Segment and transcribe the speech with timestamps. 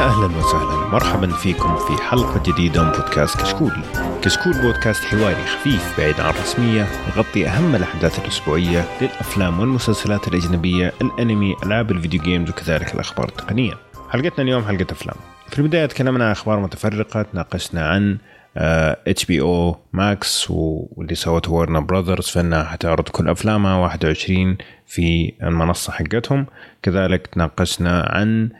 [0.00, 3.72] يا أهلا وسهلا مرحبا فيكم في حلقة جديدة من بودكاست كشكول.
[4.22, 11.56] كشكول بودكاست حواري خفيف بعيد عن الرسمية يغطي أهم الأحداث الأسبوعية للأفلام والمسلسلات الأجنبية، الأنمي،
[11.66, 13.72] ألعاب ال video games وكذلك الأخبار التقنية.
[14.10, 15.16] حلقتنا اليوم حلقة أفلام.
[15.48, 18.18] في البداية تكلمنا عن أخبار متفرقة، تناقشنا عن
[19.06, 26.46] HBO Max واللي سوته Warner Brothers فانها حتعرض كل أفلامها 21 في المنصة حقتهم
[26.82, 28.50] كذلك تناقشنا عن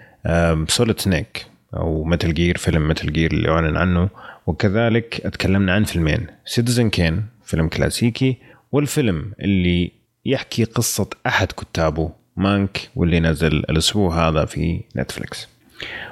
[0.69, 1.47] Solid Snake
[1.77, 4.09] أو Metal Gear فيلم Metal Gear اللي أعلن عنه.
[4.47, 8.37] وكذلك تكلمنا عن فيلمين Citizen Kane فيلم كلاسيكي
[8.73, 9.93] والفيلم اللي
[10.25, 15.49] يحكي قصة أحد كتابه Mank واللي نزل الأسبوع هذا في Netflix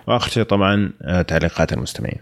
[0.06, 2.18] وآخر شيء طبعا آه، تعليقات المستمعين.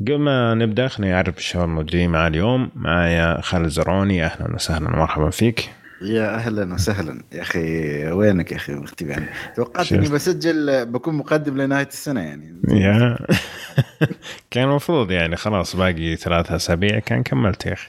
[0.00, 2.70] قبل ما نبدأ خليني أعرف الشباب الموجودين معي اليوم.
[2.74, 4.24] معايا خالد زرعوني.
[4.24, 5.70] أهلا وسهلا ومرحبا فيك.
[6.02, 7.22] يا أهلا وسهلا.
[7.32, 12.62] يا أخي وينك يا أخي مختفي يعني توقعت إني بسجل بكون مقدم لنهاية السنة يعني.
[12.68, 13.18] يا.
[14.50, 17.88] كان المفروض يعني خلاص باقي ثلاثة أسابيع كان كملت يا أخي.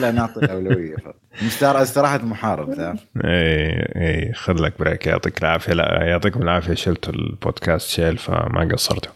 [0.00, 0.96] لا نعطي الأولوية
[1.42, 3.00] مستار استراحة محارب تعرف.
[3.24, 5.06] اي اي خذ لك break.
[5.06, 5.72] يعطيك العافية.
[5.72, 6.74] لا يعطيكم العافية.
[6.74, 9.12] شلتوا البودكاست شيل فما قصرتوا.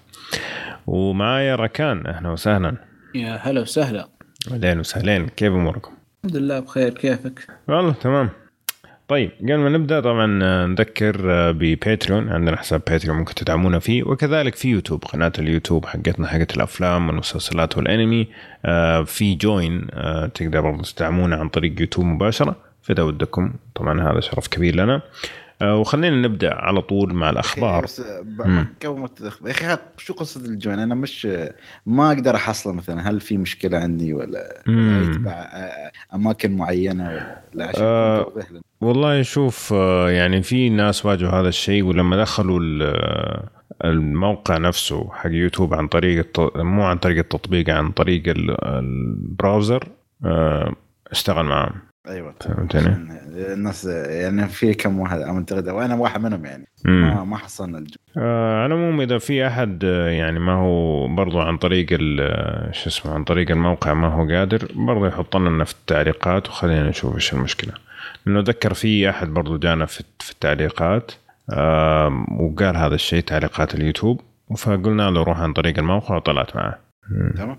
[0.87, 2.07] ومعايا ركان.
[2.07, 2.77] أهلا وسهلا.
[3.15, 4.09] يا هلا وسهلا.
[4.53, 5.93] اهلين وسهلين كيف أموركم؟
[6.25, 8.29] الحمد لله بخير كيفك؟ والله تمام
[9.09, 10.27] طيب قبل ما نبدأ طبعا
[10.67, 11.17] نذكر
[11.53, 16.57] ب Patreon عندنا حساب Patreon ممكن تدعمونا فيه وكذلك في يوتيوب قناة اليوتيوب حقتنا حقت
[16.57, 18.29] الأفلام والمسلسلات والأنمي
[18.65, 24.49] آه، في join آه، تقدر تدعمونا عن طريق يوتيوب مباشرة فإذا ودكم طبعا هذا شرف
[24.49, 25.03] كبير لنا آه،
[25.63, 27.85] وخلينا نبدأ على طول مع الأخبار.
[27.85, 28.01] بس
[28.85, 29.09] قبل
[29.45, 31.29] يا أخي شو قصة الجوين؟ أنا مش
[31.87, 35.49] ما أقدر أحصله مثلا هل في مشكلة عندي ولا يتبع
[36.15, 38.33] أماكن معينة ولا لا؟ عشان آه
[38.81, 42.61] والله شوف آه، يعني في ناس واجهوا هذا الشيء ولما دخلوا
[43.85, 48.23] الموقع نفسه حق يوتيوب عن طريق مو عن طريق التطبيق عن طريق
[48.67, 49.89] البراوزر
[50.25, 50.73] آه،
[51.11, 51.73] اشتغل معهم
[52.09, 52.35] أيوه.
[52.41, 52.97] فهمتني؟
[53.53, 56.69] الناس يعني في كم واحد اعتقد وأنا واحد منهم يعني.
[56.85, 57.97] ما ما حصلنا الجو.
[58.17, 61.87] آه على العموم إذا في أحد آه، يعني ما هو برضو عن طريق
[62.21, 66.89] آه، شو اسمه عن طريق الموقع ما هو قادر برضو يحط لنا في التعليقات وخلينا
[66.89, 67.73] نشوف إيش المشكلة.
[68.27, 71.13] لأنه أتذكر في أحد برضو جانا في, في التعليقات
[71.51, 74.21] آه وقال هذا الشيء تعليقات اليوتيوب
[74.57, 76.79] فقلنا له روح عن طريق الموقع وطلعت معه.
[77.37, 77.57] تمام.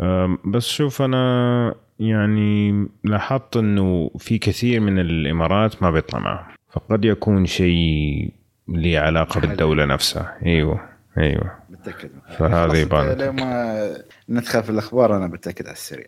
[0.00, 6.46] آه بس شوف أنا يعني لاحظت إنه في كثير من الإمارات ما بيطلع معهم.
[6.72, 8.30] فقد يكون شيء
[8.68, 10.38] له علاقة بالدولة نفسها.
[10.46, 10.88] أيوه
[11.18, 11.52] أيوه.
[11.70, 12.10] متأكد.
[12.38, 13.96] فهذا يبان لما
[14.28, 16.06] ندخل في الأخبار أنا بتاكد على السريع.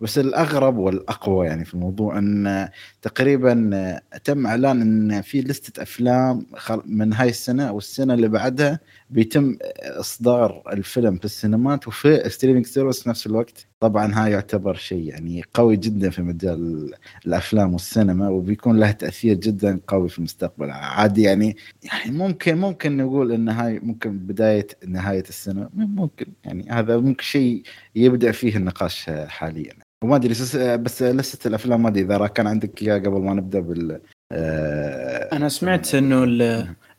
[0.01, 2.69] بس الأغرب والأقوى يعني في الموضوع أن
[3.03, 6.47] تقريبا تم إعلان أن في لستة أفلام
[6.87, 13.09] من هاي السنة أو السنة اللي بعدها بيتم إصدار الفيلم في السينمات وفي streaming service
[13.09, 13.67] نفس الوقت.
[13.81, 16.91] طبعا هاي يعتبر شيء يعني قوي جدا في مجال
[17.27, 20.71] الأفلام والسينما وبيكون له تأثير جدا قوي في المستقبل.
[20.71, 26.97] عادي يعني يعني ممكن ممكن نقول أن هاي ممكن بداية نهاية السنة ممكن يعني هذا
[26.99, 27.63] ممكن شيء
[27.95, 29.88] يبدا فيه النقاش حاليا.
[30.05, 30.29] وما أدري
[30.77, 34.01] بس لسه الأفلام ما ادري اذا كان عندك اياها قبل ما نبدأ بال
[34.33, 36.25] آه أنا سمعت إنه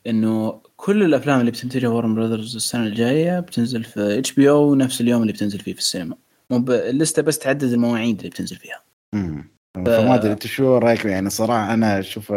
[0.07, 5.33] إنه كل الأفلام اللي بتنتجها Warner Brothers السنة الجاية بتنزل في HBO نفس اليوم اللي
[5.33, 6.15] بتنزل فيه في السينما.
[6.49, 8.81] مو اللسته بس تعدد المواعيد اللي بتنزل فيها.
[9.13, 9.79] امم ف...
[9.79, 12.33] فما أدري أنت شو رأيك؟ يعني صراحة أنا أشوف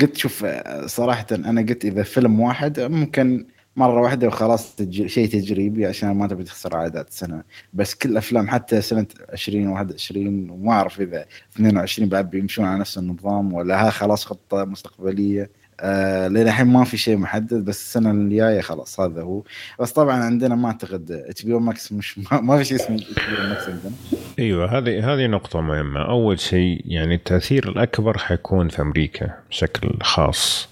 [0.00, 0.46] قلت شوف
[0.86, 6.26] صراحة أنا قلت إذا فيلم واحد ممكن مرة واحدة وخلاص تجري شيء تجريبي عشان ما
[6.26, 7.42] تبي تخسر عائدات السنة.
[7.72, 11.24] بس كل الافلام حتى سنة 2021 وما أعرف إذا
[11.56, 15.50] 22 بعد بيمشون على نفس النظام ولا ها خلاص خطة مستقبلية.
[15.80, 19.42] آه لين الحين ما في شيء محدد بس السنة الجاية خلاص هذا هو.
[19.80, 23.68] بس طبعا عندنا ما أعتقد HBO Max مش ما, ما في شيء اسمه HBO Max
[23.68, 23.92] عندنا.
[24.38, 26.08] أيوه هذه هذه نقطة مهمة.
[26.08, 30.68] أول شيء يعني التأثير الأكبر حيكون في أمريكا بشكل خاص.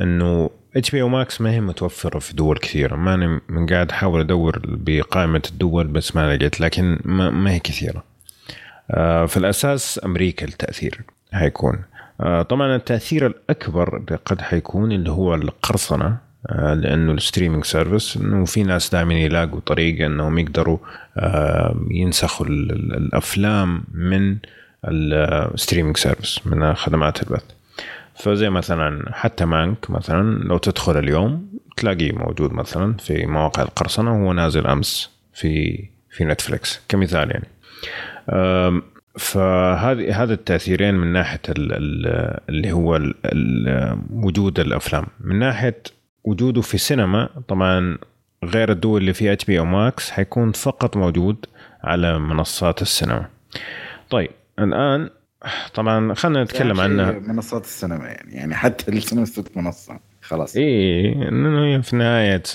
[0.00, 2.96] إنه HBO Max ما هي متوفرة في دول كثيرة.
[2.96, 8.04] ماني من قاعد أحاول أدور بقائمة الدول بس ما لقيت لكن ما, ما هي كثيرة.
[8.90, 11.00] آه، في الأساس أمريكا التأثير
[11.32, 11.78] حيكون.
[12.20, 16.16] آه، طبعا التأثير الأكبر قد حيكون اللي هو القرصنة
[16.48, 20.78] آه، لأنه ال streaming service إنه في ناس دائما يلاقوا طريقة إنهم يقدروا
[21.90, 24.36] ينسخوا ال- ال- الأفلام من
[24.84, 27.44] ال streaming service من خدمات البث.
[28.20, 34.32] فزي مثلا حتى مانك مثلا لو تدخل اليوم تلاقيه موجود مثلا في مواقع القرصنة وهو
[34.32, 37.48] نازل أمس في في نتفليكس كمثال يعني.
[39.18, 43.00] فهذه هذا التأثيرين من ناحية ال- ال- اللي هو
[44.10, 45.06] وجود الأفلام.
[45.20, 45.82] من ناحية
[46.24, 47.98] وجوده في السينما طبعا
[48.44, 51.46] غير الدول اللي فيها HBO Max حيكون فقط موجود
[51.84, 53.26] على منصات السينما.
[54.10, 55.10] طيب الآن
[55.74, 57.12] طبعا خلينا نتكلم عنها.
[57.12, 60.00] منصات السينما يعني يعني حتى السينما صرت منصة.
[60.22, 60.56] خلاص.
[60.56, 62.42] إيه إنه هي في نهاية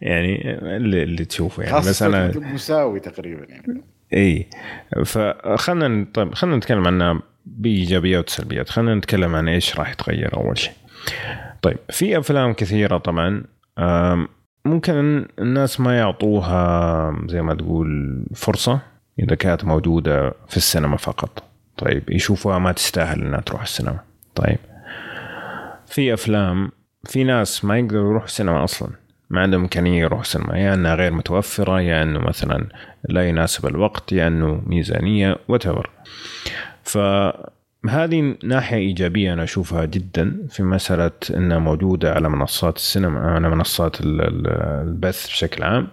[0.00, 1.76] يعني اللي, اللي تشوفه يعني.
[1.76, 3.84] بس أنا مساوي تقريبا يعني.
[4.12, 4.46] اي
[5.04, 8.68] فخلنا طيب خلينا نتكلم عنها بإيجابيات وسلبيات.
[8.68, 10.72] خلينا نتكلم عن إيش راح يتغير أول شيء.
[11.62, 13.44] طيب في أفلام كثيرة طبعا
[14.64, 18.80] ممكن الناس ما يعطوها زي ما تقول فرصة.
[19.18, 21.42] إذا كانت موجودة في السينما فقط.
[21.76, 23.98] طيب يشوفوها ما تستاهل إنها تروح السينما.
[24.34, 24.58] طيب.
[25.86, 26.70] في أفلام
[27.04, 28.88] في ناس ما يقدروا يروحوا السينما أصلا.
[29.30, 30.58] ما عندهم إمكانية يروحوا السينما.
[30.58, 32.66] يا إنها غير متوفرة يا إنه مثلا
[33.08, 35.62] لا يناسب الوقت يا إنه ميزانية وات
[36.82, 44.00] فهذه ناحية إيجابية أنا أشوفها جدا في مسألة إنها موجودة على منصات السينما على منصات
[44.00, 44.46] ال- ال-
[44.88, 45.88] البث بشكل عام.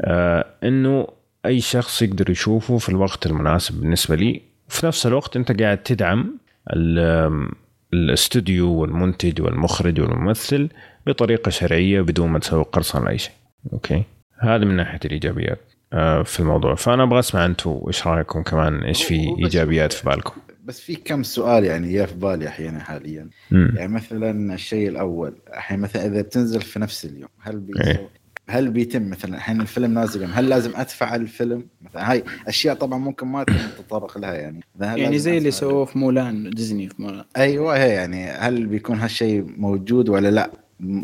[0.00, 1.06] آه إنه
[1.46, 4.40] أي شخص يقدر يشوفه في الوقت المناسب بالنسبة لي.
[4.68, 6.38] وفي نفس الوقت أنت قاعد تدعم
[6.72, 7.48] ال-
[7.92, 10.68] الاستوديو والمنتج والمخرج والممثل
[11.06, 13.32] بطريقة شرعية بدون ما تسوي قرصنه لاي شيء.
[13.72, 14.02] أوكي؟
[14.38, 15.60] هذا من ناحية الإيجابيات
[15.92, 16.74] آه، في الموضوع.
[16.74, 21.22] فأنا أبغى أسمع أنتم إيش رأيكم كمان؟ إيش في إيجابيات في بالكم؟ بس في كم
[21.22, 23.28] سؤال يعني يا في بالي أحيانا حاليا.
[23.50, 23.72] مم.
[23.76, 28.08] يعني مثلا الشيء الأول الحين مثلا إذا بتنزل في نفس اليوم هل بيسوي إيه.
[28.50, 32.98] هل بيتم مثلا؟ الحين الفيلم نازل يوم هل لازم أدفع الفيلم؟ مثلا هاي أشياء طبعا
[32.98, 34.60] ممكن ما تتطرق لها يعني.
[34.80, 37.24] يعني زي اللي سووه في مولان ديزني في مولان.
[37.36, 40.50] أيوه هي يعني هل بيكون هالشيء موجود ولا لا؟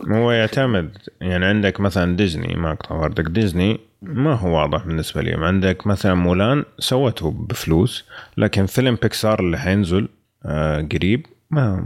[0.09, 0.97] هو يعتمد.
[1.21, 3.25] يعني عندك مثلا ديزني ما أقطع ورديك.
[3.25, 5.47] ديزني ما هو واضح بالنسبة لي.
[5.47, 8.05] عندك مثلا مولان سوته بفلوس
[8.37, 10.09] لكن فيلم بيكسار اللي حينزل
[10.45, 11.85] آه قريب ما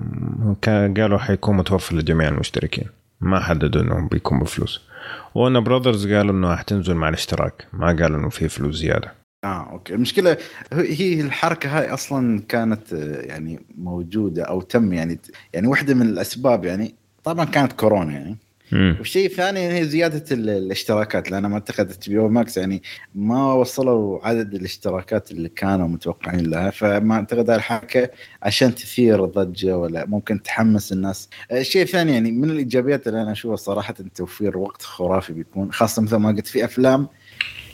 [0.67, 2.87] قالوا حيكون متوفر لجميع المشتركين.
[3.21, 4.88] ما حددوا انه بيكون بفلوس.
[5.35, 7.67] وورنر براذرز قالوا انه حتنزل مع الاشتراك.
[7.73, 9.15] ما قالوا انه في فلوس زيادة.
[9.45, 9.95] آه أوكي.
[9.95, 10.37] المشكلة
[10.73, 15.19] هي الحركة هاي أصلا كانت آه، يعني موجودة أو تم يعني
[15.53, 16.95] يعني واحدة من الأسباب يعني
[17.25, 18.37] طبعا كانت كورونا يعني.
[18.73, 22.83] والشيء الثاني هي زيادة ال- الاشتراكات لأن ما أعتقد HBO Max يعني
[23.15, 28.11] ما وصلوا عدد الاشتراكات اللي كانوا متوقعين لها فما أعتقد هاي الحركة
[28.43, 31.29] عشان تثير ضجه ولا ممكن تحمس الناس.
[31.53, 36.17] الشيء الثاني يعني من الإيجابيات اللي أنا أشوفها صراحة توفير وقت خرافي بيكون خاصة مثل
[36.17, 37.09] ما قلت في أفلام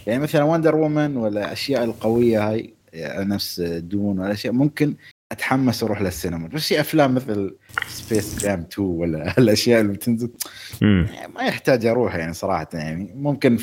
[0.07, 2.75] يعني مثلا وندر وومن ولا أشياء القوية هاي
[3.19, 4.95] نفس دون ولا أشياء ممكن
[5.35, 6.49] أتحمس أروح للسينما.
[6.49, 7.57] بس في أفلام مثل
[7.89, 10.31] سبيس جام 2 ولا الأشياء اللي بتنزل
[11.35, 13.13] ما يحتاج أروح يعني صراحة يعني.
[13.15, 13.59] ممكن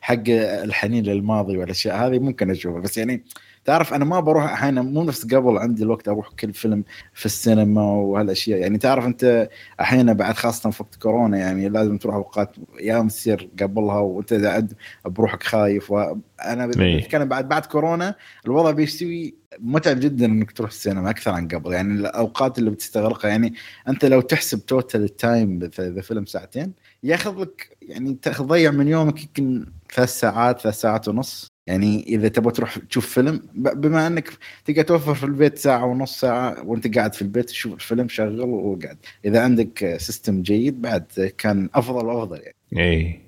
[0.00, 3.24] حق الحنين للماضي والأشياء هذه ممكن أشوفها بس يعني
[3.64, 7.82] تعرف أنا ما بروح أحيانا مو نفس قبل عندي الوقت أروح كل فيلم في السينما
[7.82, 8.58] وهالأشياء.
[8.60, 9.48] يعني تعرف أنت
[9.80, 14.72] أحيانا بعد خاصة في وقت كورونا يعني لازم تروح أوقات أيام تصير قبلها وأنت قاعد
[15.04, 15.90] بروحك خايف.
[15.90, 16.66] وأنا.
[17.00, 18.14] كان بعد بعد كورونا
[18.46, 21.72] الوضع بيستوي متعب جدا إنك تروح السينما أكثر عن قبل.
[21.72, 23.54] يعني الأوقات اللي بتستغرقها يعني
[23.88, 29.22] أنت لو تحسب total ال time إذا فيلم ساعتين ياخذ لك يعني تضيع من يومك
[29.22, 31.52] يمكن ثلاث ساعات ثلاث ساعات ونص.
[31.66, 34.30] يعني إذا تبغى تروح تشوف فيلم بما أنك
[34.64, 38.96] تقدر توفر في البيت ساعة ونص ساعة وأنت قاعد في البيت تشوف الفيلم شغل وقاعد.
[39.24, 42.90] إذا عندك system جيد بعد كان أفضل وأفضل يعني.
[42.90, 43.20] اي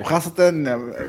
[0.00, 0.50] وخاصة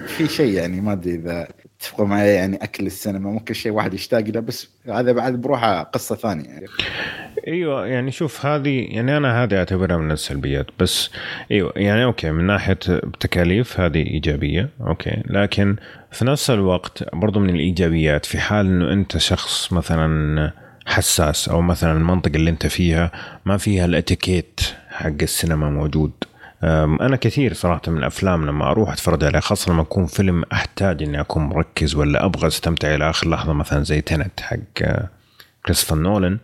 [0.07, 1.47] في شيء يعني ما أدري إذا
[1.81, 6.15] تتفقوا معي يعني أكل السينما ممكن شيء واحد يشتاق له بس هذا بعد بروحه قصة
[6.15, 6.65] ثانية يعني.
[7.47, 11.09] أيوه يعني شوف هذه يعني أنا هذه أعتبرها من السلبيات بس
[11.51, 12.73] أيوه يعني أوكي من ناحية
[13.19, 15.75] تكاليف هذه إيجابية أوكي لكن
[16.11, 20.51] في نفس الوقت برضو من الإيجابيات في حال إنه أنت شخص مثلا
[20.85, 23.11] حساس أو مثلا المنطقة اللي أنت فيها
[23.45, 26.11] ما فيها الإتيكيت حق السينما موجود
[26.63, 31.21] أنا كثير صراحة من الأفلام لما أروح أتفرج عليها خاصة لما يكون فيلم أحتاج إني
[31.21, 35.09] أكون مركز ولا أبغى أستمتع إلى آخر لحظة مثلا زي تنت حق آه،
[35.65, 36.37] كريستوفر نولان.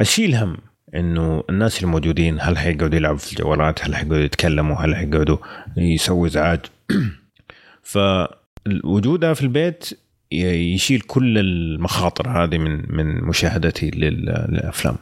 [0.00, 0.56] أشيل هم
[0.94, 5.36] إنه الناس الموجودين هل حيقعدوا يلعبوا في الجوالات هل حيقعدوا يتكلموا هل حيقعدوا
[5.76, 6.60] يسووا إزعاج.
[7.82, 9.90] فوجودها في البيت
[10.32, 14.96] يشيل كل المخاطر هذه من من مشاهدتي لل- للأفلام.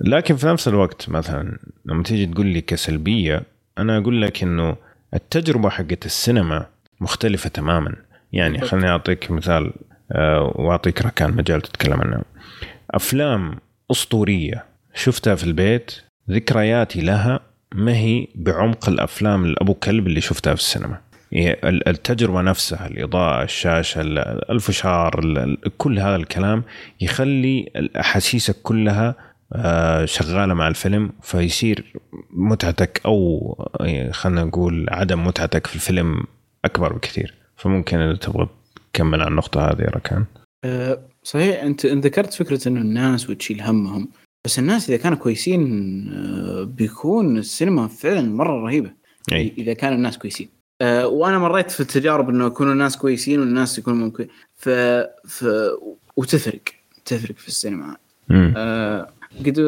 [0.00, 3.42] لكن في نفس الوقت مثلا لما تيجي تقول لي كسلبية
[3.78, 4.76] أنا أقول لك إنه
[5.14, 6.66] التجربة حقت السينما
[7.00, 7.94] مختلفة تماما.
[8.32, 8.60] يعني.
[8.60, 9.72] خليني أعطيك مثال
[10.12, 12.22] آه، وأعطيك ركان مجال تتكلم عنه.
[12.90, 13.58] أفلام
[13.90, 14.64] أسطورية
[14.94, 15.92] شفتها في البيت
[16.30, 17.40] ذكرياتي لها
[17.74, 20.98] ما هي بعمق الأفلام الابو كلب اللي شفتها في السينما.
[21.64, 26.62] التجربة نفسها الإضاءة الشاشة ال- الفشار ال- ال- كل هذا الكلام
[27.00, 29.14] يخلي احاسيسك كلها
[30.04, 31.92] شغالة مع الفيلم فيصير
[32.30, 36.24] متعتك أو آه، خلينا نقول عدم متعتك في الفيلم
[36.64, 37.34] أكبر بكثير.
[37.56, 38.48] فممكن إذا تبغى
[38.92, 40.24] تكمل عن النقطة هذه ركان.
[40.64, 44.08] أه، صحيح أنت ذكرت فكرة انه الناس وتشيل همهم
[44.44, 45.62] بس الناس إذا كانوا كويسين
[46.12, 48.90] أه، بيكون السينما فعلا مرة رهيبة.
[49.32, 49.52] أي.
[49.58, 50.48] اذا كانوا الناس كويسين.
[50.80, 54.68] أه، وأنا مريت في التجارب إنه يكونوا الناس كويسين والناس يكونوا ممكن ف...
[55.28, 55.44] ف...
[56.16, 56.60] وتفرق
[57.04, 57.96] تفرق في السينما.
[58.30, 59.08] أه،
[59.46, 59.58] قد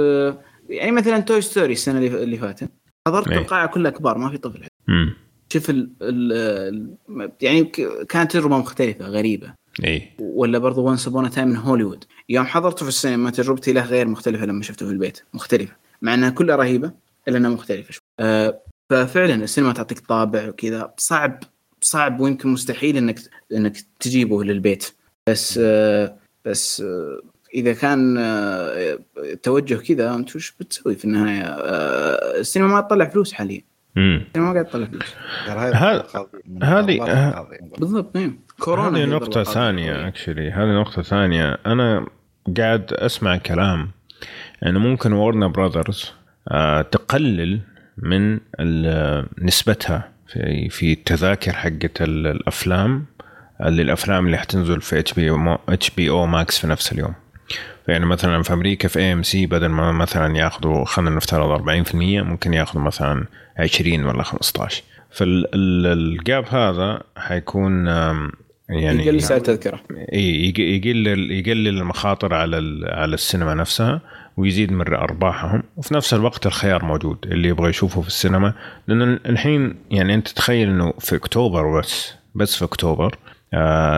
[0.68, 2.70] يعني مثلا توي ستوري السنة اللي فاتت.
[3.08, 3.38] حضرت إيه.
[3.38, 4.66] القاعة كلها كبار ما في طفل.
[4.88, 5.14] مم.
[5.52, 5.90] شوف ال...
[6.02, 7.34] ال...
[7.42, 7.64] يعني
[8.08, 9.54] كانت تجربة مختلفة غريبة.
[9.84, 13.84] اي ولا برضو Once Upon a Time in Hollywood يوم حضرته في السينما تجربتي له
[13.84, 15.20] غير مختلفة لما شفته في البيت.
[15.34, 15.76] مختلفة.
[16.02, 16.92] مع إنها كلها رهيبة
[17.28, 18.02] إلا إنها مختلفة شوي.
[18.20, 18.60] أه
[18.90, 20.94] ففعلا السينما تعطيك طابع وكذا.
[20.96, 21.42] صعب
[21.80, 23.18] صعب ويمكن مستحيل انك
[23.52, 24.94] إنك تجيبه للبيت.
[25.28, 27.20] بس أه بس أه
[27.54, 28.98] إذا كان أه
[29.42, 33.60] توجه كذا أنت وش بتسوي في النهاية؟ أه السينما ما تطلع فلوس حاليا.
[33.96, 34.22] مم.
[34.28, 35.14] السينما ما قاعد تطلع فلوس.
[35.48, 35.68] هذه-
[36.92, 37.58] الضربات ه- القاضية.
[37.78, 39.42] بالضبط نعم كورونا هذه نقطة.
[39.42, 41.58] ثانية actually هذه نقطة ثانية.
[41.66, 42.06] أنا
[42.58, 43.90] قاعد أسمع كلام
[44.66, 46.12] إنه ممكن وورنر براذرز
[46.50, 47.60] آه، تقلل
[47.98, 48.38] من
[49.42, 53.04] نسبتها في في التذاكر حقت ال- الأفلام
[53.62, 57.14] اللي الأفلام اللي حتنزل في اتش بي اتش بي أو ماكس في نفس اليوم.
[57.88, 62.82] يعني مثلا في أمريكا في AMC بدل ما مثلا يأخذوا خلينا نفترض 40% ممكن يأخذوا
[62.82, 63.24] مثلا
[63.58, 67.86] 20 ولا 15 فال gap هذا حيكون
[68.68, 69.80] يعني يقل سعر التذكره
[70.12, 72.56] إي يق- يقلل يقلل المخاطر على
[72.88, 74.00] على السينما نفسها
[74.36, 75.62] ويزيد من أرباحهم.
[75.76, 78.54] وفي نفس الوقت الخيار موجود اللي يبغى يشوفه في السينما.
[78.88, 83.14] لأن الحين يعني أنت تخيل إنه في أكتوبر بس بس في أكتوبر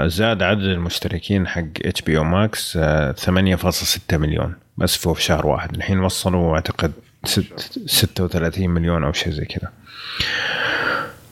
[0.06, 5.74] زاد عدد المشتركين حق HBO Max آه 8.6 مليون بس في شهر واحد.
[5.76, 6.92] الحين وصلوا أعتقد
[7.24, 9.72] ست 36 مليون أو شيء زي كذا.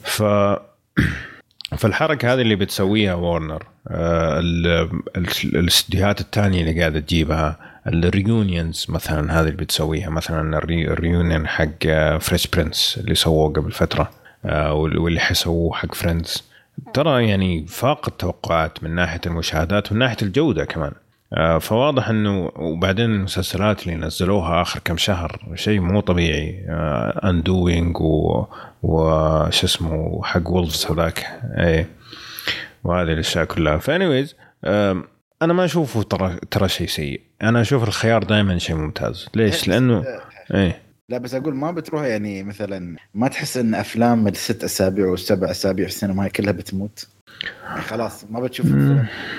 [0.02, 0.22] ف
[1.78, 4.66] فالحركة هذه اللي بتسويها وورنر آه، ال-
[5.16, 11.04] ال- الإستديوهات الثانية اللي قاعدة تجيبها ال reunions مثلا هذه اللي بتسويها مثلا ال re-
[11.04, 11.86] ال reunion حق
[12.20, 14.10] Fresh Prince اللي سووه قبل فترة
[14.44, 16.47] آه، وال- واللي حيسووه حق Friends
[16.94, 20.92] ترى يعني فاق التوقعات من ناحية المشاهدات ومن ناحية الجودة كمان.
[21.32, 26.64] آه، فواضح إنه وبعدين المسلسلات اللي نزلوها آخر كم شهر شيء مو طبيعي.
[27.24, 28.44] Undoing و
[28.82, 31.26] وش اسمه حق Wolves هذاك.
[31.58, 31.86] اي
[32.84, 33.78] وهذه الأشياء كلها.
[33.78, 34.36] ف anyways
[35.42, 37.20] أنا ما أشوفه ترى ترى شيء سيء.
[37.42, 39.28] أنا أشوف الخيار دائما شيء ممتاز.
[39.34, 40.04] ليش؟ لأنه
[40.54, 40.87] إيه.
[41.10, 45.86] لا بس أقول ما بتروح يعني مثلا ما تحس إن أفلام الست أسابيع والسبع أسابيع
[45.86, 47.08] في السينما هاي كلها بتموت؟
[47.64, 48.66] يعني خلاص ما بتشوف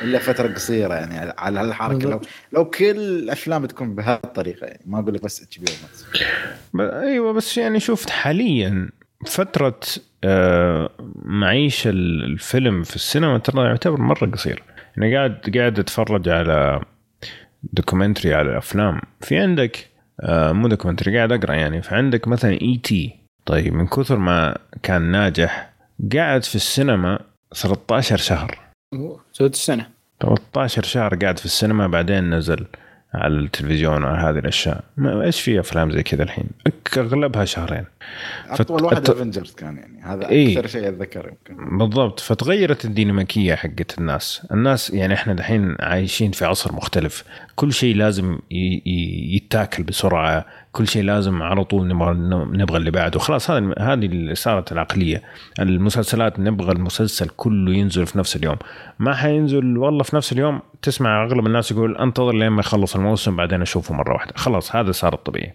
[0.01, 2.09] إلا فترة قصيرة يعني على هالحركة.
[2.09, 2.21] لو
[2.53, 8.09] لو كل الأفلام بتكون بهذه الطريقة يعني ما أقول لك بس HBO بس يعني شفت
[8.09, 8.89] حاليا
[9.25, 9.79] فترة
[10.23, 10.89] آه،
[11.25, 14.63] معليش ال- الفيلم في السينما ترى يعتبر مرة قصير.
[14.97, 16.81] أنا قاعد قاعد أتفرج على
[17.73, 19.88] documentary على الافلام في عندك
[20.27, 21.81] مو documentary قاعد أقرأ يعني.
[21.81, 23.15] فعندك مثلا E.T.
[23.45, 25.69] طيب من كثر ما كان ناجح
[26.13, 27.19] قاعد في السينما
[27.53, 28.59] 13 شهر.
[29.33, 29.87] سويت السنة
[30.21, 32.65] 13 شهر قاعد في السينما بعدين نزل.
[33.13, 34.83] على التلفزيون وعلى هذه الأشياء.
[34.97, 36.45] ما إيش في أفلام زي كذا الحين؟
[36.97, 37.85] أغلبها شهرين.
[38.49, 40.01] أطول واحد افنجرز كان يعني.
[40.03, 40.57] هذا إيه.
[40.57, 41.77] أكثر شيء اتذكر يمكن.
[41.77, 42.19] بالضبط.
[42.19, 44.47] فتغيرت الديناميكية حقت الناس.
[44.51, 47.23] الناس يعني إحنا دحين عايشين في عصر مختلف.
[47.55, 52.13] كل شيء لازم ي- ي- يتاكل بسرعة كل شيء لازم على طول نبغى
[52.57, 53.19] نبغى اللي بعده.
[53.19, 55.23] خلاص هذه هذه اللي صارت العقلية.
[55.59, 58.55] المسلسلات نبغى المسلسل كله ينزل في نفس اليوم.
[58.99, 63.35] ما حينزل والله في نفس اليوم تسمع أغلب الناس يقول أنتظر لين ما يخلص الموسم
[63.35, 64.33] بعدين أشوفه مرة واحدة.
[64.35, 65.53] خلاص هذا صار الطبيعي.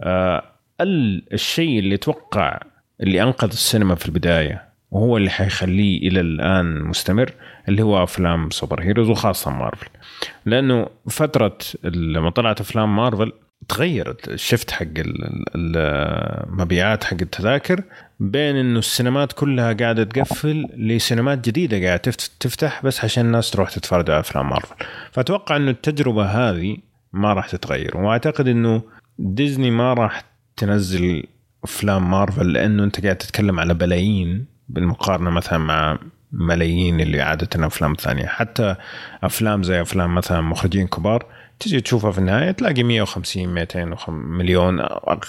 [0.00, 0.42] آه
[0.80, 2.60] ال- الشيء اللي أتوقع
[3.00, 7.32] اللي أنقذ السينما في البداية وهو اللي حيخليه إلى الآن مستمر
[7.68, 9.88] اللي هو أفلام superheroes وخاصة مارفل.
[10.46, 13.32] لأنه فترة لما طلعت أفلام مارفل
[13.76, 15.76] تغيرت ال shift حق ال- ال-
[16.48, 17.82] المبيعات حق التذاكر
[18.20, 23.70] بين إنه السينمات كلها قاعدة تقفل لسينمات جديدة قاعدة تفت- تفتح بس عشان الناس تروح
[23.70, 24.74] تتفرج على أفلام مارفل.
[25.12, 26.76] فأتوقع إنه التجربة هذه
[27.12, 28.82] ما راح تتغير وأعتقد إنه
[29.18, 30.24] ديزني ما راح
[30.56, 31.22] تنزل
[31.64, 35.98] أفلام مارفل لأنه أنت قاعد تتكلم على بلايين بالمقارنة مثلا مع
[36.32, 38.26] ملايين اللي عادة أفلام ثانية.
[38.26, 38.74] حتى
[39.22, 41.26] أفلام زي أفلام مثلا مخرجين كبار
[41.60, 44.80] تجي تشوفها في النهاية تلاقي 150 200 وخم- مليون.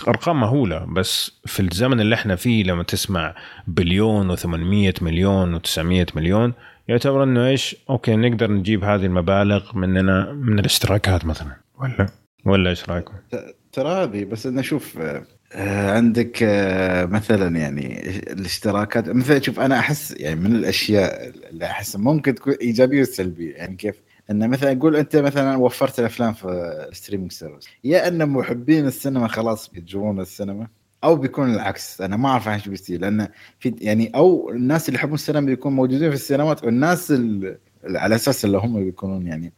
[0.07, 3.35] أرقام مهولة بس في الزمن اللي إحنا فيه لما تسمع
[3.67, 6.53] بليون و800 مليون و900 مليون
[6.87, 11.51] يعتبر إنه إيش؟ أوكي نقدر نجيب هذه المبالغ مننا من الاشتراكات مثلا.
[11.79, 12.07] ولا؟
[12.45, 13.13] ولا إيش رأيكم؟
[13.71, 19.79] ترى هذه بس إنه شوف آه، آه، عندك آه، مثلا يعني الاشتراكات مثلا شوف أنا
[19.79, 23.95] أحس يعني من الأشياء اللي أحس ممكن تكون إيجابية وسلبيه يعني كيف؟
[24.31, 26.47] إنه مثلا قول أنت مثلا وفرت الأفلام في
[26.91, 30.67] ال streaming service يا إن محبين السينما خلاص بيهجرون السينما
[31.03, 32.01] أو بيكون العكس.
[32.01, 33.27] أنا ما أعرف إيش بيصير لأن
[33.59, 38.45] في يعني أو الناس اللي يحبون السينما بيكونوا موجودين في السينمات والناس اللي على أساس
[38.45, 39.53] اللي هم بيكونون يعني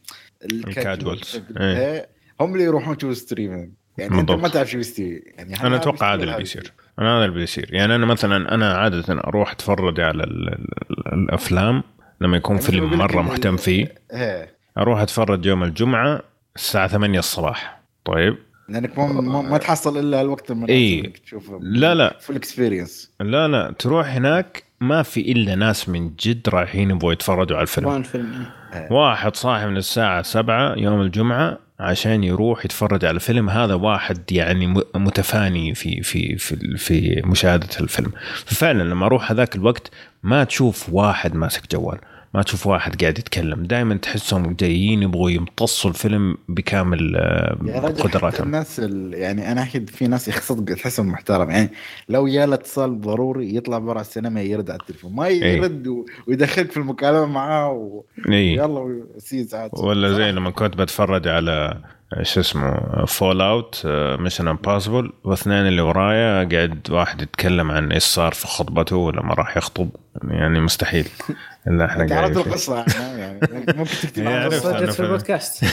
[0.45, 1.41] ال casuals.
[1.57, 2.09] إيه.
[2.41, 4.31] هم اللي يروحون يشوفوا streaming يعني بالضبط.
[4.31, 5.23] انت ما تعرف شو بيصير.
[5.37, 6.73] يعني أنا أتوقع هذا اللي بيصير.
[6.99, 7.69] أنا هذا اللي بيصير.
[7.73, 11.83] يعني أنا مثلا أنا عادة أروح أتفرج على ال- ال- الأفلام
[12.21, 13.95] لما يكون يعني فيلم مرة مهتم فيه.
[14.13, 14.58] إيه.
[14.79, 16.21] أروح أتفرج يوم الجمعة
[16.55, 17.79] الساعة 8 الصباح.
[18.05, 18.37] طيب.
[18.69, 21.05] لأنك ما, ما تحصل إلا الوقت المناسب إيه.
[21.05, 22.17] إنك تشوفه لا لا.
[22.21, 23.73] full experience لا لا.
[23.79, 27.89] تروح هناك ما في إلا ناس من جد رايحين يبغوا يتفرجوا على الفيلم.
[27.89, 28.45] الفيلم
[28.91, 33.49] واحد صاحي من الساعة سبعة يوم الجمعة عشان يروح يتفرج على الفيلم.
[33.49, 38.11] هذا واحد يعني م- متفاني في في في في مشاهدة الفيلم.
[38.45, 39.91] ففعلا لما أروح هذاك الوقت
[40.23, 41.97] ما تشوف واحد ماسك جوال.
[42.33, 47.57] ما تشوف واحد قاعد يتكلم دائما تحسهم جايين يبغوا يمتصوا الفيلم بكامل آه،
[47.99, 49.13] قدراتهم الناس ال...
[49.13, 51.69] يعني أنا أكيد في ناس صدق تحسهم محترم يعني
[52.09, 55.57] لو يا اتصال ضروري يطلع برا السينما يرد على التليفون ما إيه.
[55.57, 56.05] يرد و...
[56.27, 58.03] ويدخلك في المكالمة معاه و...
[58.29, 58.55] إيه.
[58.55, 61.81] يلا سي ساعات ولا زي لما كنت بتفرج على
[62.21, 63.81] شو اسمه فول اوت
[64.19, 69.57] ميشن امبوسيبل واثنين اللي ورايا قاعد واحد يتكلم عن إيش صار في خطبته لما راح
[69.57, 69.89] يخطب
[70.23, 71.07] يعني مستحيل
[71.67, 72.49] إلا إحنا أنت عرفت قاعدين فيه.
[72.49, 73.39] القصة يعني, يعني
[73.77, 74.99] ممكن تكتب عرفت صدقت في.
[74.99, 75.65] البودكاست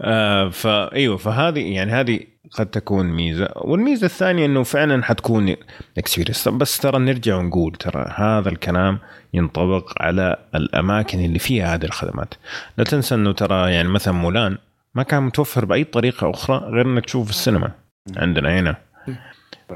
[0.00, 2.20] آه فايوه فهذه يعني هذه
[2.52, 3.48] قد تكون ميزة.
[3.56, 5.56] والميزة الثانية إنه فعلا حتكون
[5.98, 8.98] اكسبيرينس بس ترى نرجع ونقول ترى هذا الكلام
[9.34, 12.34] ينطبق على الأماكن اللي فيها هذه الخدمات.
[12.78, 14.58] لا تنسى إنه ترى يعني مثلا مولان
[14.94, 17.70] ما كان متوفر بأي طريقة أخرى غير إنك تشوف في السينما
[18.16, 18.76] عندنا هنا.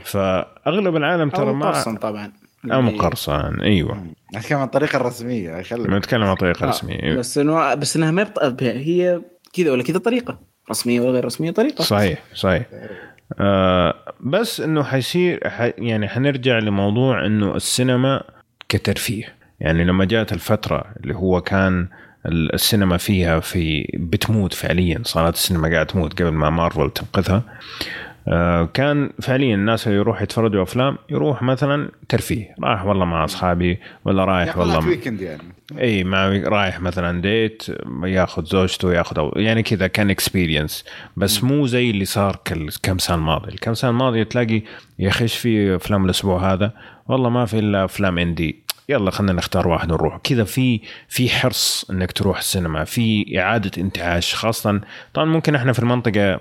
[0.01, 2.33] فأغلب العالم ترى ما مقرصن طبعا.
[2.73, 4.07] أو مقرصن أيوه.
[4.35, 7.17] نحكي عن الطريقة الرسمية خلي نتكلم عن طريقه آه، رسميه أيوة.
[7.17, 8.33] بس انه بس إنها ما.
[8.61, 9.21] هي
[9.53, 10.39] كذا ولا كذا طريقة.
[10.71, 11.83] رسمية ولا غير رسمية طريقة.
[11.85, 12.63] صحيح صحيح.
[13.41, 18.23] آه بس إنه حيصير ح يعني حنرجع لموضوع إنه السينما
[18.69, 19.35] كترفيه.
[19.61, 21.89] يعني لما جاءت الفترة اللي هو كان
[22.27, 27.43] ال- السينما فيها في بتموت فعليا صارت السينما قاعدة تموت قبل ما مارفل تنقذها.
[28.75, 32.55] كان فعليا الناس اللي يروح يتفرجوا أفلام يروح مثلا ترفيه.
[32.63, 35.43] رايح والله مع أصحابي ولا رايح والله والله weekend يعني.
[35.79, 37.63] إي مع رايح مثلا date
[38.05, 40.85] ياخذ زوجته ياخذ أو يعني كذا كان experience
[41.17, 42.41] بس مو زي اللي صار
[42.83, 43.49] كم سنة الماضي.
[43.49, 44.63] الكم سنة الماضيه تلاقي
[44.99, 46.73] يا أخي إيش في أفلام الأسبوع هذا؟
[47.09, 51.87] والله ما في إلا أفلام indie يلا خلينا نختار واحد ونروح كذا في في حرص
[51.91, 54.81] إنك تروح السينما في إعادة انتعاش خاصة
[55.15, 56.41] طبعا ممكن إحنا في المنطقة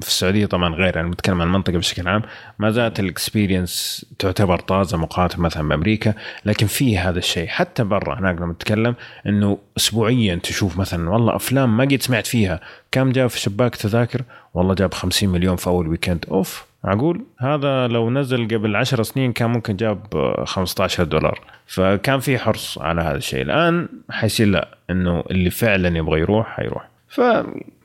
[0.00, 2.22] في السعودية طبعا غير أنا بتكلم عن المنطقة بشكل عام
[2.58, 6.14] ما زالت ال experience تعتبر طازة مقارنة مثلا بأمريكا
[6.44, 7.46] لكن في هذا الشيء.
[7.48, 8.94] حتى برا هناك لما تتكلم
[9.26, 12.60] إنه اسبوعيا تشوف مثلا والله أفلام ما قد سمعت فيها.
[12.92, 14.22] كم جاب في شباك تذاكر؟
[14.54, 16.71] والله جاب 50 مليون في أول weekend أوف.
[16.84, 21.40] معقول هذا لو نزل قبل 10 سنين كان ممكن جاب آه، 15 دولار.
[21.66, 23.42] فكان في حرص على هذا الشيء.
[23.42, 26.88] الآن حيصير لا إنه اللي فعلا يبغى يروح حيروح.
[27.08, 27.20] ف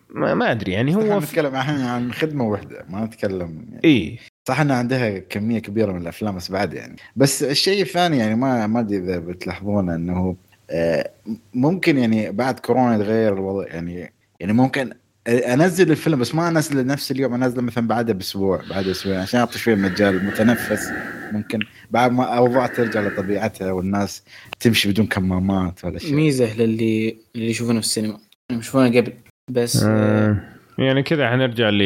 [0.09, 3.81] ما, أدري يعني إحنا هو نتكلم عن عن خدمة واحدة ما نتكلم يعني.
[3.85, 4.19] إي.
[4.47, 6.95] صح انها عندها كمية كبيرة من الأفلام بس بعد يعني.
[7.15, 10.35] بس الشيء الثاني يعني ما ما أدري إذا بتلاحظون إنه
[10.69, 11.11] آه،
[11.53, 14.93] ممكن يعني بعد كورونا يتغير الوضع يعني يعني ممكن
[15.27, 19.59] انزل الفيلم بس ما انزله نفس اليوم انزله مثلا بعده بأسبوع بعد أسبوعين عشان أعطي
[19.59, 20.91] شوية مجال متنفس.
[21.31, 21.59] ممكن
[21.91, 24.23] بعد ما أوضاع ترجع لطبيعتها والناس
[24.59, 26.13] تمشي بدون كمامات ولا شيء.
[26.13, 28.17] ميزة للي اللي يشوفونه في السينما.
[28.51, 29.13] يشوفونه قبل
[29.51, 30.37] بس آه، آه.
[30.81, 31.81] يعني كذا حنرجع ل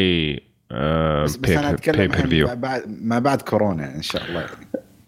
[0.72, 4.40] آه بس, بس أنا أتكلم بعد ما بعد كورونا يعني إن شاء الله.
[4.42, 4.56] يعني.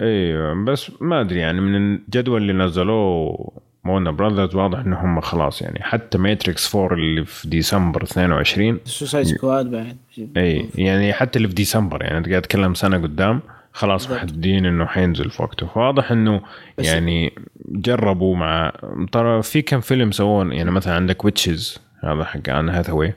[0.01, 3.51] إيوه بس ما أدري يعني من الجدول اللي نزلوه
[3.85, 5.83] Warner Brothers واضح ان هم خلاص يعني.
[5.83, 9.97] حتى Matrix 4 اللي في ديسمبر 22 Suicide Squad بعد.
[10.37, 12.17] إي يعني حتى اللي في ديسمبر يعني.
[12.17, 13.41] أنت قاعد تتكلم سنة قدام
[13.71, 14.11] خلاص.
[14.11, 15.67] محددين إنه حينزل في وقته.
[15.67, 16.41] فواضح إنه
[16.77, 17.33] يعني
[17.69, 18.71] جربوا مع
[19.11, 23.13] ترى في كم فيلم سوون يعني مثلا عندك Witches هذا حق Anne Hathaway.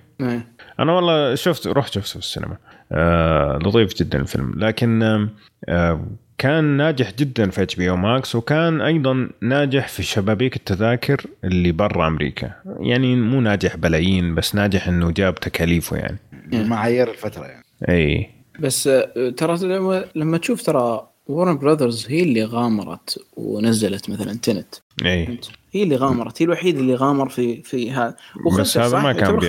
[0.80, 2.56] أنا والله شفت رحت شفته في السينما.
[2.92, 4.52] آه لطيف جدا الفيلم.
[4.56, 5.02] لكن
[5.68, 6.06] آه
[6.38, 12.52] كان ناجح جدا في HBO Max وكان أيضا ناجح في شبابيك التذاكر اللي برا أمريكا.
[12.80, 16.18] يعني مو ناجح بلايين بس ناجح إنه جاب تكاليفه يعني.
[16.52, 17.64] معايير الفترة يعني.
[17.88, 24.32] اي بس آه، ترى لما, لما تشوف ترى Warner Brothers هي اللي غامرت ونزلت مثلا
[24.32, 25.38] Tenet اي
[25.72, 28.16] هي اللي غامرت هي الوحيده اللي غامر في في هذا
[28.58, 29.40] بس هذا؟ ما كان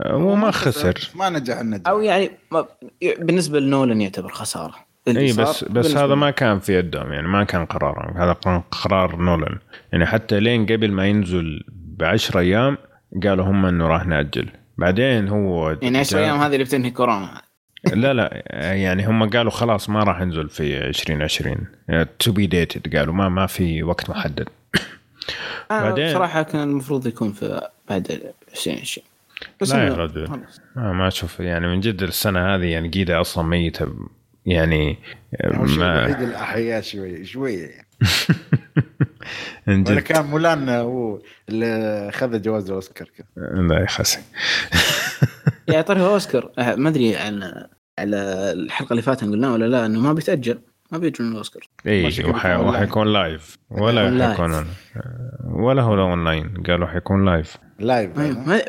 [0.00, 1.10] آه، هو ما خسر.
[1.14, 1.88] ما نجح النجاح.
[1.88, 2.66] أو يعني ما
[3.02, 4.91] بالنسبة لنولن يعتبر خسارة.
[5.08, 6.14] اي بس بس هذا.
[6.14, 8.16] ما كان في يدهم يعني ما كان قرارهم.
[8.16, 9.58] هذا كان قرار نولان
[9.92, 11.64] يعني حتى لين قبل ما ينزل
[11.98, 12.76] بعشر أيام
[13.24, 14.48] قالوا هم إنه راح نأجل.
[14.78, 17.42] بعدين هو يعني 10 جاء- أيام هذه اللي بتنهي كورونا.
[17.92, 18.42] لا لا
[18.74, 21.56] يعني هم قالوا خلاص ما راح ينزل في 2020
[22.18, 24.48] تو بي ديتد قالوا ما ما في وقت محدد.
[25.70, 28.10] أنا بعدين- بصراحة كان المفروض يكون في بعد
[28.52, 29.06] 2020
[29.60, 30.28] بس لا يا رجل.
[30.76, 31.40] ما, ما أشوف.
[31.40, 33.86] يعني من جد السنة هذه يعني قيده أصلا ميتة
[34.46, 34.98] يعني
[35.44, 37.86] الشيء ما الوحيد الأحياء شوي شوية يعني.
[39.88, 41.66] ولا كان مولان هو اللي
[42.08, 43.26] اخذ جواز الأوسكار كذا.
[43.36, 44.18] لا يا خسي
[45.68, 46.52] يعني طريق أوسكار.
[46.58, 47.42] آه، ما أدري عن
[47.98, 48.16] على
[48.52, 50.58] الحلقة اللي فاتت قلنا ولا لا إنه ما بيتأجل.
[50.92, 51.62] ما بيجون الأوسكار.
[51.86, 52.24] اي.
[52.60, 54.66] وحيكون لايف ولا حيكون
[55.44, 58.20] ولا هو اونلاين قالوا حيكون لايف لايف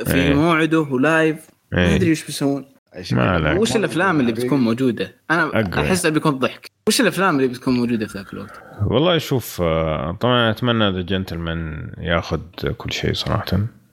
[0.10, 0.34] في إيه.
[0.34, 1.96] موعده و live ما إيه.
[1.96, 2.73] أدري إيش بيسوون.
[3.12, 3.62] ما عليك.
[3.62, 5.70] وش الأفلام اللي بتكون موجودة؟ أنا.
[5.82, 10.52] أحس بيكون ضحك وش الأفلام اللي بتكون موجودة في ذاك الوقت؟ والله شوف آه، طبعا
[10.52, 12.40] أتمنى The Gentlemen ياخذ
[12.78, 13.46] كل شيء صراحة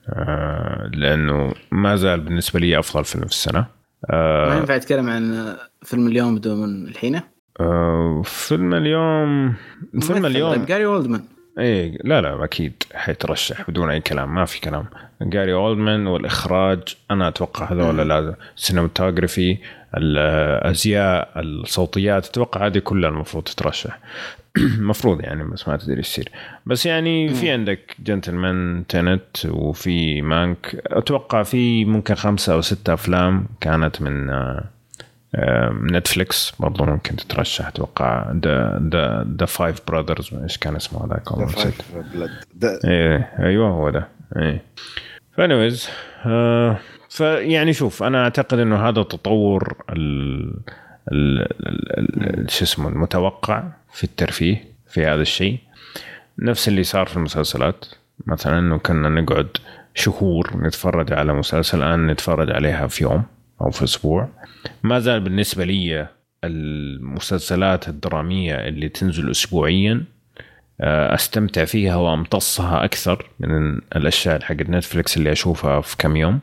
[0.09, 3.59] آه، لأنه ما زال بالنسبة لي أفضل فيلم في السنة
[4.09, 4.15] ما
[4.53, 7.21] آه، ينفع اتكلم عن فيلم اليوم بدون الحين
[7.59, 9.53] آه، فيلم اليوم
[10.01, 11.21] فيلم اليوم جاري اولدمان
[11.59, 14.85] إيه لا لا أكيد حيترشح بدون أي كلام ما في كلام.
[15.21, 16.79] جاري اولدمان والإخراج
[17.11, 19.57] أنا أتوقع هذول لازم ال cinematography
[19.97, 23.99] الازياء الصوتيات أتوقع هذه كلها المفروض تترشح.
[24.57, 26.29] المفروض يعني بس ما تدري إيش يصير.
[26.65, 33.45] بس يعني في عندك Gentlemen، Tenet وفي Mank أتوقع في ممكن خمسة أو ستة أفلام
[33.61, 34.63] كانت من آه،
[35.91, 41.45] نتفليكس برضو ممكن تترشح أتوقع ذا ذا ذا فايف براذرز إيش كان اسمه هذاك والله
[41.45, 41.73] نسيت.
[42.13, 42.29] بلد
[42.85, 44.07] إيه أيوه هو ده.
[44.37, 44.61] إيه.
[45.37, 45.89] فانيويز
[46.25, 46.77] آه
[47.09, 50.41] فيعني شوف أنا أعتقد إنه هذا التطور ال
[51.11, 53.63] ال ال- ال- شو اسمه المتوقع
[53.93, 55.57] في الترفيه في هذا الشيء.
[56.39, 57.85] نفس اللي صار في المسلسلات.
[58.25, 59.47] مثلا انه كنا نقعد
[59.95, 63.23] شهور نتفرج على مسلسل الآن نتفرج عليها في يوم.
[63.61, 64.29] أو في أسبوع.
[64.83, 66.07] ما زال بالنسبة لي
[66.43, 70.03] المسلسلات الدرامية اللي تنزل اسبوعيا
[70.81, 76.39] آه، أستمتع فيها وأمتصها أكثر من الأشياء حق نتفلكس اللي أشوفها في كم يوم.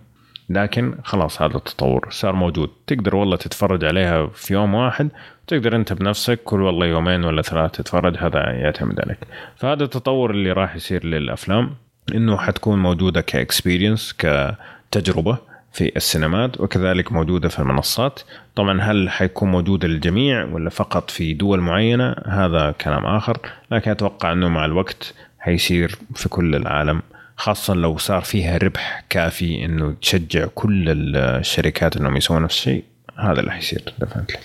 [0.50, 2.70] لكن خلاص هذا التطور صار موجود.
[2.86, 5.08] تقدر والله تتفرج عليها في يوم واحد
[5.46, 9.18] تقدر أنت بنفسك كل والله يومين ولا ثلاث تتفرج هذا يعتمد عليك.
[9.56, 11.74] فهذا التطور اللي راح يصير للأفلام
[12.14, 15.47] إنه حتكون موجودة ك experience كتجربة.
[15.78, 18.20] في السينمات وكذلك موجودة في المنصات.
[18.56, 23.38] طبعا هل حيكون موجودة للجميع ولا فقط في دول معينة؟ هذا كلام آخر.
[23.70, 27.02] لكن أتوقع أنه مع الوقت حيصير في كل العالم
[27.36, 32.84] خاصة لو صار فيها ربح كافي أنه تشجع كل الشركات أنهم يسوون نفس الشيء.
[33.18, 34.38] هذا اللي حيصير definitely.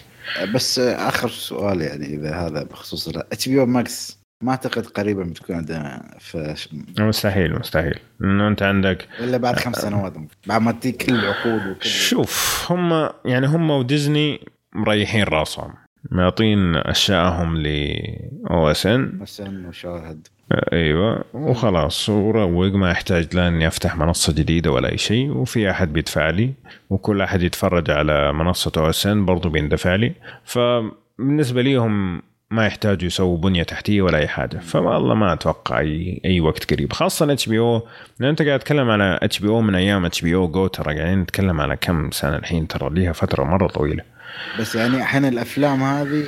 [0.54, 6.56] بس آخر سؤال يعني إذا هذا بخصوص HBO Max ما أعتقد قريبا بتكون عندنا في
[7.00, 8.00] مستحيل مستحيل.
[8.20, 10.14] لأنه أنت عندك إلا بعد خمس سنوات
[10.48, 14.40] بعد ما تجي كل العقود وكل شوف هم يعني هم وديزني
[14.74, 15.74] مريحين راسهم
[16.12, 17.68] معطين اشيائهم ل
[18.52, 19.20] أو إس إن.
[19.22, 20.28] حسن وشاهد.
[20.74, 25.94] أيوه وخلاص وروق ما يحتاج لا إني أفتح منصة جديدة ولا أي شيء وفي أحد
[25.94, 26.54] بيدفع لي
[26.90, 30.14] وكل أحد يتفرج على منصة OSN برضه بيندفع لي.
[30.44, 32.22] فبالنسبة لي هم
[32.54, 34.58] ما يحتاجوا يسووا بنية تحتية ولا أي حاجة.
[34.58, 36.94] فوالله ما أتوقع أي أي وقت قريب.
[36.94, 37.88] خاصة HBO.
[38.20, 40.96] لأن أنت قاعد تتكلم على إتش بي أو من أيام إتش بي أو جو ترى.
[40.96, 42.68] قاعدين نتكلم على كم سنة الحين.
[42.68, 44.04] ترى ليها فترة مرة طويلة.
[44.60, 46.24] بس يعني الحين الأفلام هذه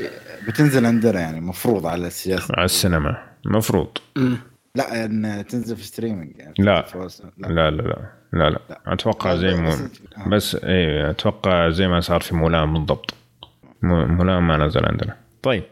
[0.47, 1.41] بتنزل عندنا يعني.
[1.41, 2.53] مفروض على السياسة.
[2.57, 3.17] على السينما.
[3.45, 4.37] المفروض مم.
[4.75, 6.53] لا إن تنزل في streaming يعني.
[6.59, 6.85] لا.
[7.37, 7.47] لا.
[7.47, 8.09] لا لا لا.
[8.33, 8.59] لا لا.
[8.87, 10.29] أتوقع زي مو آه.
[10.29, 13.13] بس إيه أتوقع زي ما صار في مولان بالضبط.
[13.81, 15.15] مو- مولان ما نزل عندنا.
[15.43, 15.63] طيب.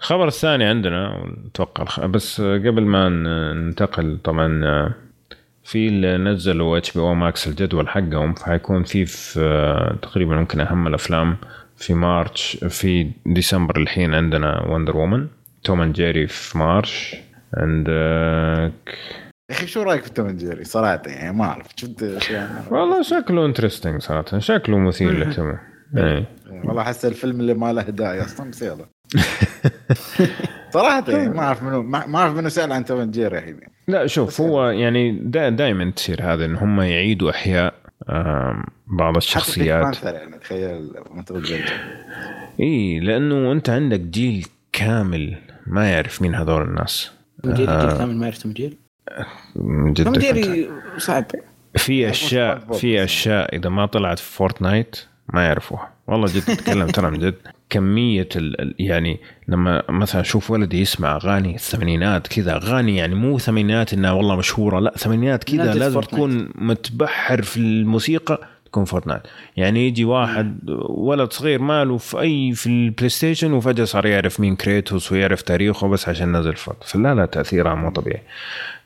[0.00, 4.48] الخبر الثاني عندنا أتوقع بس قبل ما ننتقل طبعا
[5.64, 11.36] في اللي نزلوا HBO Max الجدول حقهم فحيكون في في تقريبا ممكن أهم الأفلام
[11.76, 15.26] في March في ديسمبر الحين عندنا Wonder Woman،
[15.64, 17.16] Tom and Jerry في March
[17.56, 18.98] عندك
[19.50, 22.02] يا أخي شو رأيك في Tom and Jerry صراحة يعني ما أعرف شفت
[22.70, 25.58] والله شكله interesting صراحة شكله مثير للاهتمام.
[25.94, 28.86] والله أحس الفيلم اللي ما له داعي أصلا بس يلا.
[30.74, 33.60] صراحة يعني ما أعرف منو ما ما أعرف منو سأل عن توم جيري الحين.
[33.88, 37.74] لا شوف هو يعني دا دائما تصير هذا إن هم يعيدوا أحياء
[38.86, 40.02] بعض الشخصيات.
[40.04, 40.92] يعني تخيل
[42.60, 47.12] إي لأنه أنت عندك جيل كامل ما يعرف مين هذول الناس.
[47.46, 47.88] جيري آه.
[47.88, 48.78] جيل كامل ما يعرف توم جيري؟
[49.56, 51.24] من توم جيري صعب.
[51.76, 53.04] في اشياء في.
[53.04, 54.96] أشياء إذا ما طلعت في Fortnite
[55.32, 55.90] ما يعرفوها.
[56.06, 57.34] والله جد اتكلم ترى من جد.
[57.70, 63.92] كمية ال يعني لما مثلا أشوف ولدي يسمع أغاني الثمانينات كذا أغاني يعني مو ثمانينات
[63.92, 66.00] إنها والله مشهورة لا ثمانينات كذا لازم.
[66.00, 69.22] تكون متبحر في الموسيقى تكون Fortnite
[69.56, 74.56] يعني يجي واحد ولد صغير ماله في أي في ال PlayStation وفجأة صار يعرف مين
[74.56, 78.22] Kratos ويعرف تاريخه بس عشان نزل Fort فلا لا تأثيرها مو طبيعي.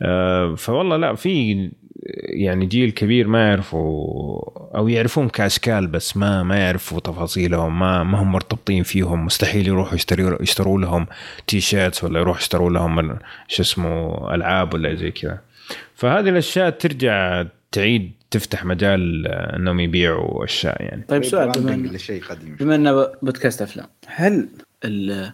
[0.02, 1.70] آه، فوالله لا في
[2.24, 8.22] يعني جيل كبير ما يعرفوا أو يعرفون كأشكال بس ما ما يعرفوا تفاصيلهم ما ما
[8.22, 11.06] هم مرتبطين فيهم مستحيل يروحوا يشتروا يشتروا لهم
[11.46, 15.38] T-shirts ولا يروحوا يشتروا لهم شو اسمه ألعاب ولا زي كذا.
[15.94, 21.04] فهذه الأشياء ترجع تعيد تفتح مجال إنهم يبيعوا أشياء يعني.
[21.08, 22.56] طيب سؤال ري branding إن- لشيء قديم.
[22.60, 24.48] بما إنه بودكاست أفلام هل
[24.84, 25.32] ال-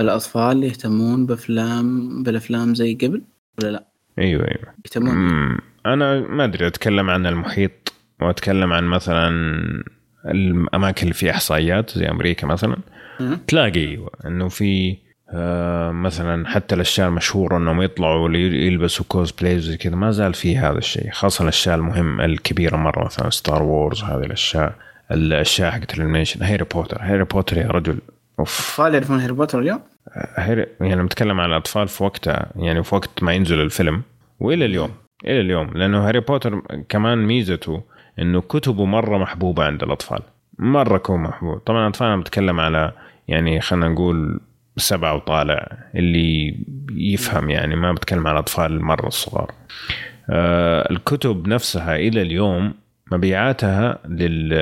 [0.00, 3.22] الأطفال يهتمون بأفلام بالأفلام زي قبل
[3.62, 3.84] ولا لا؟
[4.18, 4.74] أيوه أيوه.
[4.84, 5.58] يهتمون.
[5.86, 9.30] أنا ما أدري أتكلم عن المحيط وأتكلم عن مثلا
[10.26, 12.76] الأماكن اللي فيها إحصائيات زي أمريكا مثلا.
[13.46, 14.96] تلاقي إنه في
[15.30, 20.78] آه مثلا حتى الأشياء المشهورة إنهم يطلعوا يلبسوا cosplays زي كذا ما زال في هذا
[20.78, 21.10] الشيء.
[21.10, 24.74] خاصة الأشياء المهمه الكبيرة مرة مثلا Star Wars هذه الأشياء
[25.12, 27.98] الأشياء حقت ال animation هاري بوتر هاري بوتر يا رجل.
[28.38, 28.58] أوف.
[28.58, 29.80] أطفال يعرفون هاري بوتر اليوم؟
[30.36, 34.02] هاري يعني نتكلم عن الأطفال في وقتها يعني في وقت ما ينزل الفيلم.
[34.40, 34.90] وإلى اليوم.
[35.26, 37.82] إلى اليوم لأنه هاري بوتر كمان ميزته
[38.18, 40.20] إنه كتبه مرة محبوبة عند الأطفال.
[40.58, 41.58] مرة كون محبوب.
[41.58, 42.92] طبعا الأطفال أنا بتكلم على
[43.28, 44.40] يعني خلينا نقول
[44.76, 46.56] سبعة وطالع اللي
[46.92, 49.50] يفهم يعني ما بتكلم على الأطفال مره الصغار.
[50.30, 52.74] آه الكتب نفسها إلى اليوم
[53.12, 54.52] مبيعاتها لل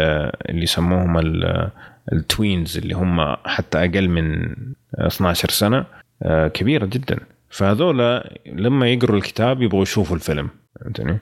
[0.48, 1.68] اللي يسموهم ال-
[2.12, 4.55] ال tweens اللي هم حتى أقل من
[4.98, 5.85] 12 سنة
[6.22, 7.18] آه، كبيرة جدا.
[7.53, 10.49] فهذول لما يقروا الكتاب يبغوا يشوفوا الفيلم.
[10.81, 11.19] فهمتني؟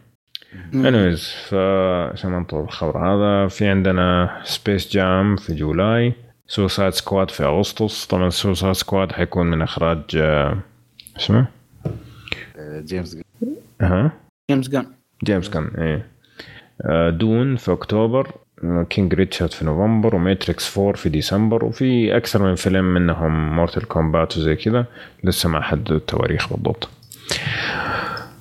[0.73, 6.13] anyways فعشان ما نطول الخبر هذا في عندنا Space Jam في July،
[6.47, 8.07] Suicide Squad في أغسطس.
[8.07, 10.59] طبعا Suicide Squad حيكون من إخراج آه،
[11.17, 11.47] اسمه؟
[12.57, 13.25] آه، جيمس غان.
[13.81, 14.13] ها
[14.51, 14.87] جيمس غان
[15.25, 16.07] جيمس كان إيه.
[16.83, 18.27] آه، Dune في أكتوبر.
[18.29, 18.40] آه،
[18.91, 23.89] King Richard في نوفمبر و Matrix 4 في ديسمبر وفي أكثر من فيلم منهم Mortal
[23.89, 24.87] Kombat وزي كذا
[25.25, 26.89] لسه ما حددوا التواريخ بالضبط.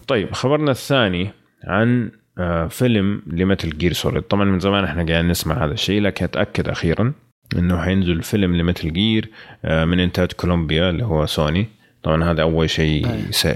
[0.07, 1.29] طيب خبرنا الثاني
[1.63, 6.01] عن آه، فيلم ل Metal Gear Solid طبعا من زمان إحنا قاعدين نسمع هذا الشيء
[6.01, 7.13] لكن أتأكد أخيرا
[7.57, 9.29] إنه حينزل فيلم ل Metal Gear
[9.65, 11.67] آه، من إنتاج كولومبيا اللي هو سوني.
[12.03, 13.07] طبعا هذا أول شيء.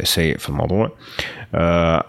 [0.04, 0.86] سيء في الموضوع.
[0.86, 1.43] آه،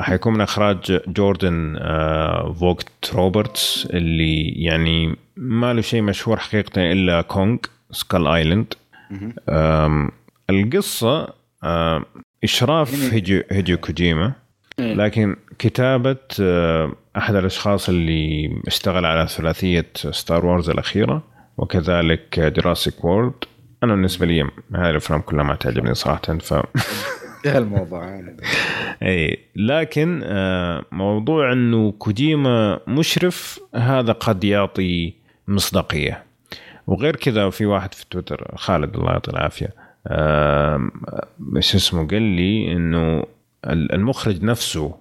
[0.01, 7.21] حيكون من إخراج جوردن آه، فوغت روبرتس اللي يعني ما له شيء مشهور حقيقة إلا
[7.23, 7.57] Kong
[7.91, 8.75] Skull Island.
[10.51, 11.29] القصة
[12.45, 14.33] إشراف يعني- هيديو هيديو كوجيما.
[14.79, 14.95] إيه.
[14.95, 21.23] لكن كتابة آه، أحد الأشخاص اللي اشتغل على ثلاثية Star Wars الأخيرة
[21.57, 23.33] وكذلك Jurassic World
[23.83, 24.43] أنا بالنسبة لي
[24.75, 26.55] هذه الأفلام كلها ما تعجبني صراحة ف
[27.59, 28.37] الموضوع يعني.
[29.03, 35.13] إي لكن آه، موضوع إنه كوجيما مشرف هذا قد يعطي
[35.49, 36.25] مصداقية
[36.87, 39.69] وغير كذا في واحد في تويتر خالد الله يعطيه العافية
[41.57, 43.25] إيش اسمه قال لي إنه
[43.67, 44.95] ال- المخرج نفسه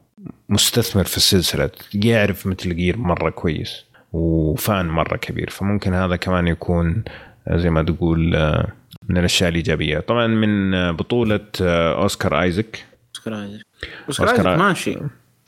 [0.50, 6.48] مستثمر في السلسلة يعرف Metal Gear مرة كويس و fan مرة كبير فممكن هذا كمان
[6.48, 7.04] يكون
[7.48, 8.68] آه، زي ما تقول آه،
[9.10, 10.00] من الأشياء الإيجابية.
[10.00, 12.86] طبعا من بطولة أوسكار آيزك.
[13.16, 13.66] أوسكار آيزك.
[14.08, 14.98] أوسكار أوسكار ايزك ماشي.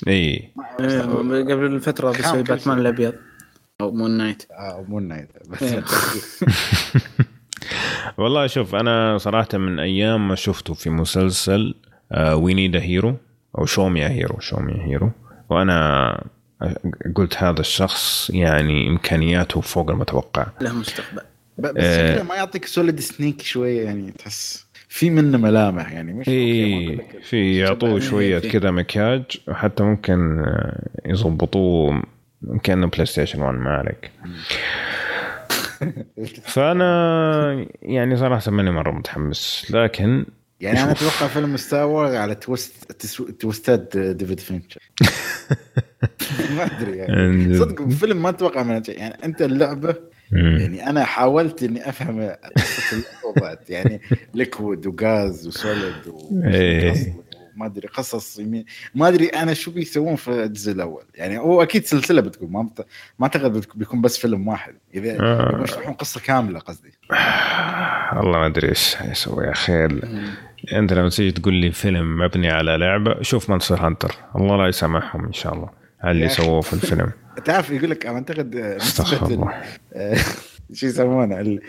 [0.07, 0.49] إي.
[0.79, 3.13] إيه، قبل الفترة بيسوي كم باتمان؟ الأبيض.
[3.81, 4.43] أو Moon Knight.
[4.51, 5.29] آه، Moon Knight.
[5.49, 5.83] بس إيه.
[8.17, 11.75] والله شوف أنا صراحة من أيام ما شفته في مسلسل
[12.33, 13.15] We Need Hero
[13.57, 15.11] أو Show Me Hero، Show Me Hero
[15.49, 16.23] وأنا
[17.15, 20.47] قلت هذا الشخص يعني إمكانياته فوق المتوقع.
[20.61, 21.21] له مستقبل.
[21.57, 22.23] بس آه.
[22.23, 27.99] ما يعطيك Solid Snake شوية يعني تحس في منه ملامح يعني مش لك في يعطوه
[27.99, 30.45] شوية في- كذا مكياج وحتى ممكن
[31.05, 32.03] يضبطوه
[32.63, 34.11] كانه PlayStation 1 ما عليك.
[36.43, 40.25] فأنا يعني صراحة ماني مرة متحمس لكن
[40.61, 44.81] يعني أنا أتوقع فيلم Star Wars على twist تسو- تويستات ديفيد فينشر
[46.57, 47.57] ما أدري يعني.
[47.57, 49.95] صدق فيلم ما أتوقع منه يعني أنت اللعبة
[50.31, 50.57] مم.
[50.57, 52.35] يعني أنا حاولت إني أفهم
[53.25, 54.01] وضعت يعني
[54.33, 55.93] Liquid و Gas و Solid
[56.43, 57.13] إيه.
[57.55, 61.85] وما أدري قصص يمين ما أدري أنا شو بيسوون في الجزء الأول يعني هو أكيد
[61.85, 62.85] سلسلة بتكون ما بت...
[63.19, 65.61] ما أعتقد بيكون بس فيلم واحد إذا آه.
[65.63, 66.91] يشرحون قصة كاملة قصدي
[68.17, 69.87] والله ما أدري إيش يسوي يا أخي
[70.73, 75.25] أنت لما تيجي تقول لي فيلم مبني على لعبة شوف Monster Hunter الله لا يسامحهم
[75.25, 75.69] إن شاء الله
[76.01, 76.29] على اللي.
[76.29, 77.11] سووه في الفيلم
[77.45, 78.77] تعرف يقول لك أعتقد
[80.73, 81.59] شو يسمونه؟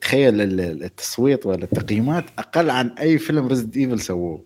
[0.00, 4.44] تخيل ال- ال- التصويت ولا التقييمات أقل عن أي فيلم Resident Evil سووه.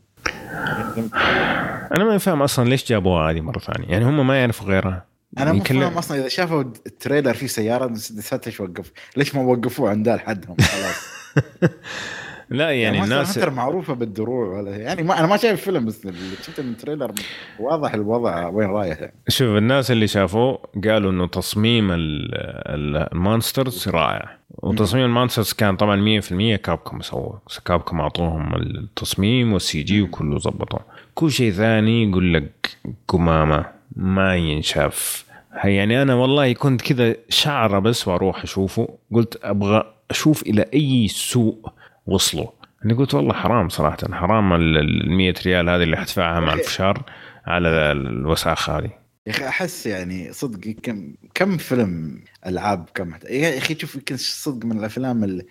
[1.96, 3.88] أنا ما فاهم أصلا ليش جابوها هذه مرة ثانية.
[3.88, 5.04] يعني هم ما يعرفوا غيرها.
[5.38, 9.42] أنا مو يكلم- فاهم أصلا إذا شافوا ال trailer فيه سيارة نسيت وقف ليش ما
[9.42, 10.96] وقفوه عند لحدهم خلاص.
[12.52, 16.06] لا يعني ال Monster Hunter معروفة بالدروع ولا يعني ما أنا ما شايف فيلم بس
[16.06, 17.12] اللي شفت من ال trailer
[17.60, 19.14] واضح الوضع وين رايح يعني.
[19.28, 22.34] شوف الناس اللي شافوه قالوا إنه تصميم ال-
[22.74, 24.36] ال- ال monsters رائع.
[24.62, 27.40] وتصميم ال monsters كان طبعا 100% Capcom سووه.
[27.64, 30.80] Capcom أعطوهم التصميم وال CG وكله ظبطوه.
[31.14, 32.70] كل شيء ثاني يقول لك
[33.08, 33.64] قمامة
[33.96, 35.24] ما ينشاف.
[35.64, 38.88] يعني أنا والله كنت كذا شعرة بس وأروح أشوفه.
[39.12, 41.68] قلت أبغى أشوف إلى أي سوء.
[42.06, 42.46] وصلوا.
[42.84, 47.02] أنا قلت والله حرام صراحة حرام ال 100 ريال هذه اللي حدفعها مع الفشار
[47.46, 48.90] على الوساخه هذه.
[49.26, 54.64] يا أخي أحس يعني صدق كم كم فيلم ألعاب كم يا أخي شوف يمكن صدق
[54.66, 55.46] من الأفلام اللي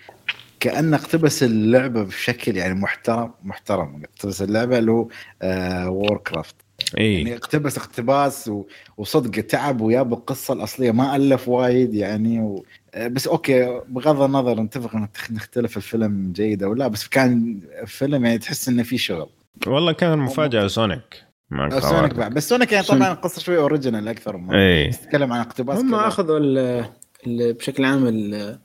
[0.59, 5.07] كأنه اقتبس اللعبة بشكل يعني محترم محترم اقتبس اللعبة اللي هو
[5.41, 6.55] آه Warcraft
[6.93, 8.65] يعني اي اقتبس اقتباس و...
[8.97, 12.65] وصدق تعب وياب القصة الأصلية ما ألف وايد يعني و...
[12.95, 14.95] آه، بس أوكي بغض النظر نتفق
[15.31, 19.29] نختلف الفيلم جيد أو لا بس كان فيلم يعني تحس إنه في شغل
[19.67, 22.13] والله كان مفاجأة Sonic مع Sonic.
[22.13, 22.85] بعد بس Sonic يعني.
[22.85, 25.95] طبعا قصة شوي original أكثر ما اي تتكلم عن اقتباس هم.
[25.95, 26.85] أخذوا ال-
[27.27, 28.59] ال- بشكل عام ال-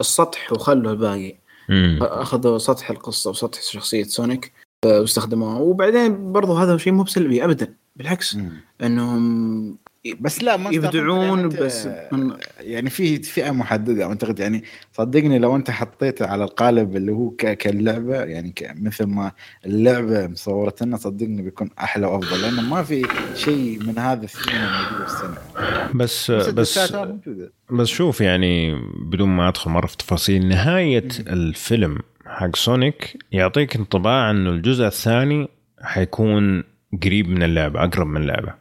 [0.00, 1.34] السطح وخلوا الباقي
[1.68, 1.98] مم.
[2.02, 4.52] أخذوا سطح القصة وسطح شخصية سونيك
[4.84, 8.52] آه، واستخدموها وبعدين برضو هذا شيء مو بسلبي ابدا بالعكس مم.
[8.82, 9.78] إنهم
[10.14, 15.56] بس لا ما يبدعون يعني بس من يعني في فئة محددة أعتقد يعني صدقني لو
[15.56, 19.32] أنت حطيته على القالب اللي هو ك- كاللعبة يعني ك- مثل ما
[19.66, 25.06] اللعبة مصوره لنا صدقني بيكون أحلى وأفضل لأنه ما في شيء من هذا السينما موجود
[25.06, 26.78] في السينما بس بس بس.
[27.70, 34.30] بس شوف يعني بدون ما أدخل مرة في تفاصيل نهاية الفيلم حق سونيك يعطيك انطباع
[34.30, 35.48] انه الجزء الثاني
[35.82, 36.64] حيكون
[37.04, 38.54] قريب من اللعبة أقرب من اللعبة.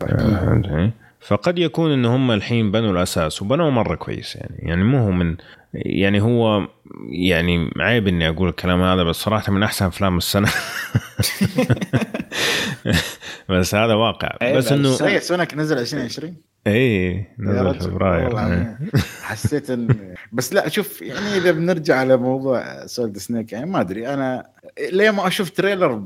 [0.00, 4.56] فهمتني؟ فقد يكون إن هم الحين بنوا الأساس وبنوا مرة كويس يعني.
[4.58, 5.36] يعني مو هو من
[5.74, 6.68] يعني هو
[7.08, 10.48] يعني عيب إني أقول الكلام هذا بس صراحة من أحسن أفلام السنة.
[13.48, 14.56] بس هذا واقع.
[14.56, 18.52] بس انه Sonic نزل 2020 اي نزل فبراير والله إيه.
[18.52, 18.90] يعني
[19.22, 24.14] حسيت ان بس لا شوف يعني إذا بنرجع على موضوع Solid Snake يعني ما أدري
[24.14, 24.46] أنا
[24.92, 26.04] ليه ما أشوف trailer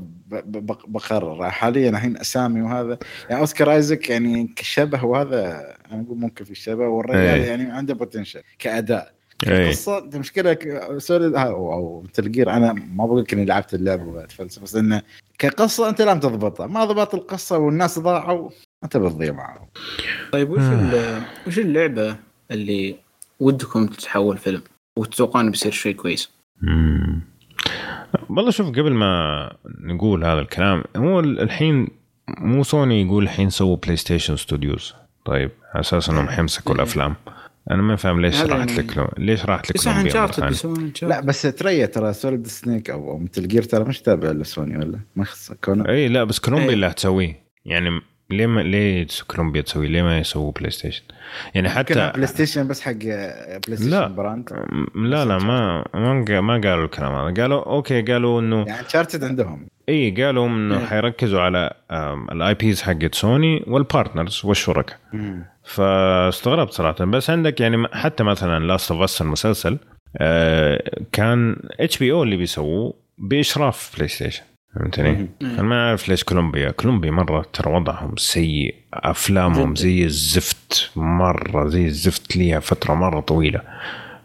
[0.87, 2.97] بقرر حاليا الحين أسامي وهذا
[3.29, 7.45] يعني أوسكار ايزك يعني كشبه وهذا أنا أقول ممكن في شبه والرجال إيه.
[7.45, 9.15] يعني عنده potential كأداء
[9.47, 9.65] إيه.
[9.65, 10.57] القصة انت مشكله
[10.97, 15.01] Solid أو Gear أنا ما بقول لك إني لعبت اللعبة واتفلسف بس إنه
[15.39, 18.49] كقصة أنت لم تضبطها ما ضبط القصة والناس ضاعوا
[18.85, 19.67] انت بتضيع معهم
[20.31, 22.15] طيب وش ال- وش اللعبة
[22.51, 22.95] اللي
[23.39, 24.61] ودكم تتحول فيلم
[24.97, 26.29] وتتوقعون بيصير شيء كويس؟
[26.61, 27.21] مم.
[28.29, 31.87] والله شوف قبل ما نقول هذا الكلام هو الحين
[32.37, 34.93] مو سوني يقول الحين سووا بلاي ستيشن studios
[35.25, 36.75] طيب على أساس إنهم حيمسكوا إيه.
[36.77, 37.15] الأفلام
[37.71, 39.07] أنا ما فاهم ليش هذا راحت يعني- لك لو...
[39.17, 39.77] ليش راحت لك
[41.03, 41.21] لا.
[41.21, 45.23] بس تريا ترى سوليد سنيك أو أو ميتل جير ترى مش تابع لسوني ولا ما
[45.23, 46.73] يخص كونه اي لا بس كولومبيا إيه.
[46.73, 51.03] اللي حتسويه يعني ليه ما ليه كولومبيا تسوي ليه ما يسووا بلاي ستيشن
[51.55, 54.07] يعني حتى بلاي ستيشن بس حق بلاي ستيشن لا.
[54.07, 54.49] brand.
[54.95, 57.41] لا لا ما ما ما قالوا الكلام هذا.
[57.41, 59.67] قالوا okay قالوا انه يعني انشارتد عندهم.
[59.89, 60.85] إي قالوا إنه إيه.
[60.85, 61.73] حيركزوا على
[62.31, 64.97] ال IPs حقت سوني وال partners والشركاء.
[65.63, 67.05] فاستغربت صراحة.
[67.05, 69.77] بس عندك يعني حتى مثلا لاست اوف اس المسلسل
[70.17, 74.43] آه، كان اتش بي أو اللي بيسووه بإشراف بلاي ستيشن
[74.75, 75.29] فهمتني؟ مم.
[75.49, 79.75] أنا ما أعرف ليش كولومبيا، كولومبيا مرة ترى وضعهم سيء، أفلامهم.
[79.75, 80.91] زي الزفت.
[80.95, 83.61] مرة زي الزفت ليها فترة مرة طويلة.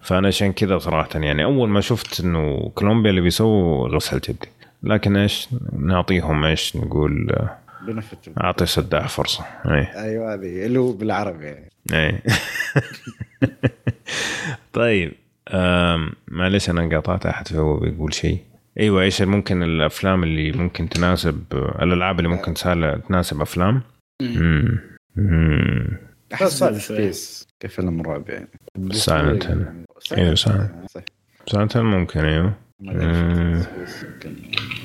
[0.03, 4.49] فأنا عشان كذا صراحة يعني أول ما شفت إنه كولومبيا اللي بيسووا غسلت يدي.
[4.83, 5.49] لكن إيش؟
[5.79, 7.39] نعطيهم إيش؟ نقول
[7.87, 9.45] benefit أعطي سداح فرصة.
[9.67, 11.47] اي أيوه هذه اللي هو بالعربي.
[11.47, 12.19] يعني اي
[14.73, 15.13] طيب
[16.29, 18.39] معلش أنا قاطعت أحد فهو بيقول شيء.
[18.81, 21.45] أيوه إيش ممكن الأفلام اللي ممكن تناسب
[21.83, 23.83] الألعاب اللي ممكن تسال- تناسب أفلام
[24.23, 24.29] مم.
[24.37, 24.79] مم.
[25.17, 25.97] مم.
[26.35, 26.65] أحس.
[26.65, 28.49] Space كفيلم رعب يعني
[30.13, 30.91] أيوة، Hill، Silent.
[30.91, 31.03] صح
[31.47, 32.55] ساعتها ممكن أيوه.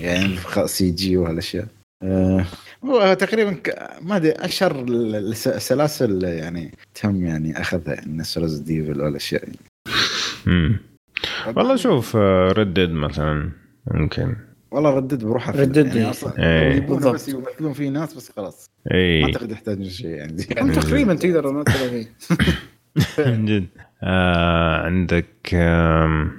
[0.02, 1.68] يعني سي جي وهالأشياء
[2.04, 2.46] آه،
[2.86, 6.72] هو تقريبا ك- ما أدري اشهر ال- الس- السلاسل يعني
[7.02, 9.60] تم يعني أخذها يعني ريز ديفل والأشياء يعني.
[11.56, 13.52] والله شوف ردد مثلا
[13.92, 14.36] ممكن.
[14.72, 15.64] والله ردد بروحها فيلم.
[15.64, 16.76] ردد يعني أصلا إيه.
[16.76, 17.30] يبون بس.
[17.30, 18.70] يمثلون فيه ناس بس خلاص.
[18.86, 22.10] ما اي أعتقد يحتاجون شيء يعني هم تقريبا تقدر ما فيه.
[23.20, 23.68] من جد.
[24.04, 26.32] آه عندك آم،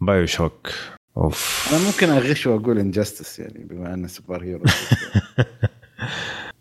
[0.00, 0.68] بايو شوك
[1.16, 1.68] أوف.
[1.74, 4.62] أنا ممكن أغش وأقول Injustice يعني بما أنه superhero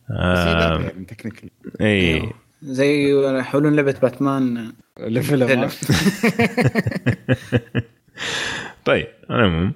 [0.10, 1.50] يعني technically
[1.82, 2.30] اي
[2.64, 5.70] زي يحولون لعبة باتمان الفيلم فيلم.
[8.86, 9.74] طيب العموم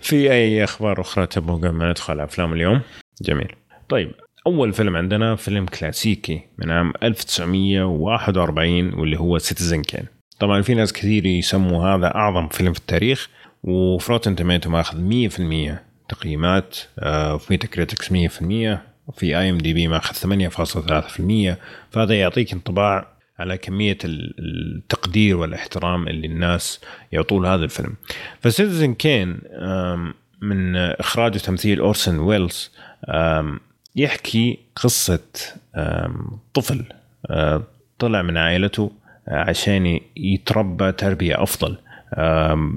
[0.00, 2.80] في أي أخبار أخرى تبغوا قبل ما ندخل أفلام اليوم؟
[3.22, 3.52] جميل.
[3.88, 4.12] طيب
[4.46, 10.04] أول فيلم عندنا فيلم كلاسيكي من عام 1941 واللي هو Citizen Kane
[10.40, 13.28] طبعا في ناس كثير يسموا هذا أعظم فيلم في التاريخ
[13.62, 15.28] وفي Rotten Tomatoes ماخذ
[15.68, 15.78] 100%
[16.08, 21.56] تقييمات آه، في critics 100% وفي IMDb ماخذ 8.3%
[21.90, 26.80] فهذا يعطيك انطباع على كمية ال- التقدير والاحترام اللي الناس
[27.12, 27.94] يعطوه هذا الفيلم.
[28.40, 29.38] ف Citizen Kane
[30.42, 32.70] من إخراج وتمثيل أورسن ويلز
[33.96, 35.20] يحكي قصة
[36.54, 36.84] طفل
[37.30, 37.62] آه،
[37.98, 38.92] طلع من عائلته
[39.28, 41.76] آه، عشان يتربى تربية أفضل.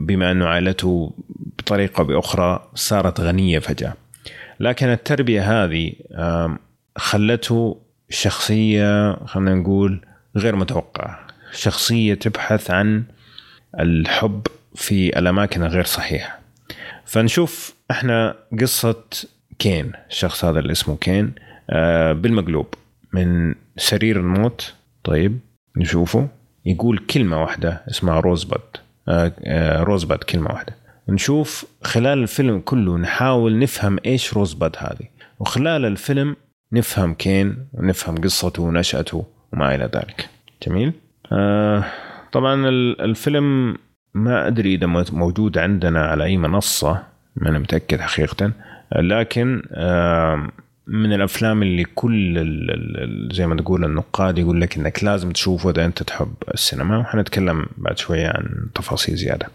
[0.05, 1.13] بما أنه عائلته
[1.57, 3.93] بطريقة بأخرى صارت غنية فجأة.
[4.59, 5.93] لكن التربية هذه
[6.97, 7.77] خلته
[8.09, 10.01] شخصية خلينا نقول
[10.37, 13.03] غير متوقعه شخصية تبحث عن
[13.79, 16.39] الحب في الأماكن الغير صحيحة.
[17.05, 19.03] فنشوف إحنا قصة
[19.59, 19.91] كين.
[20.09, 21.33] الشخص هذا اللي اسمه كين
[21.69, 22.73] آه، بالمقلوب.
[23.13, 24.73] من سرير الموت.
[25.03, 25.39] طيب
[25.77, 26.27] نشوفه.
[26.65, 28.61] يقول كلمة واحدة اسمها روزبد
[29.07, 30.75] آه، آه، روزبد كلمة واحدة.
[31.09, 35.07] نشوف خلال الفيلم كله نحاول نفهم إيش روزبد هذه.
[35.39, 36.35] وخلال الفيلم
[36.73, 39.25] نفهم كين ونفهم قصته ونشأته.
[39.53, 40.29] وما إلى ذلك.
[40.67, 40.93] جميل.
[41.31, 41.83] آه
[42.31, 43.77] طبعا ال- الفيلم
[44.13, 47.03] ما أدري إذا مو- موجود عندنا على أي منصة
[47.35, 48.51] ما أنا متأكد حقيقة.
[48.95, 50.49] لكن آه
[50.87, 52.33] من الأفلام اللي كل
[53.33, 56.97] زي ما تقول النقاد يقول لك إنك لازم تشوفه إذا أنت تحب السينما.
[56.97, 59.47] وحنتكلم بعد شوية عن تفاصيل زيادة.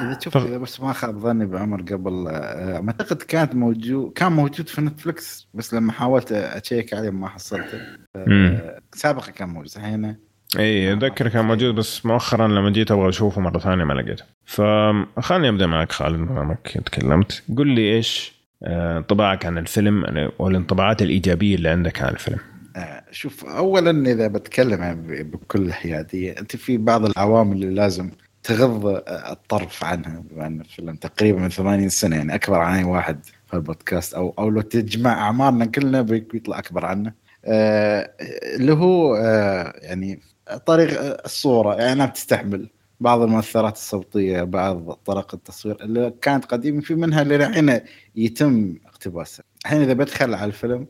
[0.00, 4.68] إذا شفت إذا بس ما خاب ظني بعمر قبل آه، أعتقد كانت موجود كان موجود
[4.68, 7.80] في نتفلكس بس لما حاولت ات check عليه ما حصلته.
[8.16, 10.16] آه، سابقا كان موجود هنا
[10.58, 14.24] اي أتذكر كان موجود بس مؤخرا لما جيت أبغى أشوفه مرة ثانية ما لقيته.
[14.44, 17.42] فخلني أبدأ معك خالد انك تكلمت.
[17.56, 20.04] قل لي إيش آه، انطباعك عن الفيلم
[20.38, 22.38] والانطباعات الإيجابية اللي عندك عن الفيلم.
[22.76, 28.10] آه، شوف اولا إذا بتكلم يعني بكل حيادية أنت في بعض العوامل اللي لازم
[28.48, 33.26] تغض الطرف عنها بما ان الفيلم تقريبا من 80 سنة يعني أكبر عن أي واحد
[33.46, 34.14] في البودكاست.
[34.14, 37.12] أو أو لو تجمع أعمارنا كلنا بيطلع أكبر عنه
[37.44, 38.10] آه،
[38.56, 40.20] اللي هو آه، يعني
[40.66, 41.74] طريق آه، الصورة.
[41.74, 42.70] يعني انها بتستحمل
[43.00, 47.80] بعض المؤثرات الصوتية بعض طرق التصوير اللي كانت قديمة في منها اللي الحين
[48.16, 49.44] يتم اقتباسها.
[49.64, 50.86] الحين إذا بدخل على الفيلم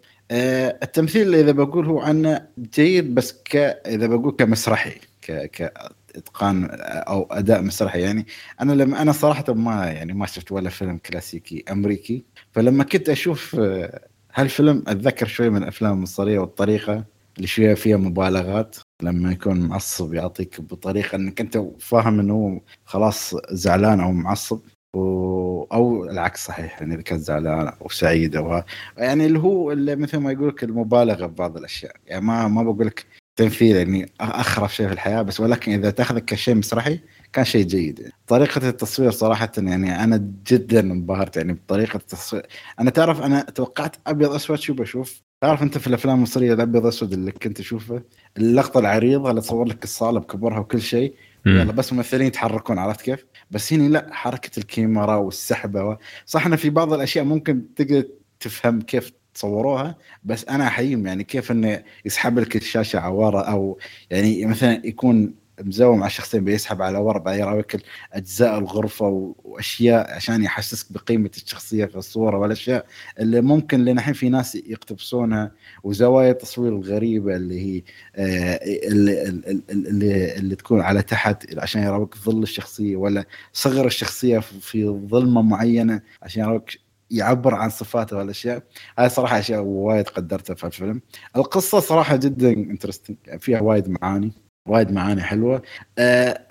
[0.82, 3.56] التمثيل إذا بقول هو عنه جيد بس ك
[3.86, 5.72] إذا بقول كمسرحي ك
[6.20, 8.00] كاتقان أو أداء مسرحي.
[8.00, 8.26] يعني
[8.60, 12.24] أنا لما أنا صراحة ما يعني ما شفت ولا فيلم كلاسيكي أمريكي.
[12.52, 17.04] فلما كنت أشوف آه، هالفيلم أتذكر شوي من الافلام المصريه والطريقة
[17.36, 18.76] اللي شوية فيها مبالغات.
[19.02, 24.60] لما يكون معصب يعطيك بطريقة إنك أنت فاهم إنه هو خلاص زعلان أو معصب.
[24.94, 25.62] و...
[25.72, 28.62] أو العكس صحيح يعني إذا كان زعلان أو سعيد أو
[28.98, 31.96] يعني اللي هو اللي مثل ما يقول لك المبالغة ببعض الأشياء.
[32.06, 33.06] يعني ما ما بقول لك
[33.38, 37.00] تمثيل يعني أخرف شيء في الحياة بس ولكن إذا تاخذك كشيء مسرحي
[37.32, 37.98] كان شيء جيد.
[37.98, 38.12] يعني.
[38.26, 42.46] طريقة التصوير صراحة يعني أنا جدا انبهرت يعني بطريقة التصوير.
[42.80, 47.12] أنا تعرف أنا توقعت أبيض أسود شو بشوف؟ تعرف أنت في الأفلام المصرية الأبيض أسود
[47.12, 48.02] اللي كنت اشوفه
[48.36, 51.14] اللقطة العريضة اللي تصور لك الصالة بكبرها وكل شيء.
[51.46, 55.96] يلا بس ممثلين يتحركون عرفت كيف؟ بس هنا لا حركة الكاميرا والسحبة و...
[56.26, 58.04] صح انه في بعض الأشياء ممكن تقدر
[58.40, 63.78] تفهم كيف تصوروها بس أنا احييهم يعني كيف انه يسحب لك الشاشة عواره أو
[64.10, 67.82] يعني مثلا يكون مزوم على الشخصين بيسحب على ورا بعدين يراويك
[68.12, 72.86] أجزاء الغرفة وأشياء عشان يحسسك بقيمة الشخصية في الصورة والأشياء
[73.20, 75.52] اللي ممكن لنا الحين في ناس يقتبسونها
[75.84, 77.82] وزوايا التصوير الغريبة اللي هي
[78.16, 79.22] آه، اللي,
[79.70, 86.00] اللي, اللي تكون على تحت عشان يراويك ظل الشخصية ولا صغر الشخصية في ظلمة معينة
[86.22, 88.62] عشان يراويك يعبر عن صفاته والاشياء
[88.98, 91.00] هاي صراحة أشياء وايد قدرتها في الفيلم.
[91.36, 94.32] القصة صراحة جدا interesting يعني فيها وايد معاني
[94.68, 95.62] وايد معاني حلوة.
[95.98, 96.46] أه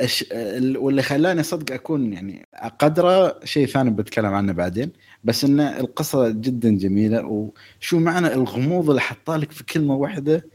[0.75, 4.91] واللي خلاني صدق أكون يعني أقدره شيء ثاني بتكلم عنه بعدين
[5.23, 7.25] بس إن القصة جدا جميلة.
[7.25, 10.45] وشو معنى الغموض اللي حطها لك في كلمة واحدة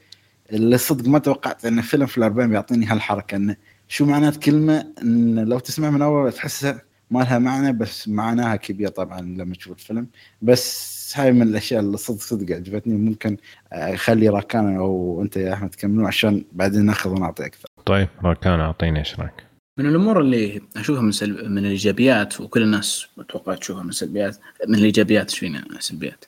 [0.53, 3.57] اللي صدق ما توقعت إن فيلم في الأربعين بيعطيني هالحركة إنه
[3.88, 6.82] شو معنات كلمه إن لو تسمع من أول تحسها
[7.12, 10.06] ما لها معنى بس معناها كبير طبعا لما تشوف الفيلم
[10.42, 13.36] بس هاي من الأشياء اللي صدق صدق عجبتني ممكن
[13.72, 17.68] أخلي راكان أو أنت يا أحمد تكملوا عشان بعدين نأخذ ونعطي أكثر.
[17.86, 21.44] طيب راكان أعطيني إيش رايك؟ من الأمور اللي أشوفها من سلب...
[21.44, 24.36] من الإيجابيات وكل الناس أتوقع تشوفها من سلبيات
[24.68, 26.24] من الإيجابيات إيش فينا سلبيات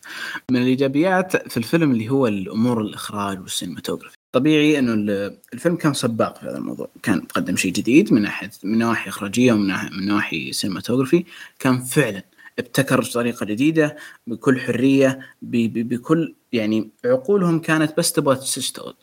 [0.51, 4.93] من الإيجابيات في الفيلم اللي هو الأمور الإخراج وال cinematography طبيعي أنه
[5.55, 6.89] الفيلم كان سباق في هذا الموضوع.
[7.03, 11.25] كان قدم شيء جديد من ناحيه من نواحي إخراجية ومن ناحيه من نواحي cinematography
[11.59, 12.23] كان فعلا
[12.59, 18.95] ابتكر طريقة جديدة بكل حرية بكل يعني عقولهم كانت بس تبغى تشتغل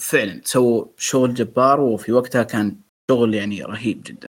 [0.00, 2.76] فعلا سووا شغل جبار وفي وقتها كان
[3.10, 4.28] شغل يعني رهيب جدا.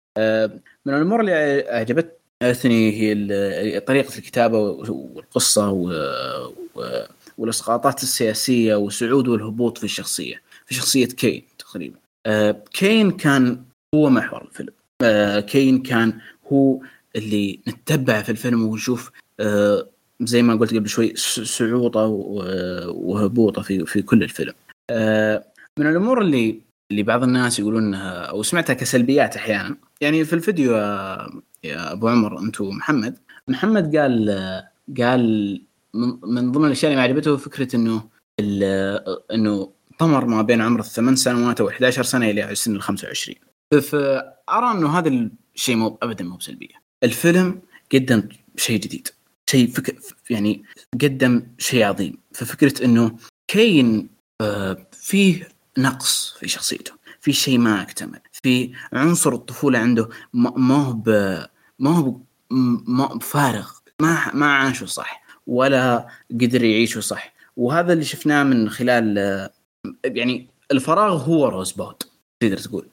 [0.86, 1.32] من الأمور اللي
[1.72, 5.70] أعجبتني هي طريقة الكتابة والقصة
[7.38, 11.98] والاسقاطات السياسية والصعود والهبوط في الشخصية في شخصية كين تقريبا.
[12.72, 13.64] كين كان
[13.94, 14.72] هو محور الفيلم.
[15.40, 16.18] كين كان
[16.52, 16.80] هو
[17.16, 19.10] اللي نتبع في الفيلم ونشوف
[19.40, 19.86] آه
[20.20, 22.04] زي ما قلت قبل شوي صعوطة
[22.88, 24.52] وهبوطة في في كل الفيلم.
[24.90, 25.44] آه
[25.78, 26.60] من الأمور اللي
[26.90, 29.76] اللي بعض الناس يقولون إنها أو سمعتها كسلبيات أحيانا.
[30.00, 30.72] يعني في الفيديو
[31.64, 33.18] يا أبو عمر انت ومحمد
[33.48, 34.30] محمد قال
[34.98, 35.62] قال
[35.94, 38.02] من ضمن الأشياء اللي ما عجبته فكرة إنه
[39.32, 43.36] إنه طمر ما بين عمر الثمان سنوات أو 11 سنة إلى سن ال 25
[43.82, 46.74] فارى إنه هذا الشيء مو ابدا مو بسلبية.
[47.02, 47.62] الفيلم
[47.94, 49.08] قدم شيء جديد.
[49.50, 49.96] شيء فك...
[50.30, 50.62] يعني
[51.02, 52.18] قدم شيء عظيم.
[52.32, 53.16] ففكرة إنه
[53.48, 54.08] كين
[54.40, 56.92] آه فيه نقص في شخصيته.
[57.20, 58.20] في شيء ما اكتمل.
[58.42, 61.00] في عنصر الطفولة عنده ما هو.
[61.78, 63.70] ما هو فارغ.
[64.02, 65.19] ما ما عاشه صح.
[65.50, 67.34] ولا قدر يعيشه صح.
[67.56, 69.18] وهذا اللي شفناه من خلال
[70.04, 72.02] يعني الفراغ هو روزبود
[72.40, 72.86] تقدر تقول.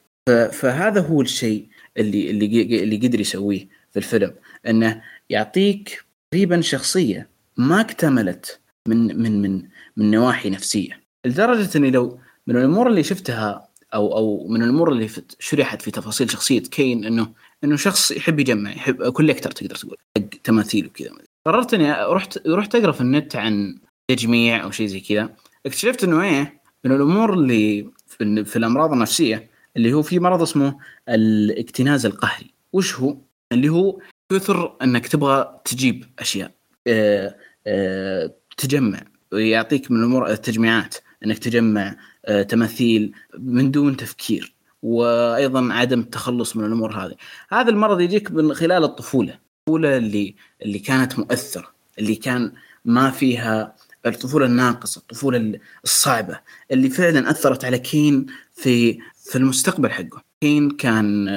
[0.52, 4.34] فهذا هو الشيء اللي اللي اللي قدر يسويه في الفيلم.
[4.68, 9.64] إنه يعطيك تقريبا شخصية ما اكتملت من من من
[9.98, 11.04] من نواحي نفسية.
[11.26, 16.32] لدرجة إني لو من الأمور اللي شفتها أو أو من الأمور اللي شرحت في تفاصيل
[16.32, 17.34] شخصية كين إنه
[17.64, 21.27] إنه شخص يحب يجمع يحب كوليكتر تقدر تقول حق تماثيل وكذا.
[21.48, 25.36] قررت إني رحت رحت أقرأ في النت عن تجميع أو شيء زي كذا.
[25.66, 30.78] اكتشفت إنه إيه من الأمور اللي في, في الأمراض النفسية اللي هو في مرض اسمه
[31.10, 32.54] الاكتناز القهري.
[32.74, 33.18] وش هو؟
[33.52, 34.00] اللي هو
[34.32, 36.52] كثر إنك تبغى تجيب أشياء
[36.88, 37.36] أه
[37.68, 39.02] أه تجمع.
[39.32, 40.96] ويعطيك من الأمور التجميعات.
[41.26, 41.96] إنك تجمع
[42.26, 44.54] أه تماثيل من دون تفكير.
[44.82, 47.16] وأيضا عدم التخلص من الأمور هذه.
[47.50, 49.47] هذا المرض يجيك من خلال الطفولة.
[49.68, 51.68] الطفولة اللي اللي كانت مؤثرة
[52.00, 52.52] اللي كان
[52.86, 56.40] ما فيها الطفولة الناقصة الطفولة الصعبة
[56.72, 60.22] اللي فعلا أثرت على كين في في المستقبل حقه.
[60.42, 61.28] كين كان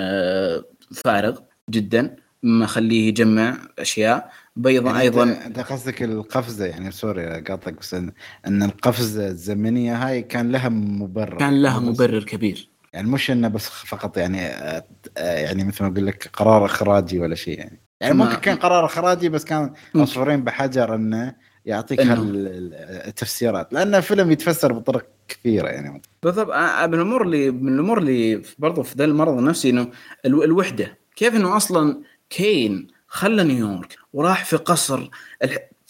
[1.05, 1.39] فارغ
[1.71, 4.31] جدا مخليه يجمع أشياء.
[4.57, 10.53] بيضا يعني أيضا انت قصدك القفزة يعني سوري قاطعك بس ان, القفزة الزمنية هاي كان
[10.53, 11.39] لها مبرر.
[11.39, 12.69] كان لها مبرر كبير.
[12.93, 14.85] يعني مش إنه بس فقط يعني آه،
[15.19, 17.90] يعني مثل ما أقول لك قرار إخراجي ولا شيء يعني.
[18.01, 21.35] يعني ممكن كان قرار اخراجي بس كان عصفورين بحجر إنه
[21.67, 23.73] يعطيك التفسيرات.
[23.73, 26.03] لأن الفيلم يتفسر بطرق كثيرة يعني.
[26.23, 26.49] بالضبط.
[26.89, 29.91] من الأمور اللي من الأمور اللي برضو في ذا المرض النفسي إنه
[30.25, 30.99] الوحدة.
[31.17, 35.11] كيف إنه أصلا كين خلى نيويورك وراح في قصر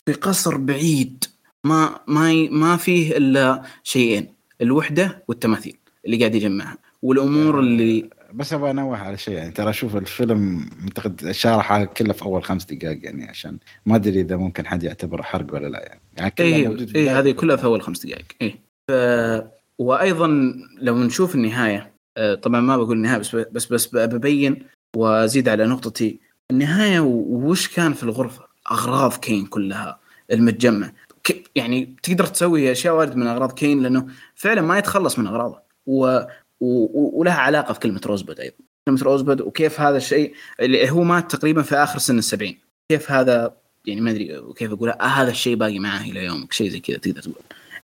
[0.07, 1.25] في قصر بعيد
[1.65, 6.79] ما ما ما فيه إلا شيئين الوحدة والتماثيل اللي قاعد يجمعها.
[7.03, 12.13] والأمور آه، اللي بس أبغى أنوه على شيء يعني ترى أشوف الفيلم أعتقد شارحه كله
[12.13, 15.83] في أول خمس دقائق يعني عشان ما أدري إذا ممكن حد يعتبره حرق ولا لا
[15.83, 18.55] يعني, يعني إيه إيه هذه كلها في أول خمس دقائق إيه.
[18.89, 18.93] ف...
[19.79, 24.63] وأيضا لو نشوف النهاية آه، طبعا ما بقول النهاية بس بس بس ببين
[24.97, 26.21] وأزيد على نقطتي.
[26.51, 30.01] النهاية وش كان في الغرفة؟ أغراض كين كلها
[30.33, 30.93] المتجمع.
[31.55, 35.63] يعني تقدر تسوي أشياء وايد من أغراض كين لأنه فعلا ما يتخلص من أغراضه.
[35.87, 36.21] و
[36.61, 38.57] ولها علاقة في كلمة روزبود أيضا.
[38.89, 42.59] كلمة روزبود وكيف هذا الشيء اللي هو مات تقريبا في آخر سن السبعين.
[42.89, 43.57] كيف هذا
[43.87, 46.97] يعني ما أدري كيف أقول آه هذا الشيء باقي معاه إلى يومك شيء زي كذا
[46.97, 47.35] تقدر تقول.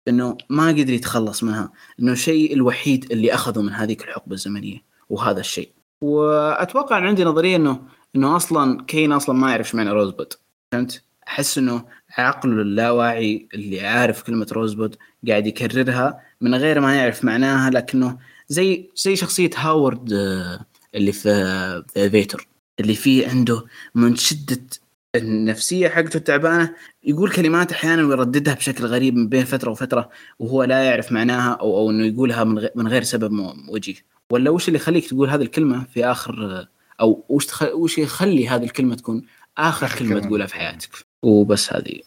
[0.08, 1.72] إنه ما قدر يتخلص منها.
[2.00, 4.78] إنه الشيء الوحيد اللي أخذه من هذيك الحقبة الزمنية
[5.10, 5.68] وهذا الشيء.
[6.00, 7.82] وأتوقع إن عندي نظرية إنه
[8.16, 10.32] إنه أصلا كين أصلا ما يعرف معنى روزبود
[10.72, 11.84] فهمت؟ أحس إنه
[12.18, 14.96] عقله اللاواعي اللي عارف كلمة روزبود
[15.28, 18.18] قاعد يكررها من غير ما يعرف معناها لكنه
[18.48, 20.60] زي زي شخصية هاورد آه،
[20.94, 22.48] اللي في فيتر
[22.80, 24.66] اللي فيه عنده من شدة
[25.14, 26.74] النفسية حقته التعبانة
[27.04, 31.78] يقول كلمات أحيانا ويرددها بشكل غريب من بين فترة وفترة وهو لا يعرف معناها أو
[31.78, 33.94] أو إنه يقولها من من غير سبب وجيه
[34.30, 36.66] ولا وش اللي يخليك تقول هذه الكلمة في آخر
[37.00, 37.62] أو وش تخ...
[37.62, 39.26] وش يخلي هذه الكلمة تكون
[39.58, 40.26] آخر كلمة, كلمة.
[40.26, 40.90] تقولها في حياتك؟
[41.22, 42.00] وبس هذه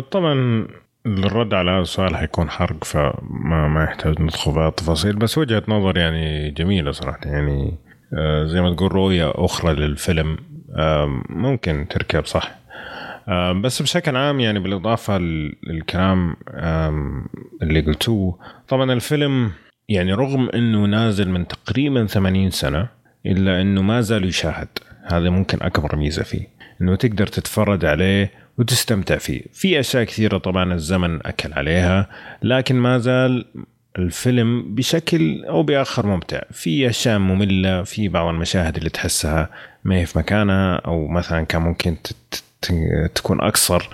[0.00, 0.66] طبعا
[1.18, 5.16] الرد على هذا السؤال حيكون حرق فما ما يحتاج ندخل في التفاصيل.
[5.16, 7.20] بس وجهة نظر يعني جميلة صراحة.
[7.24, 7.78] يعني
[8.18, 10.36] أه زي ما تقول رؤية أخرى للفيلم.
[11.28, 12.60] ممكن تركب صح.
[13.62, 16.36] بس بشكل عام يعني بالإضافة للكلام
[17.62, 18.38] اللي قلتوه.
[18.68, 19.52] طبعا الفيلم
[19.88, 22.88] يعني رغم إنه نازل من تقريبا 80 سنة
[23.26, 24.68] إلا إنه ما زال يشاهد.
[25.04, 26.46] هذا ممكن أكبر ميزة فيه.
[26.80, 28.30] إنه تقدر تتفرج عليه
[28.60, 29.42] وتستمتع فيه.
[29.52, 32.08] في أشياء كثيرة طبعا الزمن أكل عليها
[32.42, 33.44] لكن ما زال
[33.98, 36.40] الفيلم بشكل أو بآخر ممتع.
[36.52, 39.50] في أشياء مملة في بعض المشاهد اللي تحسها
[39.84, 41.96] ما هي في مكانها أو مثلا كان ممكن
[43.14, 43.88] تكون أقصر.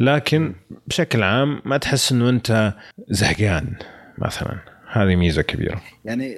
[0.00, 0.54] لكن
[0.86, 2.74] بشكل عام ما تحس إنه أنت
[3.08, 3.74] زهقان
[4.18, 4.58] مثلا.
[4.92, 5.82] هذه ميزة كبيرة.
[6.04, 6.36] يعني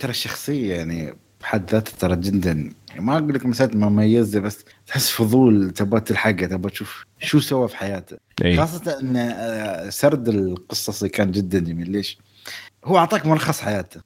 [0.00, 2.72] ترى الشخصية يعني بحد ذاته ترى جدا.
[2.96, 7.76] ما أقول لك مساله مميزة بس تحس فضول تبغى تلحقه تبغى تشوف شو سوى في
[7.76, 8.16] حياته.
[8.44, 8.56] أي.
[8.56, 11.90] خاصة إن آه، سرد القصصي كان جدا جميل.
[11.90, 12.18] ليش؟
[12.84, 14.00] هو أعطاك ملخص حياته.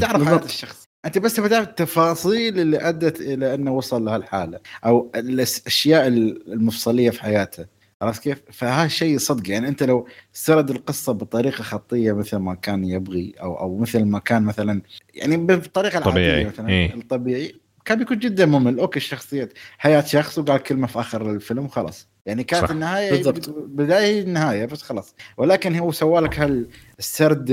[0.00, 0.88] تعرف حياة الشخص.
[1.04, 7.22] أنت بس تبغى تعرف التفاصيل اللي أدت إلى أنه وصل لهالحالة أو الاشياء المفصلية في
[7.22, 7.79] حياته.
[8.02, 9.50] عرفت كيف؟ فهذا الشيء صدق.
[9.50, 14.18] يعني أنت لو سرد القصة بطريقة خطية مثل ما كان يبغي أو أو مثل ما
[14.18, 14.82] كان مثلا
[15.14, 17.54] يعني بالطريقة العادية مثلا إيه؟ الطبيعي.
[17.84, 18.78] كان بيكون جدا ممل.
[18.78, 22.70] أوكي الشخصيات حياة شخص وقال كلمة في آخر الفيلم وخلاص يعني كانت صح.
[22.70, 23.50] النهاية بالضبط.
[23.50, 25.14] بداية النهاية بس خلاص.
[25.36, 27.52] ولكن هو سوى لك هالسرد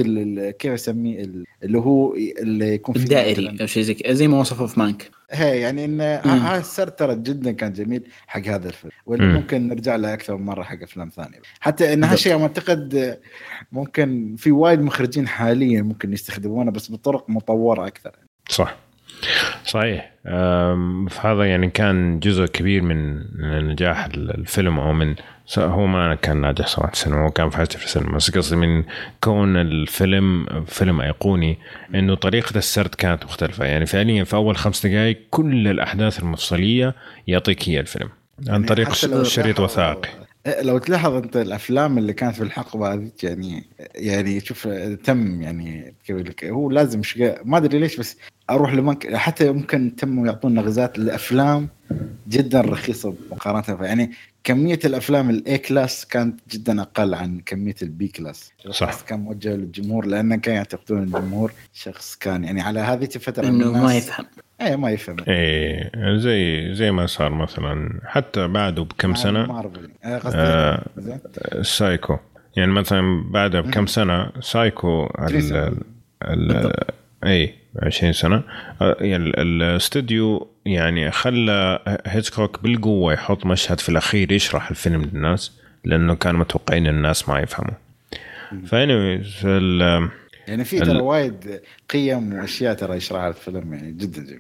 [0.60, 1.26] كيف اسميه
[1.64, 5.10] اللي هو اللي يكون في الدائري أو شيء زي زي ما وصفه في مانك.
[5.32, 8.92] هي يعني إن هذا السرد ترى جدا كان جميل حق هذا الفيلم.
[9.06, 9.34] واللي مم.
[9.34, 11.42] ممكن نرجع له أكثر من مرة حق أفلام ثانية.
[11.60, 13.20] حتى إن هالشيء معتقد
[13.72, 18.16] ممكن في وايد مخرجين حاليا ممكن يستخدمونه بس بطرق مطورة أكثر.
[18.50, 18.78] صح.
[19.66, 20.12] صحيح.
[21.10, 23.24] فهذا يعني كان جزء كبير من
[23.68, 25.16] نجاح الفيلم أو من
[25.58, 28.16] هو ما كان ناجح صراحة السينما هو كان فاشل في السينما.
[28.16, 28.84] بس قصدي من
[29.24, 31.58] كون الفيلم فيلم أيقوني
[31.96, 33.66] إنه طريقة السرد كانت مختلفة.
[33.66, 36.96] يعني فعليا في أول خمس دقائق كل الأحداث المفصلية
[37.28, 38.10] يعطيك هي الفيلم.
[38.40, 38.94] عن يعني طريق
[39.24, 40.10] شريط وثائقي.
[40.62, 43.64] لو تلاحظ أنت الأفلام اللي كانت في الحقبة هذه يعني
[43.96, 44.68] يعني شوف
[45.04, 45.94] تم يعني
[46.44, 48.18] هو لازم شقا ما أدري ليش بس
[48.50, 51.70] أروح لمك حتى ممكن تم يعطونا غازات لأفلام
[52.28, 53.86] جدا رخيصة مقارنة.
[53.86, 54.12] يعني
[54.44, 59.02] كمية الأفلام الاي كلاس كانت جدا أقل عن كمية البي كلاس صح.
[59.02, 63.96] كان موجه للجمهور لأن كان يعتقدون الجمهور شخص كان يعني على هذه الفترة إنه ما
[63.96, 64.26] يفهم.
[64.62, 65.16] إيه ما يفهم.
[65.28, 72.18] إيه زي زي ما صار مثلا حتى بعده بكم سنة مارفل آه, آه سايكو
[72.56, 75.74] يعني مثلا بعدها بكم سنة سايكو ال
[76.24, 76.74] ال
[77.24, 78.44] اي 20 سنة.
[78.82, 85.52] آه، يعني الاستوديو يعني خلى هيتشكوك بالقوة يحط مشهد في الأخير يشرح الفيلم للناس
[85.86, 87.74] لأنه كانوا متوقعين الناس ما يفهموا.
[88.66, 89.46] ف anyways
[90.48, 94.40] يعني في ترى وايد قيم وأشياء ترى يشرحها الفيلم يعني جدا جميل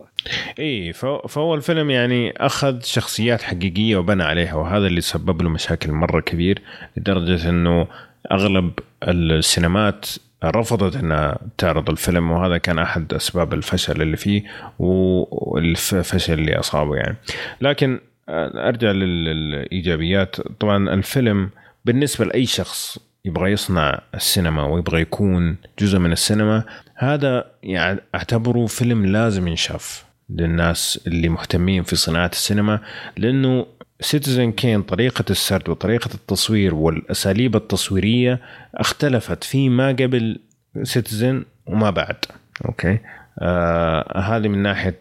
[0.60, 0.94] إي
[1.28, 6.62] فهو الفيلم يعني أخذ شخصيات حقيقية وبنى عليها وهذا اللي سبب له مشاكل مرة كبير
[6.98, 7.88] لدرجة إنه
[8.32, 8.72] أغلب
[9.04, 10.06] السينمات
[10.44, 14.44] رفضت إنها تعرض الفيلم وهذا كان أحد أسباب الفشل اللي فيه
[14.80, 17.18] والفشل اللي أصابه يعني.
[17.62, 20.36] لكن أرجع للإيجابيات.
[20.60, 21.50] طبعا الفيلم
[21.86, 26.64] بالنسبة لأي شخص يبغى يصنع السينما ويبغى يكون جزء من السينما
[26.96, 32.80] هذا يعني أعتبره فيلم لازم ينشاف للناس اللي مهتمين في صناعة السينما
[33.18, 33.66] لأنه
[34.02, 38.42] Citizen Kane طريقة السرد وطريقة التصوير والأساليب التصويرية
[38.76, 40.40] اختلفت فيما قبل
[40.84, 42.16] Citizen وما بعد.
[42.66, 43.00] Okay.
[43.40, 45.00] آه هذه من ناحية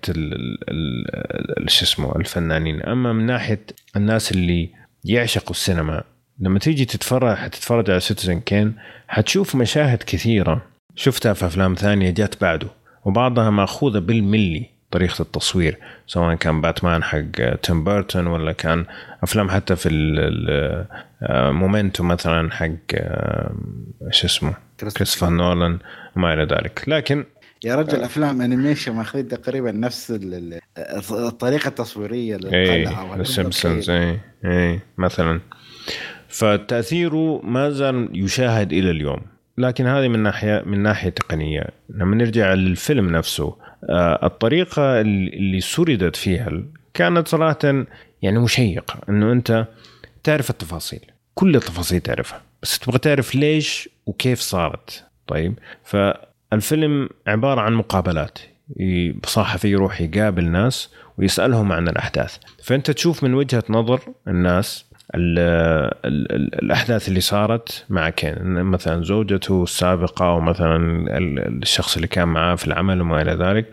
[1.66, 2.82] شو اسمه الفنانين.
[2.82, 3.60] أما من ناحية
[3.96, 4.70] الناس اللي
[5.04, 6.02] يعشقوا السينما
[6.38, 8.74] لما تيجي تتفرج حتتفرج على Citizen Kane
[9.08, 10.62] حتشوف مشاهد كثيرة.
[10.94, 12.68] شفتها في أفلام ثانية جت بعده
[13.04, 14.75] وبعضها مأخوذة بالملي.
[14.96, 18.84] طريقة التصوير سواء كان باتمان حق تيم بيرتون ولا كان
[19.22, 19.88] أفلام حتى في
[21.32, 23.54] مومنتو مثلا حق آه،
[24.10, 25.78] شو اسمه؟ كريستوفر نولان
[26.16, 26.84] وما إلى ذلك.
[26.86, 27.24] لكن
[27.64, 30.60] يا رجل أفلام animation ماخذين تقريبا نفس ال- ال-
[31.10, 32.38] الطريقة التصويرية اي
[32.84, 35.40] للقلعه السيمبسونز اي اي مثلا.
[36.28, 39.20] فتأثيره ما زال يشاهد إلى اليوم
[39.58, 41.64] لكن هذه من ناحية من ناحية تقنية.
[41.90, 43.65] لما نرجع للفيلم نفسه آه،
[44.22, 46.62] الطريقة اللي سردت فيها
[46.94, 47.84] كانت صراحة
[48.22, 49.66] يعني مشيقة إنه أنت
[50.22, 51.00] تعرف التفاصيل
[51.34, 55.04] كل التفاصيل تعرفها بس تبغى تعرف ليش وكيف صارت.
[55.26, 58.38] طيب فالفيلم عبارة عن مقابلات
[59.26, 64.84] صحفي يروح يقابل ناس ويسألهم عن الأحداث فأنت تشوف من وجهة نظر الناس
[65.14, 65.38] ال
[66.04, 68.62] ال ال الأحداث اللي صارت مع كين.
[68.62, 70.76] مثلا زوجته السابقة أو مثلا
[71.18, 73.66] ال- الشخص اللي كان معاه في العمل وما إلى ذلك.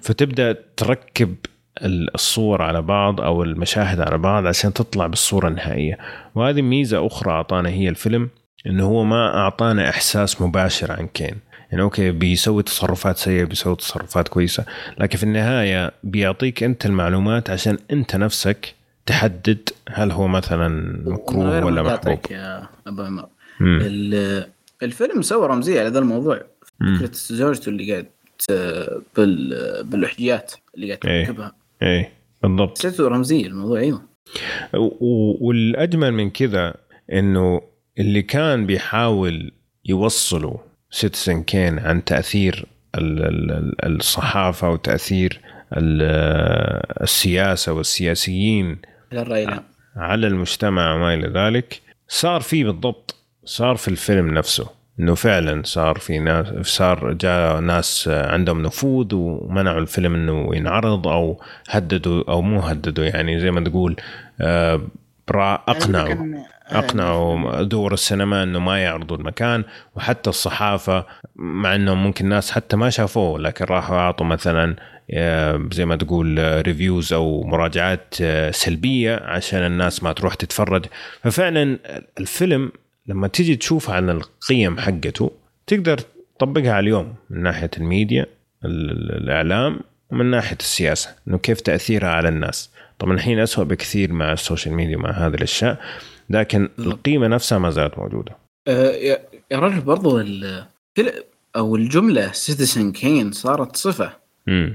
[0.00, 1.34] فتبدأ تركب
[1.82, 5.98] ال- الصور على بعض أو المشاهد على بعض عشان تطلع بالصورة النهائية.
[6.34, 8.30] وهذه ميزة أخرى أعطانا هي الفيلم
[8.66, 11.34] إنه هو ما أعطانا إحساس مباشر عن كين.
[11.70, 14.64] يعني okay بيسوي تصرفات سيئة بيسوي تصرفات كويسة
[14.98, 18.74] لكن في النهاية بيعطيك أنت المعلومات عشان أنت نفسك
[19.08, 20.68] تحدد هل هو مثلا
[21.10, 23.28] مكروه ولا محبوب؟ يا أبو عمر.
[24.82, 26.40] الفيلم سوى رمزيه على ذا الموضوع.
[26.80, 28.06] فكرة زوجته اللي قاعد
[29.16, 31.26] بال بالاحجيات اللي قاعد إيه.
[31.26, 31.52] تركبها.
[31.82, 32.12] إيه.
[32.42, 32.78] بالضبط.
[32.78, 34.02] حسيته رمزيه الموضوع أيوه.
[35.40, 36.74] والأجمل من كذا
[37.12, 37.60] إنه
[37.98, 39.52] اللي كان بيحاول
[39.84, 43.50] يوصله سيتيزن كين عن تأثير ال- ال-
[43.84, 45.40] ال- الصحافة وتأثير
[45.72, 48.76] ال- السياسة والسياسيين
[49.12, 49.62] العام
[49.96, 51.80] على المجتمع وما إلى ذلك.
[52.08, 54.66] صار فيه بالضبط صار في الفيلم نفسه
[55.00, 61.40] إنه فعلا صار في ناس صار جاء ناس عندهم نفوذ ومنعوا الفيلم إنه ينعرض أو
[61.70, 63.96] هددوا أو مو هددوا يعني زي ما تقول
[64.40, 64.80] آه،
[65.28, 69.64] برا- أقنعوا يعني أقنعوا دور السينما إنه ما يعرضوا المكان
[69.96, 71.04] وحتى الصحافة
[71.36, 74.97] مع انه ممكن ناس حتى ما شافوه لكن راحوا أعطوا مثلا آه،
[75.72, 80.86] زي ما تقول آه، reviews أو مراجعات آه، سلبية عشان الناس ما تروح تتفرج.
[81.22, 81.78] ففعلا
[82.20, 82.72] الفيلم
[83.06, 85.30] لما تيجي تشوف عن القيم حقته
[85.66, 85.98] تقدر
[86.38, 88.26] تطبقها على اليوم من ناحية الميديا
[88.64, 89.80] ال- ال- الإعلام
[90.10, 92.70] ومن ناحية السياسة إنه كيف تأثيرها على الناس.
[92.98, 95.80] طبعا الحين اسوء بكثير مع ال social media مع هذه الأشياء
[96.30, 98.36] لكن القيمة نفسها ما زالت موجودة.
[98.68, 98.90] آه،
[99.50, 100.22] يا رجل برضو
[101.56, 104.12] أو الجملة Citizen Kane صارت صفة.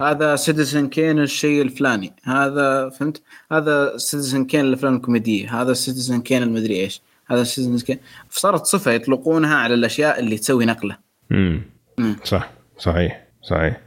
[0.02, 2.14] هذا Citizen Kane الشيء الفلاني.
[2.24, 3.22] هذا فهمت؟
[3.52, 5.62] هذا Citizen Kane الأفلام الكوميدية.
[5.62, 7.02] هذا Citizen Kane المدري إيش.
[7.28, 8.00] هذا Citizen Kane
[8.30, 10.98] صارت صفة يطلقونها على الأشياء اللي تسوي نقلة.
[11.32, 11.62] امم
[11.98, 12.16] مم.
[12.24, 12.50] صح.
[12.78, 13.24] صحيح.
[13.42, 13.82] صحيح.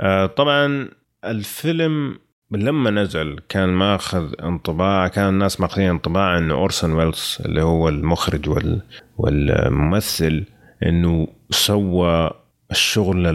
[0.00, 0.88] آه طبعا
[1.24, 2.18] الفيلم
[2.50, 8.48] لما نزل كان ماخذ انطباع كان الناس ماخذين انطباع انه أورسون ويلز اللي هو المخرج
[8.48, 8.82] وال
[9.18, 10.44] والممثل
[10.86, 12.30] إنه سوى
[12.78, 13.26] الشغل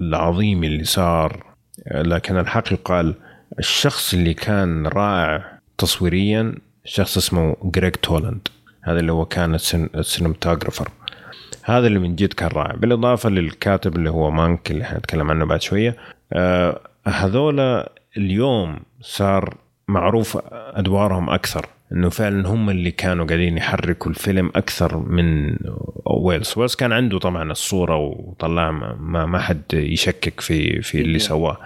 [0.00, 1.44] العظيم اللي صار
[1.94, 3.14] لكن الحق يقال
[3.58, 8.48] الشخص اللي كان رائع تصويريا شخص اسمه جريج تولند.
[8.82, 10.88] هذا اللي هو كان ال cine- ال cinematographer
[11.62, 12.74] هذا اللي من جد كان رائع.
[12.74, 15.96] بالإضافة للكاتب اللي هو مانك اللي حنتكلم عنه بعد شوية
[16.32, 19.54] آه هذولا اليوم صار
[19.88, 21.66] معروف أدوارهم أكثر.
[21.92, 25.56] إنه فعلا هم اللي كانوا قاعدين يحركوا الفيلم أكثر من
[26.06, 26.54] ويلز.
[26.56, 31.58] ويلز كان عنده طبعا الصورة وطلع ما, ما حد يشكك في في اللي سواه.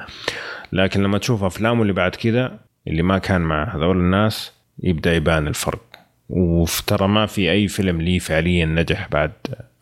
[0.73, 2.59] لكن لما تشوف أفلامه اللي بعد كذا
[2.89, 4.53] اللي ما كان مع هذول الناس
[4.83, 5.83] يبدأ يبان الفرق.
[6.29, 9.33] وترى ما في أي فيلم ليه فعليا نجح بعد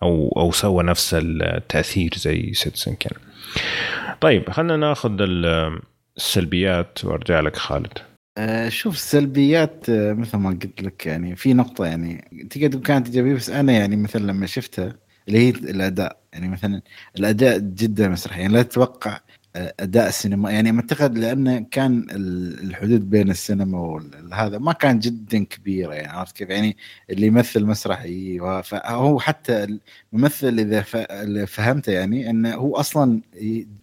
[0.02, 3.12] أو أو سوى نفس التأثير زي سيتسن كان.
[4.20, 5.80] طيب خلينا ناخذ ال-
[6.16, 7.98] السلبيات وأرجع لك خالد.
[8.68, 13.50] شوف السلبيات آه، مثل ما قلت لك يعني في نقطة يعني تقدر كانت إيجابية بس
[13.50, 14.96] أنا يعني مثلا لما شفتها
[15.28, 16.82] اللي هي الأداء يعني مثلا
[17.18, 19.20] الأداء جدا مسرحي يعني لا تتوقع
[19.56, 25.44] آه، أداء السينما يعني أعتقد لأن كان ال- الحدود بين السينما وهذا ما كان جدا
[25.44, 26.76] كبيرة يعني عرفت كيف؟ يعني
[27.10, 29.78] اللي يمثل مسرحي و- فهو حتى
[30.12, 30.82] الممثل إذا
[31.46, 33.20] فهمته يعني أنه هو أصلا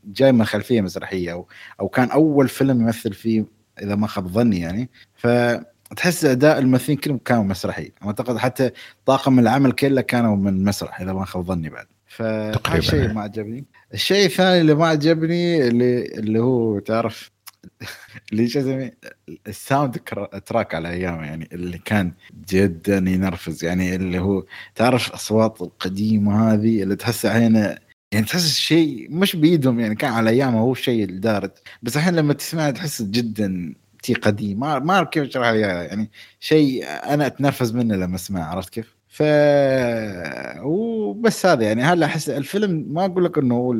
[0.05, 1.45] جاي من خلفية مسرحية
[1.79, 4.89] أو كان أول فيلم يمثل فيه إذا ما خاب ظني يعني.
[5.15, 8.71] فتحس أداء الممثلين كلهم كانوا مسرحي أعتقد حتى
[9.05, 11.85] طاقم العمل كله كانوا من مسرح إذا ما خاب ظني بعد.
[12.07, 12.77] فهذا تقريباً.
[12.77, 13.65] الشيء ما عجبني.
[13.93, 17.31] الشيء الثاني اللي ما عجبني اللي اللي هو تعرف
[18.31, 18.89] اللي شو
[19.47, 19.99] ال
[20.45, 22.11] soundtrack على أيامه يعني اللي كان
[22.49, 27.79] جدا ينرفز يعني اللي هو تعرف الاصوات القديمة هذه اللي تحس أحيانا
[28.11, 31.51] يعني تحس شيء مش بإيدهم يعني كان على أيامه هو الشيء الدارج
[31.83, 36.85] بس الحين لما تسمعها تحس جدا شيء قديم ما ما أعرف كيف أشرح يعني شيء
[36.87, 39.23] أنا أتنرفز منه لما أسمعه عرفت كيف؟ ف
[40.63, 43.75] وبس هذا يعني هلا أحس الفيلم ما أقول لك إنه هو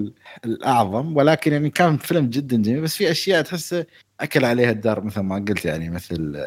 [0.46, 3.86] الأعظم ولكن يعني كان فيلم جدا جميل بس في أشياء تحسه
[4.20, 6.44] أكل عليها الدار مثل ما قلت يعني مثل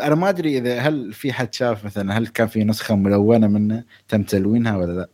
[0.00, 3.84] أنا ما أدري إذا هل في حد شاف مثلا هل كان في نسخة ملونة منه
[4.08, 5.08] تم تلوينها ولا لا؟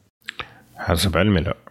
[0.77, 1.68] حسب علمي لا.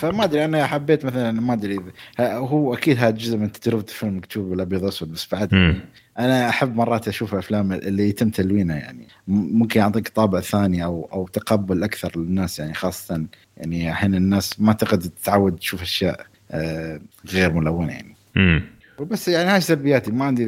[0.00, 1.80] فما أدري أنا حبيت مثلا ما أدري
[2.20, 5.80] هو أكيد هذا جزء من تجربة الفيلم تشوف الأبيض وأسود بس بعد مم.
[6.18, 11.26] أنا أحب مرات أشوف أفلام اللي يتم تلوينها يعني ممكن يعطيك طابع ثاني أو أو
[11.26, 13.24] تقبل أكثر للناس يعني خاصة
[13.56, 17.00] يعني الحين الناس ما تقدر تتعود تشوف أشياء آه،
[17.32, 18.62] غير ملونة يعني مم.
[19.04, 20.44] بس يعني هاي سلبياتي ما عندي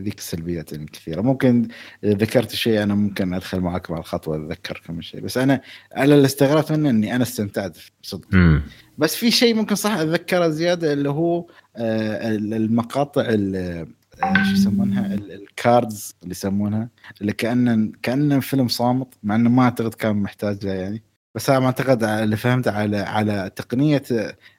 [0.00, 1.20] ذيك السلبيات يعني كثيرة.
[1.20, 1.68] ممكن
[2.04, 5.20] ذكرت شيء أنا ممكن أدخل معك مع الخطوه اتذكر كم شيء.
[5.20, 5.60] بس أنا
[5.92, 8.26] على اللي استغربت منه إني أنا استمتعت صدق.
[8.32, 8.62] مم.
[8.98, 13.86] بس في شيء ممكن صح أتذكره زيادة اللي هو آه، المقاطع ال-
[14.22, 16.88] آه، شو يسمونها؟ ال- الكاردز اللي يسمونها.
[17.20, 21.02] اللي كانه كانه فيلم صامت مع إنه ما أعتقد كان محتاج له يعني.
[21.34, 24.02] بس أنا أعتقد اللي فهمت على على تقنية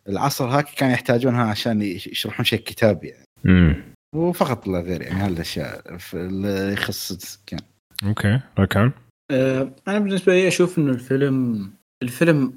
[0.10, 3.26] العصر هاك كان يحتاجونها عشان يش- يشرحون شيء كتابي يعني.
[3.44, 3.76] مم.
[4.16, 7.60] وفقط لا غير يعني هالاشياء في- اللي يخص كان.
[8.06, 8.40] أوكي.
[8.60, 8.92] ركان
[9.32, 11.70] آه، أنا بالنسبة لي أشوف إنه الفيلم
[12.04, 12.54] الفيلم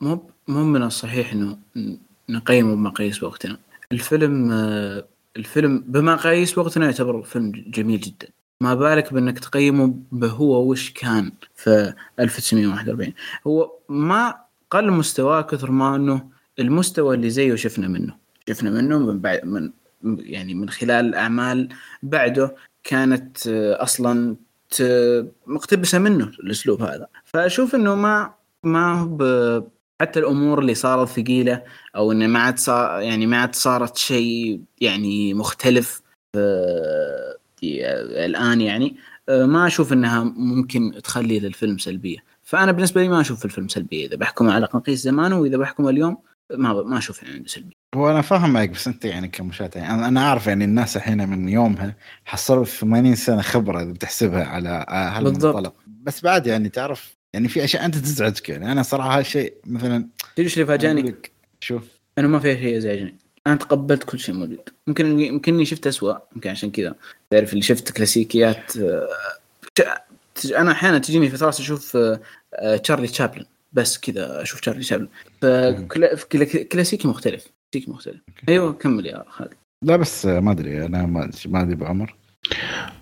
[0.00, 1.58] مو مو من الصحيح إنه
[2.30, 3.58] نقيمه بمقاييس وقتنا.
[3.92, 5.04] الفيلم آه،
[5.36, 8.28] الفيلم بمقاييس وقتنا يعتبر فيلم جميل جدا.
[8.62, 13.12] ما بالك بأنك تقيمه بهو وش كان في 1941
[13.46, 14.34] هو ما
[14.70, 18.16] قل مستواه كثر ما أنه المستوى اللي زيه شفنا منه.
[18.48, 19.70] شفنا منه من بعد من
[20.18, 21.68] يعني من خلال أعمال
[22.02, 22.54] بعده
[22.84, 24.36] كانت أصلا
[25.46, 27.06] مقتبسة منه الأسلوب هذا.
[27.24, 29.64] فأشوف أنه ما ما هو
[30.00, 31.62] حتى الأمور اللي صارت ثقيلة
[31.96, 36.02] أو إنه ما عاد صار يعني ما عاد صارت شيء يعني مختلف
[37.64, 38.96] آه، الآن يعني
[39.28, 42.18] آه، ما أشوف إنها ممكن تخلي للفيلم سلبية.
[42.42, 44.06] فأنا بالنسبة لي ما أشوف الفيلم سلبية.
[44.06, 46.16] إذا بحكم على مقياس زمانه وإذا بحكم اليوم
[46.50, 47.72] ما ما أشوف يعني عنده سلبية.
[47.94, 51.48] هو أنا فاهم معك بس أنت يعني كمشاهد يعني أنا أعرف يعني الناس الحين من
[51.48, 54.86] يومها حصلوا 80 سنة خبرة إذا بتحسبها على.
[54.88, 58.72] هالمنطلق بس بعد يعني تعرف يعني في أشياء أنت تزعجك يعني.
[58.72, 61.14] أنا صراحة هالشيء مثلا تدري إيش اللي فاجأني؟
[61.60, 61.82] شوف.
[62.18, 63.21] أنا ما في شيء يزعجني.
[63.46, 64.68] أنا تقبلت كل شيء موجود.
[64.86, 66.94] ممكن يمكنني شفت أسوأ يمكن عشان كذا.
[67.30, 69.08] تعرف اللي شفت كلاسيكيات آه،
[70.56, 72.20] أنا أحيانا تجيني فترات أشوف آه،
[72.54, 73.44] آه، تشارلي تشابلن.
[73.72, 75.08] بس كذا أشوف تشارلي تشابلن.
[75.42, 77.46] فكلا- فكلا- كلاسيكي مختلف.
[77.74, 78.20] كلاسيكي مختلف.
[78.48, 79.52] أيوه كمل يا خالد.
[79.84, 80.86] لا بس ما أدري.
[80.86, 82.14] أنا ما ما أدري بعمر.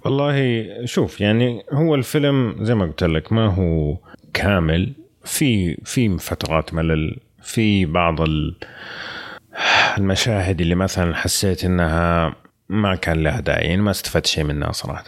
[0.04, 3.96] والله شوف يعني هو الفيلم زي ما قلت لك ما هو
[4.34, 4.92] كامل.
[5.24, 7.18] في في فترات ملل.
[7.42, 8.54] في بعض ال-
[9.98, 12.34] المشاهد اللي مثلا حسيت إنها
[12.68, 15.04] ما كان لها داعي يعني ما استفدت شيء منها صراحة.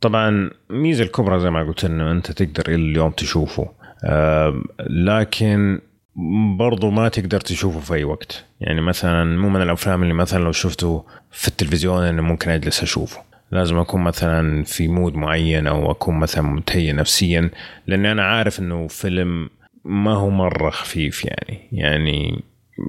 [0.00, 3.68] طبعا الميزه الكبرى زي ما قلت إنه أنت تقدر اليوم تشوفه.
[4.90, 5.80] لكن
[6.58, 8.44] برضو ما تقدر تشوفه في أي وقت.
[8.60, 13.20] يعني مثلا مو من الأفلام اللي مثلا لو شفته في التلفزيون إنه ممكن أجلس أشوفه.
[13.52, 17.50] لازم أكون مثلا في مود معين أو أكون مثلا متهيئ نفسيا
[17.86, 19.48] لأن أنا عارف إنه فيلم
[19.84, 21.68] ما هو مره خفيف يعني.
[21.72, 22.42] يعني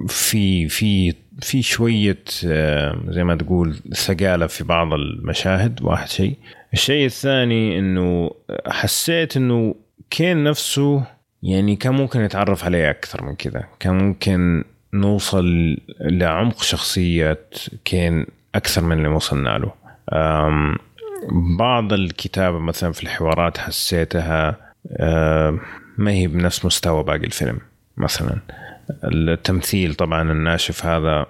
[0.08, 5.82] في في في شوية آه، زي ما تقول ثقالة في بعض المشاهد.
[5.82, 6.36] واحد شيء.
[6.72, 8.30] الشيء الثاني إنه
[8.66, 9.74] حسيت إنه
[10.10, 11.04] كين نفسه
[11.42, 13.64] يعني كان ممكن نتعرف عليه أكثر من كذا.
[13.80, 14.64] كان ممكن
[14.94, 17.38] نوصل لعمق شخصيه
[17.84, 19.72] كين أكثر من اللي وصلنا له.
[21.58, 24.56] بعض الكتابة مثلا في الحوارات حسيتها
[25.98, 27.58] ما هي بنفس مستوى باقي الفيلم
[27.96, 28.38] مثلا.
[29.04, 31.26] التمثيل طبعا الناشف هذا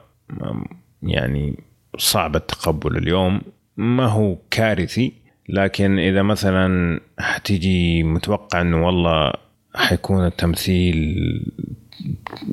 [1.02, 1.58] يعني
[1.98, 3.40] صعب التقبل اليوم.
[3.76, 5.12] ما هو كارثي
[5.48, 9.32] لكن إذا مثلا حتيجي متوقع إنه والله
[9.74, 11.16] حيكون التمثيل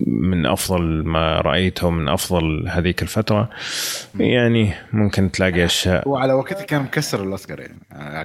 [0.07, 3.49] من أفضل ما رأيته من أفضل هذيك الفترة
[4.19, 6.07] يعني ممكن تلاقي أشياء.
[6.07, 7.79] هو على وقتها كان مكسر الأوسكار يعني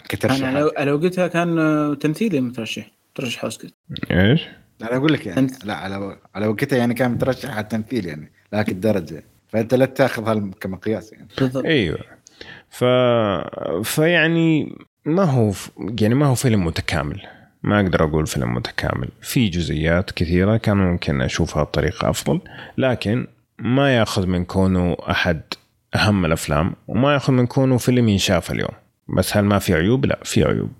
[0.08, 3.70] كترشح أنا لو قلتها كان تمثيلي مترشح ترشح أوسكار.
[4.10, 4.48] إيش؟
[4.82, 8.32] أنا أقول لك يعني أنت- لا على على وقتها يعني كان مترشح على التمثيل يعني
[8.52, 11.28] لكن الدرجه فأنت لا تاخذ هذا كمقياس يعني.
[11.38, 11.64] بالضبط.
[11.64, 11.98] أيوه.
[12.70, 12.84] ف
[13.88, 15.52] فيعني ما هو
[16.00, 17.22] يعني ما هو فيلم متكامل.
[17.62, 19.08] ما أقدر أقول فيلم متكامل.
[19.22, 22.40] في جزئيات كثيرة كان ممكن أشوفها بطريقة أفضل
[22.78, 23.26] لكن
[23.58, 25.40] ما ياخذ من كونه أحد
[25.94, 28.70] أهم الأفلام وما ياخذ من كونه فيلم ينشاف اليوم.
[29.08, 30.70] بس هل ما في عيوب؟ لا في عيوب.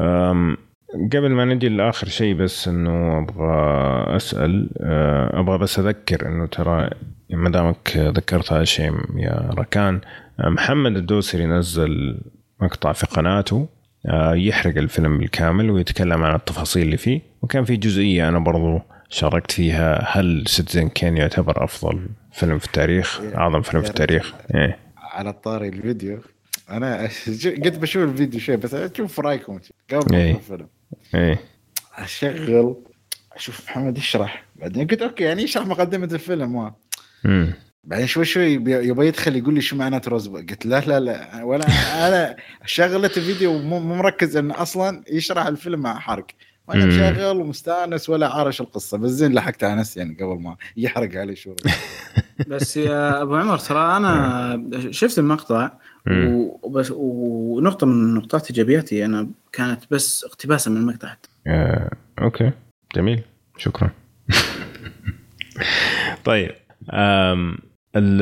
[0.00, 0.56] أم،
[0.94, 6.90] قبل ما نجي لآخر شيء بس إنه أبغى أسأل آه، أبغى بس أذكر إنه ترى
[7.30, 10.00] ما دامك ذكرت هذا الشيء يا ركان
[10.40, 12.20] آه، محمد الدوسري نزل
[12.60, 13.68] مقطع في قناته
[14.06, 19.50] آه، يحرق الفيلم بالكامل ويتكلم عن التفاصيل اللي فيه وكان في جزئية أنا برضو شاركت
[19.50, 24.78] فيها هل Citizen Kane يعتبر أفضل فيلم في التاريخ أعظم فيلم في التاريخ؟ إيه.
[24.96, 26.18] على الطاري الفيديو.
[26.70, 27.08] أنا
[27.64, 29.58] قلت بشوف الفيديو شوي بس أشوف رأيكم.
[29.92, 30.34] قبل إيه.
[30.34, 30.66] الفيلم.
[31.14, 31.40] إيه.
[31.94, 32.76] أشغل
[33.32, 34.44] أشوف محمد يشرح.
[34.56, 36.72] بعدين قلت okay يعني يشرح مقدمة الفيلم
[37.26, 37.52] امم
[37.84, 41.42] بعدين شوي شوي يبغى يدخل يقول لي شو معنات Rose قلت لا لا لا.
[41.44, 41.66] ولا
[42.08, 42.36] أنا
[42.66, 46.26] شغلت الفيديو مو مو مركز إنه أصلا يشرح الفيلم مع حرق.
[46.68, 46.86] وأنا.
[46.86, 48.98] مشغل ومستانس ولا عارش القصة.
[48.98, 51.54] بس زين لحقت على نفسي يعني قبل ما يحرق علي شو.
[52.48, 55.70] بس يا أبو عمر ترى أنا شفت المقطع.
[56.12, 61.14] وبس ونقطة من نقاط إيجابياتي أنا كانت بس اقتباسا من المقطع
[61.46, 61.90] آه،
[62.22, 62.50] أوكي.
[62.96, 63.22] جميل.
[63.56, 63.90] شكرا.
[66.24, 66.50] طيب
[66.92, 67.58] آم،
[67.96, 68.18] ال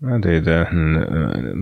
[0.00, 0.68] ما أدري إذا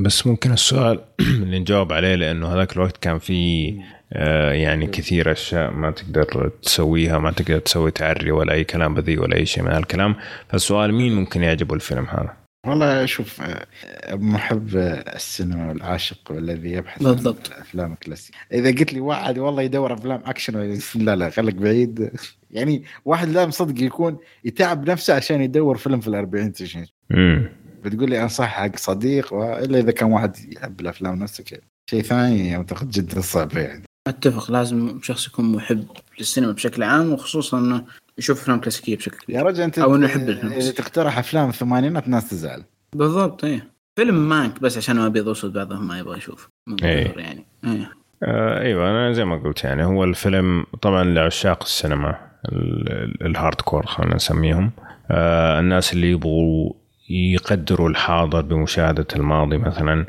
[0.05, 1.01] بس ممكن السؤال
[1.43, 3.75] اللي نجاوب عليه لأنه هذاك الوقت كان في
[4.13, 9.21] آه، يعني كثير أشياء ما تقدر تسويها ما تقدر تسوي تعري ولا أي كلام بذيء
[9.21, 10.15] ولا أي شيء من هالكلام.
[10.49, 12.37] فالسؤال مين ممكن يعجبه الفيلم هذا؟
[12.67, 13.67] والله شوف آه،
[14.15, 14.77] محب
[15.17, 17.51] السينما والعاشق والذي يبحث بالضبط.
[17.51, 22.11] عن الأفلام الكلاسيكيه إذا قلت لي واحد والله يدور أفلام أكشن لا لا خليك بعيد.
[22.51, 27.49] يعني واحد لا مصدق يكون يتعب نفسه عشان يدور فيلم في الأربعين تشين امم
[27.85, 31.61] بتقول لي انصح حق صديق إلا إذا كان واحد يحب الأفلام نفسه كذا.
[31.91, 33.83] شيء ثاني أعتقد جدا صعب يعني.
[34.07, 35.85] أتفق لازم شخص يكون محب
[36.19, 37.85] للسينما بشكل عام وخصوصا انه
[38.19, 40.53] يشوف أفلام كلاسيكية بشكل يا رجل أنت أو إنه يحب الفيلم.
[40.53, 42.65] إذا تقترح أفلام الثمانينات ناس تزعل.
[42.95, 43.71] بالضبط إيه.
[43.97, 46.49] فيلم مانك بس عشان هو ابيض واسود بعضهم ما يبغى يشوف.
[46.67, 47.05] من إيه.
[47.09, 47.47] كثر يعني.
[47.65, 47.93] إيه.
[48.23, 52.19] آه أيوه أنا زي ما قلت يعني هو الفيلم طبعا لعشاق السينما
[52.53, 54.71] ال- ال- ال hardcore خلينا نسميهم.
[55.11, 56.73] آه الناس اللي يبغوا
[57.11, 60.07] يقدروا الحاضر بمشاهدة الماضي مثلا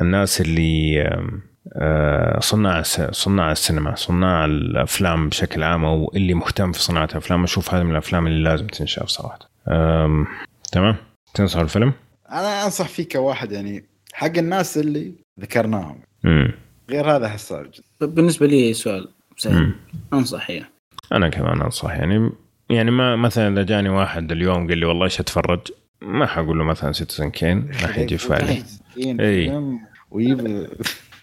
[0.00, 1.28] الناس اللي آه،
[2.40, 7.44] صناع الس- صناع السينما صناع الأفلام بشكل عام أو اللي مهتم في صناعة الأفلام.
[7.44, 9.38] أشوف هذه من الأفلام اللي لازم تنشاف صراحة.
[10.72, 10.96] تمام؟
[11.34, 11.92] تنصح الفيلم؟
[12.30, 16.00] أنا أنصح فيه كواحد يعني حق الناس اللي ذكرناهم.
[16.24, 16.52] امم
[16.90, 19.62] غير هذا حساس جدا بالنسبة لي سؤال سهل.
[19.62, 19.74] مم.
[20.12, 20.70] أنصح إيه
[21.12, 22.30] أنا كمان أنصح يعني.
[22.70, 25.60] يعني ما مثلا إذا جاني واحد اليوم قال لي والله إيش أتفرج؟
[26.02, 28.64] ما حقول له مثلا Citizen Kane ما حيجي في بالي.
[30.10, 30.66] ويجيب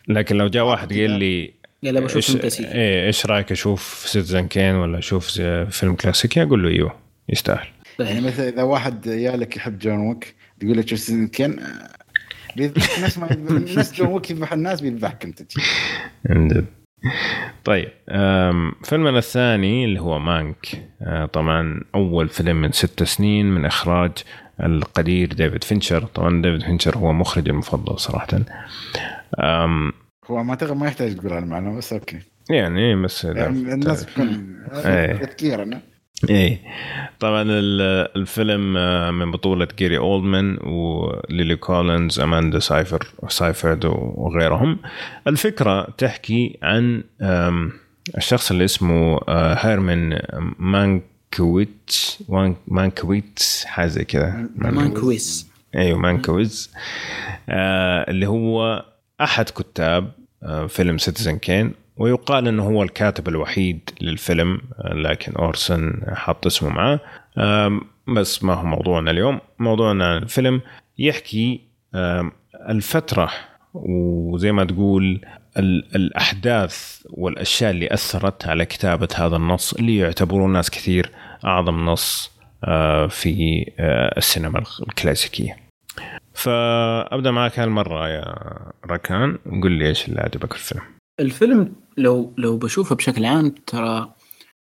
[0.08, 1.54] لكن لو جاء واحد قال لي
[1.84, 5.28] يلا بشوف إيش فيلم كلاسيكي إيه إيش رأيك أشوف Citizen Kane ولا أشوف
[5.70, 6.96] فيلم كلاسيكي أقول له أيوه
[7.30, 7.68] يستاهل.
[8.00, 11.90] يعني مثلا إذا واحد يالك يحب جون ويك تقول له شوف Citizen Kane آه،
[12.56, 13.28] بيذبحك نفس ما
[13.78, 15.42] نفس جون ويك يذبح الناس بيذبحك أنت.
[17.64, 17.90] طيب
[18.84, 24.12] فيلمنا الثاني اللي هو مانك أه، طبعا أول فيلم من ست سنين من إخراج
[24.64, 26.04] القدير ديفيد فينشر.
[26.04, 28.28] طبعا ديفيد فينشر هو مخرجي المفضل صراحة.
[29.40, 29.94] أم،
[30.32, 32.20] هو ما ما يحتاج تقول المعلومه بس okay.
[32.50, 35.14] يعني بس يعني الناس تكون إيه.
[35.14, 35.82] تذكير أنا
[36.30, 36.60] إيه.
[37.20, 44.80] طبعا ال- الفيلم آه، من بطولة جيري أولدمان وليلي كولينز أماندا سايفر سايفرد وغيرهم.
[45.28, 47.04] الفكرة تحكي عن
[48.18, 50.20] الشخص اللي اسمه آه، هيرمن
[51.38, 56.72] مانكويتش وان- مانكويتس حاجة زي كذا مانكويس أيوه مانكويز
[57.50, 58.86] آه اللي هو
[59.22, 60.12] أحد كتاب
[60.44, 66.70] آه فيلم Citizen Kane ويقال إنه هو الكاتب الوحيد للفيلم آه لكن أورسن حط اسمه
[66.70, 67.00] معاه.
[68.08, 69.40] بس ما هو موضوعنا اليوم.
[69.60, 70.62] موضوعنا عن الفيلم
[70.98, 71.62] يحكي
[72.70, 73.30] الفترة
[73.74, 75.22] وزي ما تقول
[75.58, 81.12] ال- الأحداث والأشياء اللي أثرت على كتابة هذا النص اللي يعتبروه ناس كثير
[81.46, 82.32] أعظم نص
[82.64, 85.58] آه، في آه، السينما الكلاسيكية.
[86.34, 88.24] فأبدأ معك هالمرة يا
[88.92, 90.84] ركان قل لي إيش اللي عجبك في الفيلم.
[91.20, 94.14] الفيلم لو لو بشوفه بشكل عام ترى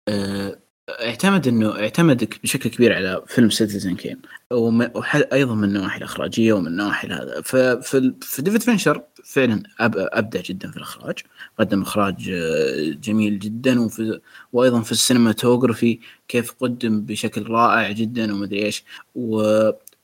[0.10, 0.56] آه،
[0.90, 4.18] اعتمد إنه اعتمد بشكل كبير على فيلم سيتيزن كين
[4.54, 7.42] وأيضا من النواحي الإخراجية ومن النواحي هذا.
[7.42, 11.20] ففي في ديفيد فينشر فعلا أبدع جدا في الإخراج.
[11.60, 13.82] قدم إخراج آه، جميل جدا.
[13.82, 14.20] وفي
[14.54, 18.84] وأيضا في ال cinematography كيف قدم بشكل رائع جدا ومدري إيش.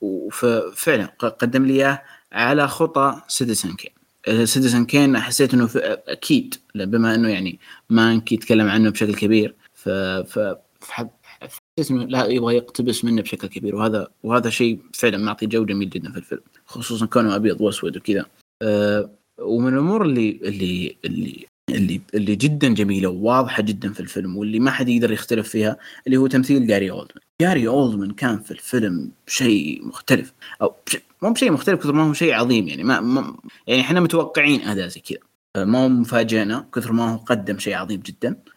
[0.00, 3.92] وفعلا قدم لي إياه على خطى Citizen Kane
[4.46, 5.70] Citizen Kane حسيت إنه
[6.08, 7.58] أكيد بما إنه يعني
[7.90, 9.54] مانك يتكلم عنه بشكل كبير.
[9.74, 10.54] ف ف
[11.90, 16.12] انه لا يبغى يقتبس منه بشكل كبير وهذا وهذا شيء فعلا معطي جو جميل جدا
[16.12, 18.26] في الفيلم خصوصا كونه أبيض وأسود وكذا.
[18.62, 24.60] أه ومن الأمور اللي اللي اللي اللي اللي جدا جميلة وواضحة جدا في الفيلم واللي
[24.60, 25.76] ما حد يقدر يختلف فيها
[26.06, 27.22] اللي هو تمثيل جاري أولدمان.
[27.42, 30.32] جاري أولدمان كان في الفيلم شيء مختلف.
[30.62, 30.74] أو
[31.22, 34.88] مو بشيء مختلف كثر ما هو شيء عظيم يعني ما, ما يعني إحنا متوقعين أداء
[34.88, 35.18] زي كذا.
[35.64, 38.28] ما هو مفاجئنا كثر ما هو قدم شيء عظيم جدا.
[38.28, 38.49] آه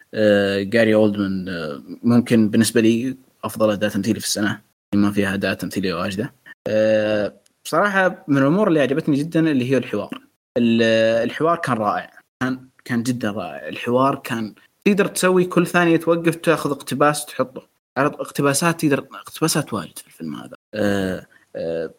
[0.63, 4.61] جاري اولدمان آه ممكن بالنسبة لي أفضل اداء تمثيلي في السنة.
[4.95, 6.33] ما فيها اداء تمثيلي واجدة.
[6.67, 7.33] آه
[7.65, 10.21] بصراحة من الأمور اللي عجبتني جدا اللي هي الحوار.
[10.57, 12.11] الحوار كان رائع.
[12.41, 13.67] كان كان جدا رائع.
[13.67, 14.53] الحوار كان
[14.85, 17.67] تقدر تسوي كل ثانية توقف تأخذ اقتباس تحطه.
[17.97, 20.55] على اقتباسات تقدر اقتباسات واجد في الفيلم هذا.
[20.73, 21.93] آه آه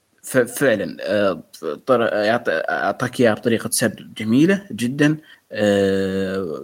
[0.47, 1.43] فعلا آه
[2.71, 5.07] أعطاك اياها بطريقة سرد جميلة جدا.
[5.07, 5.17] آه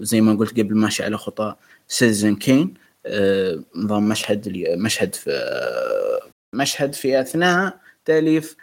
[0.03, 1.55] زي ما قلت قبل ماشي على خطى
[1.89, 2.75] Citizen Kane
[3.07, 5.31] آه نظام مشهد مشهد في
[6.55, 8.57] مشهد في أثناء تأليف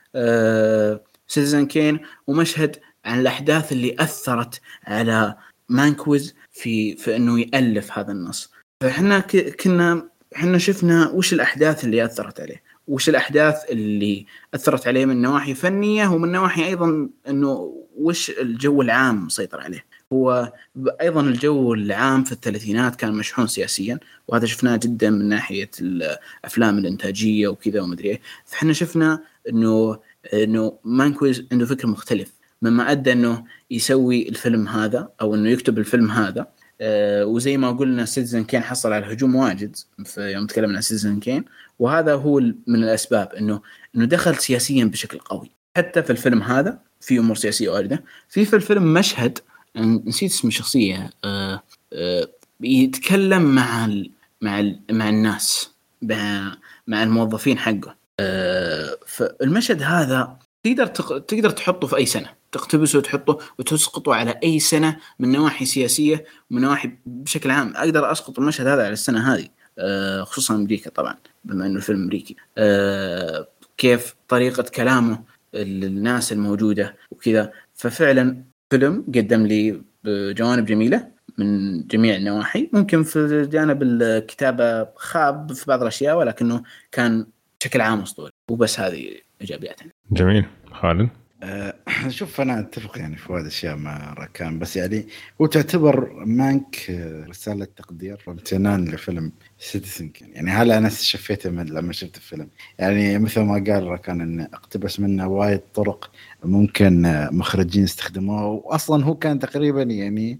[1.27, 2.75] Citizen Kane ومشهد
[3.05, 5.35] عن الأحداث اللي أثرت على
[5.69, 8.51] مانكويتز في في إنه يألف هذا النص.
[8.83, 9.19] فإحنا
[9.59, 15.53] كنا إحنا شفنا وش الأحداث اللي أثرت عليه وش الأحداث اللي أثرت عليه من نواحي
[15.53, 19.85] فنية ومن نواحي أيضا إنه وش الجو العام مسيطر عليه.
[20.13, 20.53] هو
[21.01, 27.47] أيضا الجو العام في الثلاثينات كان مشحون سياسيا وهذا شفناه جدا من ناحية الأفلام الإنتاجية
[27.47, 28.21] وكذا ومدري إيه.
[28.45, 29.99] فإحنا شفنا إنه
[30.33, 32.33] إنه مانكويتز عنده فكر مختلف.
[32.61, 36.47] مما أدى إنه يسوي الفيلم هذا أو إنه يكتب الفيلم هذا
[36.81, 41.19] آه وزي ما قلنا Citizen Kane حصل على هجوم واجد في يوم تكلمنا عن Citizen
[41.19, 41.45] Kane
[41.79, 43.61] وهذا هو من الأسباب إنه
[43.95, 45.51] إنه دخل سياسيا بشكل قوي.
[45.77, 49.39] حتى في الفيلم هذا في أمور سياسية وارده في في الفيلم مشهد
[49.77, 51.09] نسيت اسم الشخصية.
[51.25, 51.63] آه
[51.93, 52.27] آه
[52.61, 54.11] يتكلم مع ال
[54.41, 55.71] مع ال مع الناس
[56.01, 56.57] مع,
[56.87, 57.95] مع الموظفين حقه.
[58.19, 61.17] آه فالمشهد هذا تقدر تق...
[61.17, 62.29] تقدر تحطه في أي سنة.
[62.51, 67.73] تقتبسه وتحطه وتسقطه على أي سنة من نواحي سياسية ومن نواحي بشكل عام.
[67.75, 69.47] أقدر أسقط المشهد هذا على السنة هذه.
[69.79, 71.15] آه خصوصا أمريكا طبعا
[71.45, 72.35] بما إنه الفيلم أمريكي.
[72.57, 73.47] آه
[73.77, 75.23] كيف طريقة كلامه
[75.55, 77.51] الناس الموجودة وكذا.
[77.75, 81.07] ففعلا فيلم قدم لي جوانب جميلة
[81.37, 82.69] من جميع النواحي.
[82.73, 87.27] ممكن في جانب الكتابة خاب في بعض الأشياء ولكنه كان
[87.59, 88.31] بشكل عام أسطوري.
[88.51, 89.11] وبس هذه
[89.41, 90.45] ايجابياتها جميل.
[90.71, 91.09] خالد؟
[91.43, 91.73] أه
[92.07, 95.07] شوف أنا أتفق يعني في هذه الاشياء مع ركان بس يعني
[95.41, 96.89] هو تعتبر مانك
[97.29, 102.47] رسالة تقدير وامتنان لفيلم سيتيزن كين يعني هلا أنا شفيته من لما شفت الفيلم؟
[102.79, 106.11] يعني مثل ما قال ركان انه اقتبس منه وايد طرق
[106.43, 107.01] ممكن
[107.31, 110.39] مخرجين استخدموها واصلا هو كان تقريبا يعني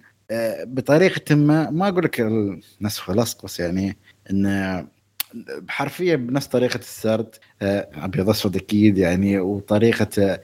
[0.63, 3.97] بطريقة ما ما أقول لك النسخ ولصق بس يعني
[4.31, 4.87] انه
[5.67, 10.39] حرفيا بنفس طريقة السرد أبيض أسود أكيد يعني وطريقة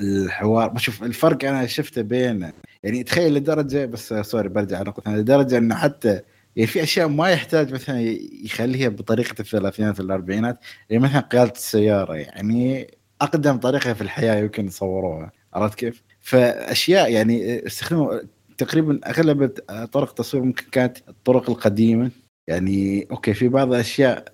[0.00, 0.68] الحوار.
[0.68, 2.52] بشوف الفرق أنا شفته بين
[2.82, 6.20] يعني تخيل لدرجة بس sorry برجع نقطة لدرجة إنه حتى
[6.56, 8.00] يعني في أشياء ما يحتاج مثلا
[8.44, 10.58] يخليها بطريقة الثلاثينات والاربعينات
[10.90, 12.86] يعني مثلا قيادة السيارة يعني
[13.20, 18.20] أقدم طريقة في الحياة يمكن يصوروها عرفت كيف؟ فأشياء يعني استخدموا
[18.58, 19.46] تقريبا أغلب
[19.92, 22.10] طرق التصوير ممكن كانت الطرق القديمة
[22.46, 24.24] يعني okay في بعض الاشياء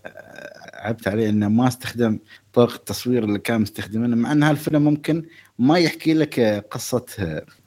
[0.75, 2.19] عتبت عليه إنه ما استخدم
[2.53, 5.25] طرق التصوير اللي كان مستخدمينها مع ان هالفيلم ممكن
[5.61, 6.41] ما يحكي لك
[6.71, 7.07] قصة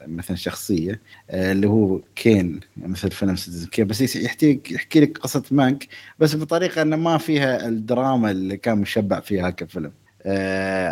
[0.08, 5.88] مثلا شخصية اللي هو كين مثل فيلم Citizen Kane بس يحكي يحكي لك قصة مانك
[6.20, 10.03] بس بطريقة إنه ما فيها الدراما اللي كان مشبع فيها كفيلم آه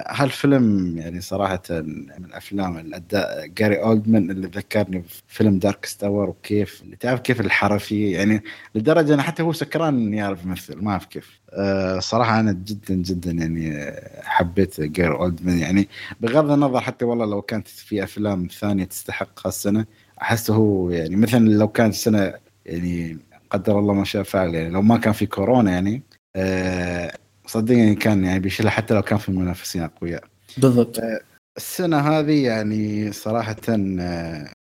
[0.08, 7.20] هالفيلم يعني صراحة من الأفلام الأداء جيري أولدمان اللي ذكرني بفيلم Darkest Hour وكيف تعرف
[7.20, 8.44] كيف الحرفي يعني
[8.76, 11.40] لدرجة أنه حتى هو سكران يعرف يمثل ما أعرف كيف.
[11.50, 13.92] آه صراحة أنا جدا جدا يعني
[14.24, 15.88] حبيت جاري أولدمان يعني
[16.22, 19.86] بغض النظر حتى والله لو كانت في أفلام ثانية تستحق هالسنة
[20.22, 22.34] أحسه هو يعني مثلا لو كانت السنة
[22.66, 23.18] يعني
[23.50, 26.04] قدر الله ما شاء فعل يعني لو ما كان في كورونا يعني
[26.36, 27.12] آه
[27.46, 30.24] صدقني كان يعني بيشيلها حتى لو كان في منافسين أقوياء.
[30.58, 31.00] بالضبط.
[31.58, 33.56] السنة هذه يعني صراحة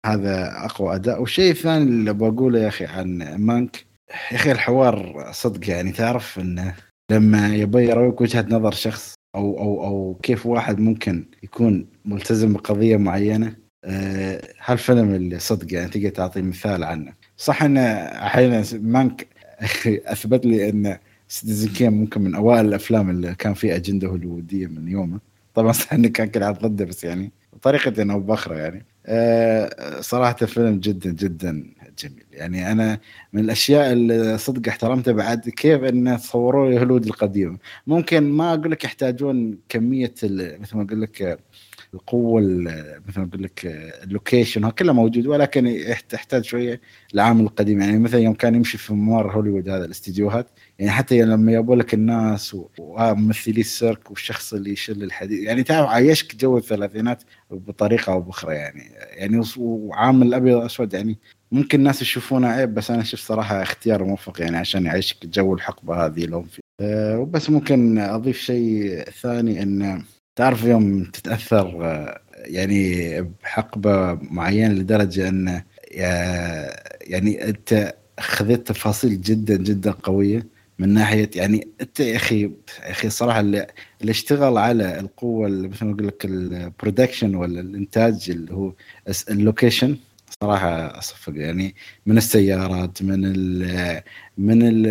[0.07, 1.21] هذا أقوى أداء.
[1.21, 3.87] والشيء الثاني اللي بقوله يا أخي عن مانك
[4.31, 6.75] يا أخي الحوار صدق يعني تعرف انه
[7.11, 12.97] لما يبي يرويك وجهة نظر شخص أو أو أو كيف واحد ممكن يكون ملتزم بقضية
[12.97, 17.13] معينة أه هالفيلم اللي صدق يعني تقدر تعطي مثال عنه.
[17.37, 17.81] صح انه
[18.27, 19.27] أحيانا مانك
[19.87, 20.99] أثبت لي انه
[21.33, 25.21] سيتيزن كين ممكن من أوائل الأفلام اللي كان فيه أجندة هوليوودية من يومه.
[25.55, 28.87] طبعا صح اني كان كل عاد ضده بس يعني بطريقه أو باخرى يعني.
[29.07, 31.65] أه صراحة الفيلم جدا جدا
[31.99, 32.25] جميل.
[32.33, 32.99] يعني أنا
[33.33, 37.59] من الأشياء اللي صدق احترمتها بعد كيف إنه صوروا لي هوليوود القديم.
[37.87, 41.39] ممكن ما أقول لك يحتاجون كمية مثل ما أقول لك
[41.95, 42.41] القوة
[43.09, 43.67] مثل ما أقول لك
[44.03, 46.81] ال location كله موجود ولكن تحتاج شوية
[47.15, 47.81] العامل القديم.
[47.81, 50.47] يعني مثلا يوم كان يمشي في ممر هوليوود هذا الاستديوهات
[50.83, 56.37] يعني حتى لما يبوا لك الناس وممثلي السيرك والشخص اللي يشل الحديد يعني تعرف عايشك
[56.37, 58.83] جو الثلاثينات بطريقة أو بأخرى يعني.
[58.93, 61.19] يعني وعامل الأبيض والأسود يعني
[61.53, 66.07] ممكن الناس يشوفونه عيب بس أنا أشوف صراحة اختيار موفق يعني عشان يعيشك جو الحقبة
[66.07, 66.63] هذه لهم فيه.
[66.81, 70.03] أه وبس ممكن أضيف شيء ثاني إن
[70.37, 75.63] تعرف يوم تتأثر أه، يعني بحقبة معينة لدرجة إن
[77.01, 80.62] يعني أنت خذيت تفاصيل جدا جدا قوية.
[80.79, 83.67] من ناحية يعني انت يا أخي يا أخي الصراحه اللي,
[84.01, 88.73] اللي اشتغل على القوة مثل ما أقول لك ال production ولا الإنتاج اللي هو
[89.31, 89.97] ال location
[90.43, 91.33] صراحة أصفق.
[91.37, 91.75] يعني
[92.07, 94.03] من السيارات من ال
[94.39, 94.87] من ال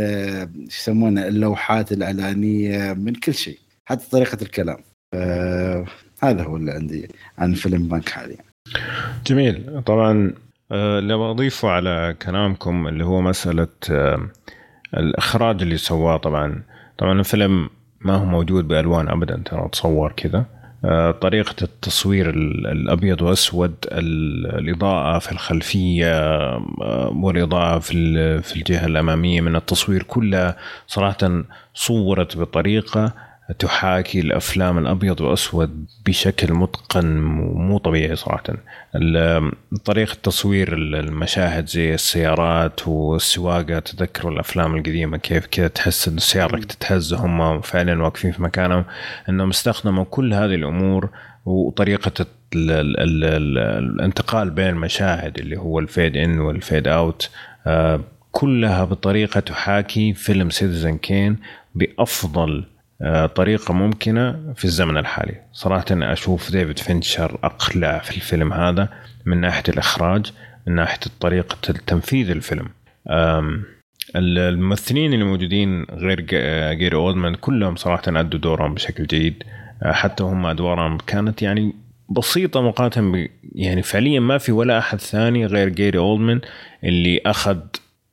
[0.67, 4.77] يسمونه اللوحات الاعلانيه من كل شيء حتى طريقة الكلام.
[6.23, 8.37] هذا هو اللي عندي عن فيلم مانك حاليا.
[9.27, 9.81] جميل.
[9.85, 10.33] طبعا
[10.71, 14.29] آه، اللي بضيفه على كلامكم اللي هو مسألة آه،
[14.97, 16.63] الإخراج اللي سواه طبعا
[16.97, 17.69] طبعا الفيلم
[18.01, 20.45] ما هو موجود بألوان ابدا ترى تصور كذا.
[20.85, 29.55] آه، طريقة التصوير الأبيض وأسود الإضاءة في الخلفية آه، والإضاءة في في الجهة الأمامية من
[29.55, 30.57] التصوير كلها
[30.87, 31.43] صراحة
[31.73, 33.13] صورت بطريقة
[33.59, 38.43] تحاكي الأفلام الأبيض واسود بشكل متقن ومو طبيعي صراحة.
[39.85, 47.13] طريقة تصوير المشاهد زي السيارات والسواقة تذكروا الأفلام القديمة كيف كذا تحس إن السياره تتهز
[47.13, 48.85] هم فعلا واقفين في مكانهم.
[49.29, 51.09] إنهم استخدموا كل هذه الأمور
[51.45, 52.25] وطريقة
[52.55, 57.29] ال ال ال ال الانتقال بين المشاهد اللي هو ال fade in وال fade out
[58.31, 61.37] كلها بطريقة تحاكي فيلم Citizen Kane
[61.75, 62.63] بأفضل
[63.35, 65.35] طريقة ممكنة في الزمن الحالي.
[65.53, 68.89] صراحة أنا أشوف ديفيد فينشر أبدع في الفيلم هذا
[69.25, 70.31] من ناحية الإخراج
[70.67, 71.57] من ناحية طريقة
[71.87, 72.67] تنفيذ الفيلم.
[74.15, 76.21] الممثلين اللي موجودين غير
[76.73, 79.43] جيري أولدمان كلهم صراحة أدوا دورهم بشكل جيد.
[79.83, 81.75] آه، حتى هم أدوارهم كانت يعني
[82.09, 86.41] بسيطة مقارنة يعني فعليا ما في ولا أحد ثاني غير جيري أولدمان
[86.83, 87.59] اللي أخذ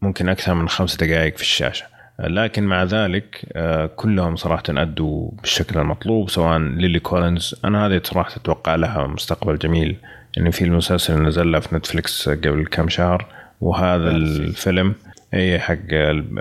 [0.03, 1.87] ممكن أكثر من خمس دقائق في الشاشة.
[2.21, 7.55] لكن مع ذلك آه، كلهم صراحة أدوا بالشكل المطلوب سواء ليلي كولينز.
[7.65, 9.97] أنا هذه صراحة أتوقع لها مستقبل جميل
[10.37, 13.27] يعني في المسلسل اللي نزل له في نتفلكس قبل كم شهر
[13.61, 14.95] وهذا الفيلم
[15.35, 15.77] إي حق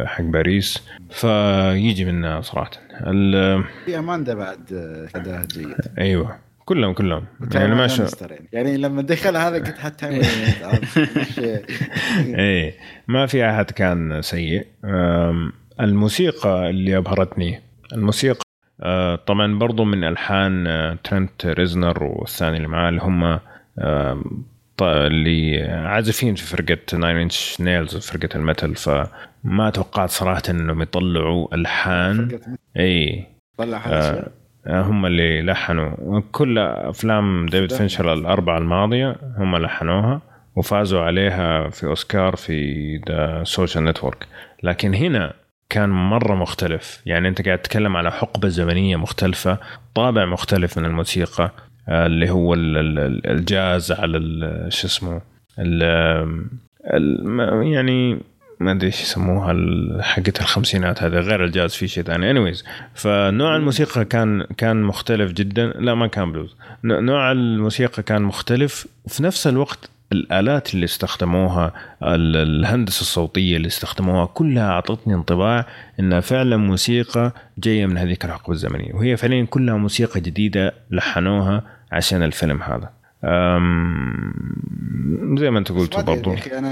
[0.06, 0.84] حق باريس.
[1.10, 2.72] فيجي منها صراحة.
[3.86, 4.74] في اماندا بعد
[5.16, 5.76] اداء جيد.
[5.98, 6.48] أيوه.
[6.66, 7.26] كلهم كلهم.
[7.54, 8.10] يعني ما شاء
[8.54, 10.08] يعني لما دخل هذا قلت حتى
[12.18, 12.74] إيه
[13.08, 14.68] ما في أحد كان سيء.
[15.82, 17.62] الموسيقى اللي أبهرتني.
[17.94, 18.40] الموسيقى
[18.82, 23.40] آه، طبعا برضو من ألحان آه، ترنت ريزنور والثاني اللي معاه اللي هم
[24.82, 31.56] اللي عازفين في فرقة Nine Inch Nails فرقة ال metal فما توقعت صراحة إنهم يطلعوا
[31.56, 32.40] ألحان.
[32.78, 33.26] إي.
[33.58, 34.32] طلع آه
[34.68, 36.22] هم اللي لحنوا.
[36.32, 40.22] كل أفلام ديفيد فينشر الأربعة الماضية هم لحنوها
[40.56, 44.28] وفازوا عليها في أوسكار في The Social Network
[44.64, 45.34] لكن هنا
[45.70, 47.02] كان مرة مختلف.
[47.06, 49.58] يعني أنت قاعد تتكلم على حقبة زمنية مختلفة
[49.96, 51.52] طابع مختلف من الموسيقى
[51.90, 54.20] آه، اللي هو الجاز ولا
[54.70, 55.22] شو اسمه
[57.64, 58.20] يعني
[58.60, 59.54] ما أدري إيش يسموها
[60.02, 62.32] حقت الخمسينات هذا غير الجاز في شيء ثاني.
[62.32, 65.66] anyways فنوع الموسيقى كان كان مختلف جدا.
[65.66, 68.88] لا ما كان بلوز نوع الموسيقى كان مختلف.
[69.06, 71.74] وفي نفس الوقت الآلات اللي استخدموها
[72.04, 75.66] الهندسة الصوتية اللي استخدموها كلها أعطتني انطباع
[76.00, 82.24] انها فعلا موسيقى جاية من هذيك الحقبه الزمنية وهي فعليا كلها موسيقى جديدة لحنوها عشان
[82.24, 82.90] الفيلم هذا.
[85.40, 86.32] زي ما أنت قلت برضو.
[86.32, 86.70] يا أخي أنا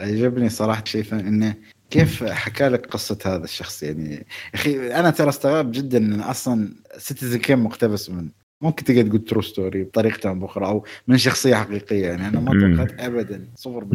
[0.00, 1.54] عجبني صراحة شيء إنه
[1.90, 6.68] كيف حكى لك قصة هذا الشخص؟ يعني أخي أنا ترى استغرب جدا إن أصلا
[6.98, 8.28] Citizen Kane مقتبس من
[8.60, 13.00] ممكن تقدر تقول true story بطريقة بأخرى أو من شخصية حقيقية يعني أنا ما توقعت
[13.00, 13.86] ابدا صفر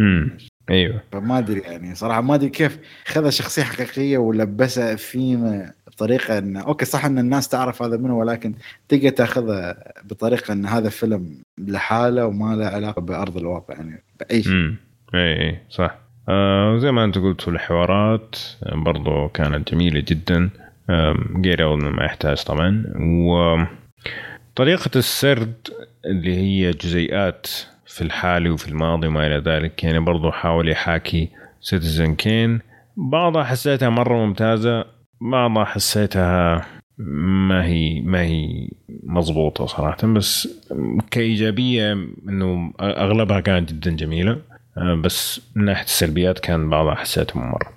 [0.70, 1.02] أيوه.
[1.12, 6.86] فما أدري يعني صراحة ما أدري كيف خذ شخصية حقيقية ولبسها فيما بطريقه انه أوكي
[6.86, 8.54] صح إن الناس تعرف هذا منه ولكن
[8.88, 14.74] تقدر تاخذها بطريقة إن هذا فيلم لحاله وما له علاقة بأرض الواقع يعني بأي شيء.
[15.16, 15.98] أي أي صح.
[16.30, 18.36] آه زي ما أنت قلت الحوارات
[18.72, 20.50] برضو كانت جميلة جدا.
[21.46, 22.86] غير أول ما يحتاج طبعا.
[24.54, 25.68] وطريقه السرد
[26.06, 27.48] اللي هي جزيئات
[27.86, 31.30] في الحالي وفي الماضي وما إلى ذلك يعني برضو حاول يحاكي
[31.62, 32.60] سيتيزن كين
[32.98, 34.86] بعضها حسيتها مرة ممتازة
[35.22, 36.66] بعضها حسيتها
[36.98, 38.70] ما هي ما هي
[39.04, 40.62] مضبوطة صراحة بس
[41.12, 41.94] كإيجابية
[42.30, 44.42] إنه أغلبها كانت جدا جميلة
[44.78, 47.74] آه، بس من ناحية السلبيات كان بعضها حسيته مرة.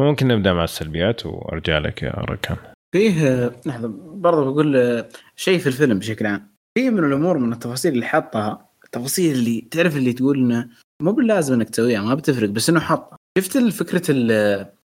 [0.00, 2.56] ممكن نبدأ مع السلبيات وأرجع لك يا ركان.
[2.94, 5.04] فيه لحظة برضه بقول
[5.36, 6.54] شيء في الفيلم بشكل عام.
[6.78, 10.68] فيه من الأمور من التفاصيل اللي حاطها التفاصيل اللي تعرف اللي تقول إنه
[11.02, 14.10] مو باللازم إنك تسويها ما بتفرق بس إنه حاطها شفت فكرة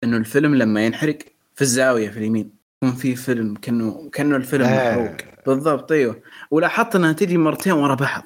[0.04, 1.18] إنه الفيلم لما ينحرق
[1.56, 2.52] في الزاوية في اليمين
[2.84, 4.92] يكون في فيلم كأنه كأنه الفيلم آه.
[4.92, 5.18] محروق.
[5.48, 6.22] بالضبط أيوه.
[6.52, 8.24] ولاحظت إنها تجي مرتين ورا بعض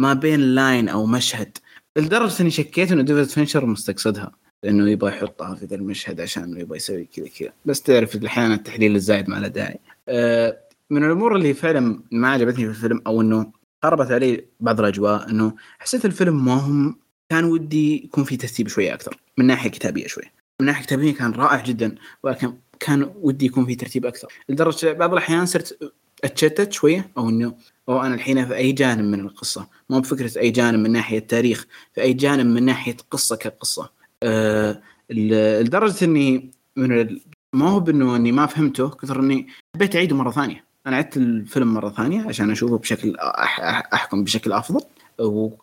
[0.00, 1.58] ما بين line أو مشهد.
[1.96, 4.32] لدرجة إني شكيت إنه ديفيد فينشر مستقصدها.
[4.64, 7.52] إنه يبغى يحطها في ذا المشهد عشان يبغى يسوي كذا كذا.
[7.64, 9.78] بس تعرف أحيانا التحليل الزايد ما له داعي.
[10.08, 10.58] أه
[10.90, 15.54] من الأمور اللي فعلا ما عجبتني في الفيلم أو إنه خربت علي بعض الأجواء إنه
[15.78, 16.96] حسيت الفيلم ما هم
[17.28, 20.24] كان ودي يكون في ترتيب شوية أكثر من ناحية كتابية شوي.
[20.60, 24.32] من ناحية كتابية كان رائع جدا ولكن كان ودي يكون في ترتيب أكثر.
[24.48, 25.92] لدرجة بعض الأحيان صرت
[26.24, 27.54] أتشتت شوية أو إنه
[27.88, 29.68] أو أنا الحين في أي جانب من القصة.
[29.90, 33.99] مو بفكرة أي جانب من ناحية تاريخ في أي جانب من ناحية قصة كقصة.
[34.22, 37.18] أه لدرجة إني من
[37.52, 40.64] ما هو بإنه إني ما فهمته كثر إني حبيت أعيده مرة ثانية.
[40.86, 43.16] أنا عدت الفيلم مرة ثانية عشان أشوفه بشكل
[43.94, 44.80] أحكم بشكل أفضل.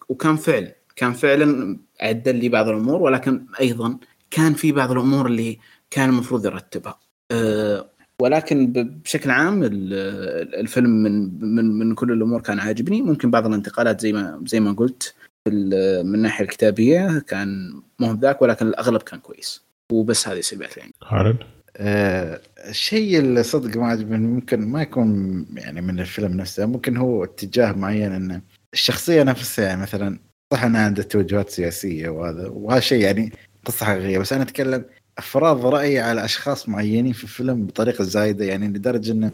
[0.09, 3.97] وكان فعل كان فعلا عدل لي بعض الأمور ولكن أيضا
[4.31, 5.57] كان في بعض الأمور اللي
[5.91, 6.99] كان المفروض يرتبها.
[7.31, 7.89] أه
[8.21, 8.73] ولكن
[9.03, 13.01] بشكل عام الفيلم من من من كل الأمور كان عاجبني.
[13.01, 15.15] ممكن بعض الانتقالات زي ما زي ما قلت.
[15.49, 19.67] من الناحية الكتابية كان مو ذاك ولكن الأغلب كان كويس.
[19.91, 20.93] وبس هذه سلبيات يعني.
[21.01, 21.37] خالد؟
[21.77, 27.23] آه الشيء اللي صدق ما عجبني ممكن ما يكون يعني من الفيلم نفسه ممكن هو
[27.23, 28.41] اتجاه معين إنه
[28.73, 30.19] الشخصية نفسها يعني مثلا
[30.53, 33.33] صح إنها عندها توجهات سياسية وهذا وهذا شيء يعني
[33.65, 34.85] قصة حقيقية بس أنا أتكلم
[35.17, 39.31] افراض رأيي على أشخاص معينين في الفيلم بطريقة زايدة يعني لدرجة إنه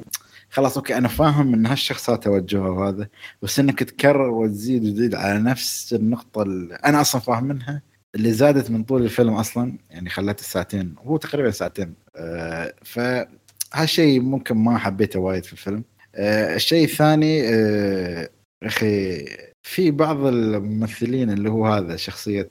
[0.54, 3.08] خلاص أوكي أنا فاهم إن هالشخص توجهه وهذا
[3.42, 7.82] بس إنك تكرر وتزيد وتزيد على نفس النقطة اللي أنا أصلا فاهم منها
[8.16, 14.56] اللي زادت من طول الفيلم أصلا يعني خلته ساعتين هو تقريبا ساعتين آه فهالشيء ممكن
[14.58, 15.84] ما حبيته وايد في الفيلم.
[16.16, 18.30] آه الشيء الثاني آه
[18.64, 19.26] أخي
[19.64, 22.50] في بعض الممثلين اللي هو هذا شخصية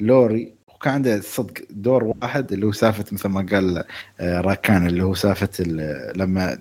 [0.00, 3.84] لوري وكان عنده صدق دور واحد اللي هو سالفه مثل ما قال
[4.20, 5.64] آه، راكان اللي هو سالفه
[6.16, 6.58] لما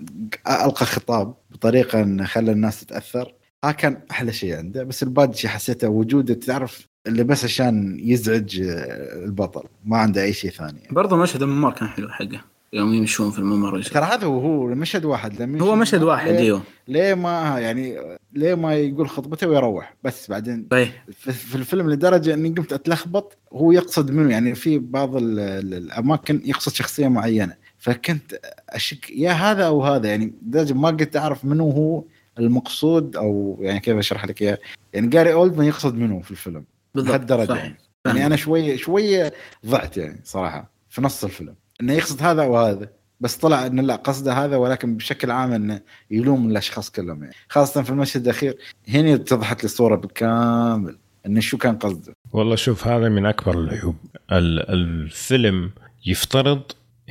[0.48, 3.34] ألقى خطاب بطريقة إن خلى الناس تتأثر.
[3.64, 4.84] ها كان أحلى شيء عنده.
[4.84, 9.64] بس الباقي شيء حسيته وجوده تعرف اللي بس عشان يزعج آه، البطل.
[9.86, 10.88] ما عنده أي شيء ثاني.
[10.92, 12.42] برضه مشهد الممر كان حلو حقه.
[12.74, 13.82] يوم يمشون في الممر.
[13.82, 15.42] ترى هذا هو مشهد واحد.
[15.42, 16.62] لما هو مشهد واحد أيوه.
[16.88, 19.96] ليه ما يعني ليه ما يقول خطبته ويروح.
[20.04, 20.90] بس بعدين طيب.
[21.12, 27.08] في الفيلم لدرجة إني قمت أتلخبط هو يقصد منه يعني في بعض الأماكن يقصد شخصية
[27.08, 27.56] معينة.
[27.78, 28.40] فكنت
[28.70, 32.04] أشك يا هذا أو هذا يعني لدرجة ما قلت أعرف منو هو
[32.40, 34.58] المقصود أو يعني كيف أشرح لك إياه.
[34.94, 36.66] يعني جاري أولدمان يقصد منه في الفيلم
[36.96, 37.78] لهالدرجه يعني.
[38.06, 39.34] يعني أنا شوية شوية
[39.66, 41.56] ضعت يعني صراحة في نص الفيلم.
[41.82, 42.90] إنه يقصد هذا وهذا
[43.20, 45.82] بس طلع انه لا قصده هذا ولكن بشكل عام إنه
[46.12, 47.36] يلوم الأشخاص كلهم يعني.
[47.50, 48.58] خاصة في المشهد الأخير
[48.90, 52.14] هنا اتضحت لي الصورة بالكامل انه شو كان قصده.
[52.32, 53.96] والله شوف هذا من أكبر العيوب.
[54.32, 55.72] الفيلم
[56.06, 56.62] يفترض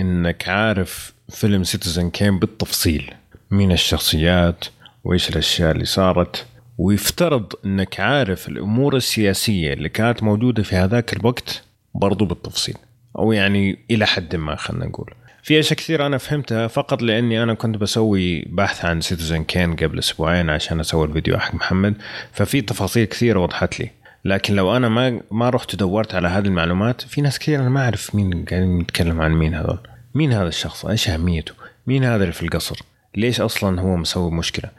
[0.00, 3.14] إنك عارف فيلم Citizen Kane بالتفصيل.
[3.50, 4.64] مين الشخصيات؟
[5.04, 6.46] وإيش الأشياء اللي صارت؟
[6.78, 11.62] ويفترض إنك عارف الأمور السياسية اللي كانت موجودة في هذاك الوقت
[11.94, 12.76] برضو بالتفصيل.
[13.18, 15.14] أو يعني إلى حد ما خلينا نقول.
[15.48, 19.98] في أشياء كثير أنا فهمتها فقط لأني أنا كنت بسوي بحث عن Citizen Kane قبل
[19.98, 21.94] أسبوعين عشان أسوي الفيديو حق محمد
[22.32, 23.90] ففي تفاصيل كثيره وضحت لي.
[24.24, 27.84] لكن لو أنا ما ما رحت ودورت على هذه المعلومات في ناس كثير أنا ما
[27.84, 29.78] أعرف مين قاعدين يتكلم عن مين هذول.
[30.14, 31.52] مين هذا الشخص؟ إيش أهميته؟
[31.86, 32.76] مين هذا اللي في القصر؟
[33.16, 34.70] ليش أصلا هو مسوي مشكلة؟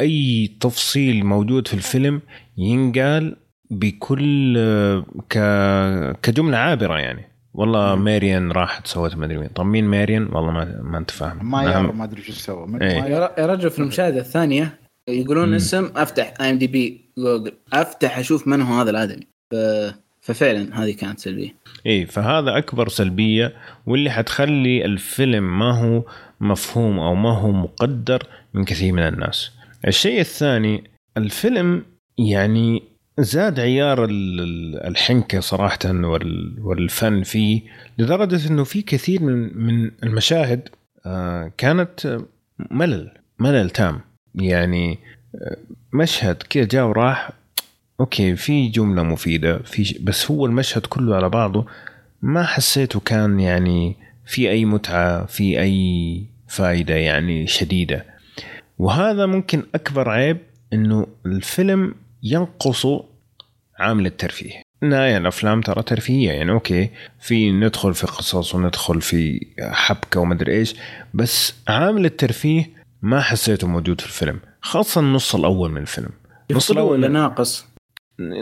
[0.00, 2.20] أي تفصيل موجود في الفيلم
[2.58, 3.36] ينقال
[3.70, 4.58] بكل
[6.22, 7.33] كجملة عابرة يعني.
[7.54, 11.50] والله ماريان راحت سوت ما أدري مين طب مين ماريان؟ والله ما ما أنت فاهم.
[11.50, 12.78] ما يعرف ما أدري شو سوى.
[12.82, 13.04] إيه.
[13.38, 14.78] يا رجل في المشاهدة الثانية
[15.08, 15.54] يقولون مم.
[15.54, 17.52] اسم أفتح IMDb Google.
[17.72, 19.26] أفتح أشوف من هو هذا الآدمي.
[19.52, 19.56] ف...
[20.20, 21.54] ففعلا هذه كانت سلبية.
[21.86, 23.52] اي فهذا أكبر سلبية
[23.86, 26.02] واللي حتخلي الفيلم ما هو
[26.40, 28.22] مفهوم أو ما هو مقدر
[28.54, 29.50] من كثير من الناس.
[29.86, 30.84] الشيء الثاني
[31.16, 31.82] الفيلم
[32.18, 32.82] يعني
[33.18, 34.06] زاد عيار
[34.84, 35.78] الحنكة صراحة
[36.58, 37.62] والفن فيه
[37.98, 40.68] لدرجة إنه في كثير من من المشاهد
[41.06, 42.18] آه، كانت
[42.70, 44.00] ملل ملل تام.
[44.34, 44.98] يعني
[45.34, 45.56] آه،
[45.92, 47.30] مشهد كذا جاء وراح
[48.00, 51.66] أوكي في جملة مفيدة في بس هو المشهد كله على بعضه
[52.22, 53.96] ما حسيته كان يعني
[54.26, 58.04] في أي متعة في أي فائده يعني شديدة.
[58.78, 60.38] وهذا ممكن أكبر عيب
[60.72, 63.04] إنه الفيلم ينقصه
[63.78, 64.62] عامل الترفيه.
[64.82, 66.90] نهاية الأفلام ترى ترفيهية يعني أوكي
[67.20, 70.74] في ندخل في قصص وندخل في حبكة ومدري إيش
[71.14, 72.70] بس عامل الترفيه
[73.02, 76.10] ما حسيته موجود في الفيلم خاصة النص الأول من الفيلم.
[76.50, 77.66] النص ولا ناقص؟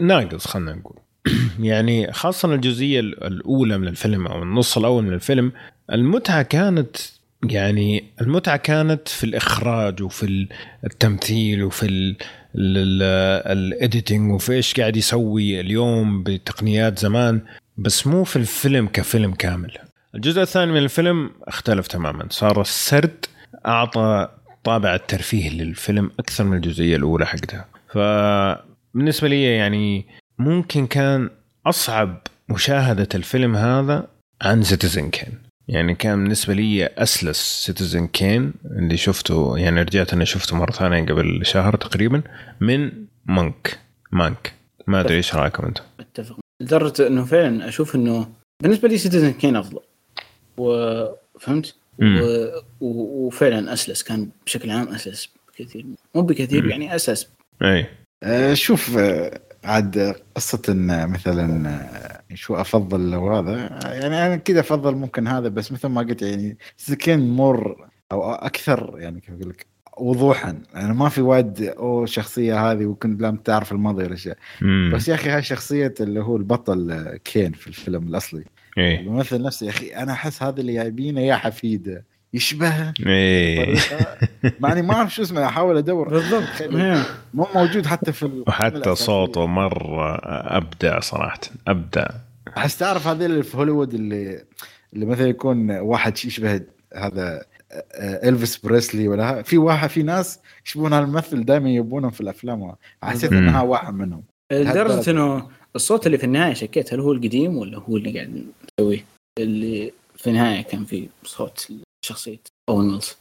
[0.02, 0.96] ناقص خلينا نقول.
[1.70, 5.52] يعني خاصة الجزئية الأولى من الفيلم أو النص الأول من الفيلم
[5.92, 6.96] المتعة كانت
[7.44, 10.48] يعني المتعة كانت في الإخراج وفي
[10.84, 12.16] التمثيل وفي
[12.54, 17.40] ال editing وفي إيش قاعد يسوي اليوم بتقنيات زمان
[17.76, 19.78] بس مو في الفيلم كفيلم كامل.
[20.14, 22.26] الجزء الثاني من الفيلم اختلف تماما.
[22.30, 23.26] صار السرد
[23.66, 24.28] أعطى
[24.64, 27.64] طابع الترفيه للفيلم أكثر من الجزئية الأولى حقتها.
[27.88, 30.06] فبالنسبة لي يعني
[30.38, 31.30] ممكن كان
[31.66, 34.08] أصعب مشاهدة الفيلم هذا
[34.42, 40.24] عن Citizen Kane يعني كان بالنسبة لي أسلس Citizen Kane اللي شفته يعني رجعت أنا
[40.24, 42.22] شفته مرة ثانية قبل شهر تقريبا
[42.60, 42.92] من
[43.26, 43.78] مانك
[44.12, 44.52] مانك
[44.86, 45.84] ما أدري إيش رأيكم أنتم.
[46.00, 46.38] أتفق.
[46.60, 48.28] لدرجة إنه فعلا أشوف إنه
[48.62, 49.80] بالنسبة لي سيتيزن كين أفضل.
[50.56, 51.74] وفهمت.
[51.98, 52.46] و...
[52.80, 53.26] و...
[53.26, 54.02] وفعلا أسلس.
[54.02, 55.84] كان بشكل عام أسلس بكثير.
[56.14, 56.70] مو بكثير مم.
[56.70, 57.28] يعني أساس
[57.62, 57.86] أي.
[58.22, 64.60] آه، شوف آه، عاد قصة إن مثلا آه، شو أفضل لو هذا؟ يعني أنا كذا
[64.60, 69.48] أفضل ممكن هذا بس مثل ما قلت يعني سكين مور أو أكثر يعني كيف أقول
[69.48, 69.66] لك
[69.98, 70.58] وضوحا.
[70.74, 74.34] يعني ما في وايد أو شخصية هذه وكنت لم تعرف الماضي ولا شيء.
[74.92, 78.44] بس يا أخي هاي شخصية اللي هو البطل كين في الفيلم الأصلي.
[78.78, 84.52] اي الممثل نفسه يا أخي أنا أحس هذا اللي جايبينه يا حفيده يشبهه اي طريقة-
[84.60, 86.08] مع اني ما أعرف شو اسمه أحاول أدور.
[86.08, 86.60] بالضبط.
[86.60, 87.02] إيه.
[87.34, 90.18] مو موجود حتى في وحتى صوته مرة
[90.56, 92.06] أبدع صراحة أبدع.
[92.56, 94.44] أحس تعرف هذول اللي في هوليوود اللي
[94.94, 96.60] اللي مثلا يكون واحد يشبه
[96.94, 97.44] هذا
[97.94, 102.74] آه، إلفيس بريسلي ولا ها- في واحد في ناس يشبهون هالممثل دائما يبونهم في الأفلام
[103.02, 103.32] حسيت.
[103.32, 104.22] إنها واحد منهم.
[104.52, 108.44] لدرجة إنه الصوت اللي في النهاية شكيت هل هو القديم ولا هو اللي قاعد
[108.80, 109.04] نسويه؟
[109.38, 111.68] اللي في النهاية كان في صوت
[112.04, 113.16] شخصية أورسون ويلز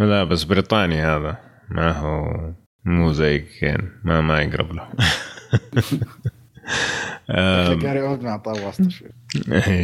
[0.00, 1.36] لا بس بريطاني هذا.
[1.68, 2.52] ما هو
[2.84, 3.92] مو زي كين.
[4.04, 4.88] ما ما يقرب له.
[7.74, 9.08] جاري اولدمان واسطه شوي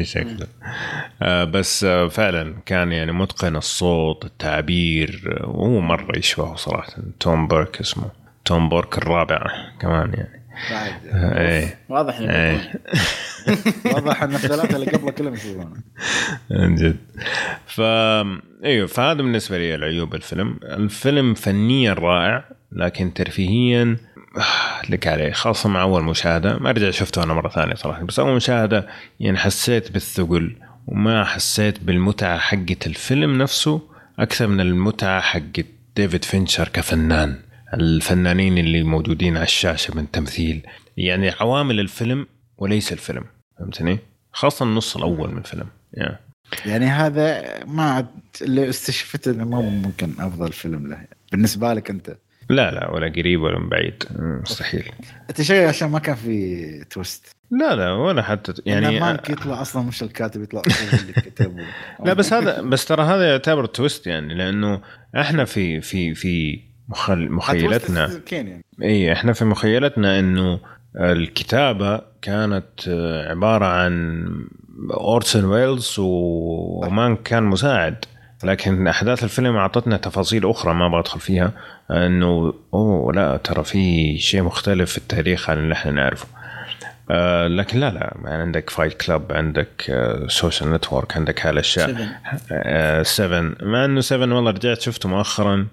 [0.04, 0.46] شكله.
[1.22, 5.38] آه بس آه فعلا كان يعني متقن الصوت التعبير.
[5.40, 6.92] آه، وهو مرة يشبهه صراحة.
[7.20, 8.10] توم بورك اسمه.
[8.44, 9.46] توم بورك الرابع
[9.80, 10.45] كمان يعني.
[10.70, 10.92] بعد.
[11.36, 11.78] إيه.
[11.88, 12.72] واضح إنه إيه.
[13.94, 15.76] واضح إن الثلاثة اللي قبله كلهم يشوفونه
[16.50, 16.96] عن جد.
[17.66, 17.80] ف
[18.64, 20.58] أيوه فهذا بالنسبة لي العيوب الفيلم.
[20.62, 23.96] الفيلم فنيا رائع لكن ترفيهيا
[24.36, 26.58] آه، لك عليه خاصة مع أول مشاهدة.
[26.58, 28.86] ما رجع شفته أنا مرة ثانية صراحة بس أول مشاهدة
[29.20, 30.56] يعني حسيت بالثقل
[30.86, 33.80] وما حسيت بالمتعة حقة الفيلم نفسه
[34.18, 35.64] أكثر من المتعة حقة
[35.96, 37.45] ديفيد فينشر كفنان.
[37.74, 40.66] الفنانين اللي موجودين على الشاشة من تمثيل.
[40.96, 42.26] يعني عوامل الفيلم
[42.58, 43.24] وليس الفيلم.
[43.58, 43.98] فهمتني؟
[44.32, 46.18] خاصة النص الأول من الفيلم يعني.
[46.66, 48.06] يعني هذا ما عاد
[48.42, 50.98] اللي استشفت إنه ما ممكن أفضل فيلم له.
[51.32, 52.16] بالنسبة لك أنت.
[52.50, 54.04] لا لا ولا قريب ولا من بعيد.
[54.18, 54.92] مستحيل.
[55.30, 59.82] أنت شيء عشان ما كان في twist لا لا ولا حتى يعني Mank يطلع أصلا
[59.82, 60.62] مش الكاتب يطلع
[61.00, 61.60] اللي كتب
[62.04, 64.80] لا بس هذا بس ترى هذا يعتبر twist يعني لأنه
[65.16, 68.20] إحنا في في في مخل مخيلتنا.
[68.32, 70.60] يعني اي إحنا في مخيلتنا إنه
[70.96, 74.26] الكتابة كانت آه، عبارة عن
[74.90, 78.04] اورسون ويلز ومانك كان مساعد.
[78.44, 81.52] لكن أحداث الفيلم أعطتنا تفاصيل أخرى ما بدخل فيها.
[81.90, 86.26] إنه أوه لا ترى في شيء مختلف في التاريخ عن اللي إحنا نعرفه.
[87.10, 89.92] آه لكن لا لا يعني عندك Fight Club عندك
[90.28, 91.86] Social Network عندك هالاشياء
[93.02, 95.66] Seven 7 مع إنه 7 والله رجعت شفته مؤخرا.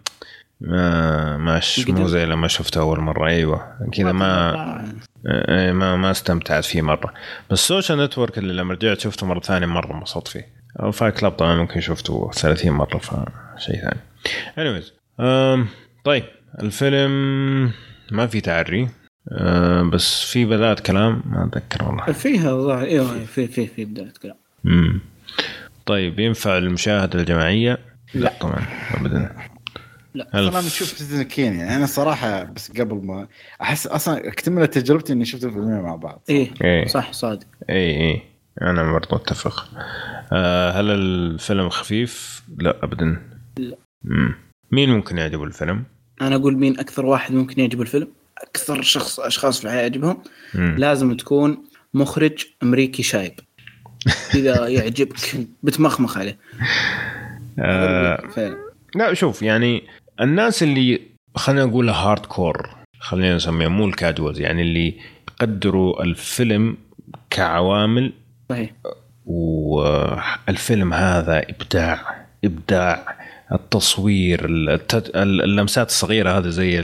[0.63, 2.07] ما ماش مو.
[2.07, 3.27] زي لما شفته أول مرة.
[3.27, 3.77] أيوه.
[3.93, 4.85] كذا ما
[5.27, 7.13] إيه، ما ما استمتعت فيه مرة.
[7.51, 10.47] بس Social Network اللي لما رجعت شفته مرة ثانية مرة انبسطت فيه.
[10.93, 14.81] Fight Club طبعا ممكن شفته 30 مرة فشيء ثاني.
[15.19, 15.67] أم
[16.03, 16.23] طيب
[16.61, 17.71] الفيلم
[18.11, 18.89] ما في تعري.
[19.31, 22.05] أه بس في بدات كلام ما أتذكر والله.
[22.05, 24.35] فيها ظاهر أيوه في في في بداية كلام.
[24.63, 25.01] مم.
[25.85, 27.79] طيب ينفع المشاهدة الجماعية؟
[28.13, 28.33] لا.
[28.41, 29.35] طبعا ابدا.
[30.13, 30.27] لا.
[30.33, 31.75] أنا شوف سيتيزن كين يعني.
[31.75, 33.27] أنا صراحة بس قبل ما
[33.61, 36.23] أحس أصلا اكتمل تجربتي إني شفت الفيلمين مع بعض.
[36.29, 36.87] إيه إيه.
[36.87, 37.47] صح صادق.
[37.69, 38.21] اي اي
[38.61, 39.69] أنا برضو أتفق.
[40.31, 43.21] آه هل الفيلم خفيف؟ لا ابدا.
[43.57, 43.75] لا.
[44.03, 44.35] مم.
[44.71, 45.83] مين ممكن يعجبه الفيلم؟
[46.21, 48.07] أنا أقول مين أكثر واحد ممكن يعجبه الفيلم؟
[48.37, 50.23] أكثر شخص أشخاص في الحياة يعجبهم.
[50.55, 50.75] مم.
[50.77, 51.63] لازم تكون
[51.93, 53.33] مخرج أمريكي شايب.
[54.35, 55.15] إذا يعجبك
[55.63, 56.37] بتمخمخ عليه.
[57.59, 58.57] آه فعلا.
[58.95, 59.83] لا شوف يعني
[60.21, 61.01] الناس اللي
[61.35, 62.69] خلينا نقول hardcore
[62.99, 64.93] خلينا نسميها مو ال casuals يعني اللي
[65.29, 66.77] يقدروا الفيلم
[67.29, 68.13] كعوامل.
[68.49, 68.71] صحيح.
[69.25, 73.23] والفيلم هذا إبداع إبداع.
[73.51, 75.11] التصوير التت...
[75.15, 76.83] اللمسات الصغيرة هذه زي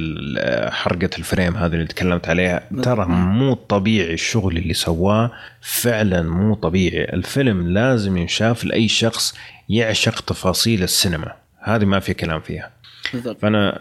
[0.72, 5.32] حرقة الفريم هذه اللي تكلمت عليها ترى مو طبيعي الشغل اللي سواه.
[5.62, 7.04] فعلا مو طبيعي.
[7.04, 9.36] الفيلم لازم ينشاف لأي شخص
[9.70, 11.34] يعشق تفاصيل السينما.
[11.60, 12.72] هذه ما في كلام فيها.
[13.14, 13.42] بالضبط.
[13.42, 13.74] فأنا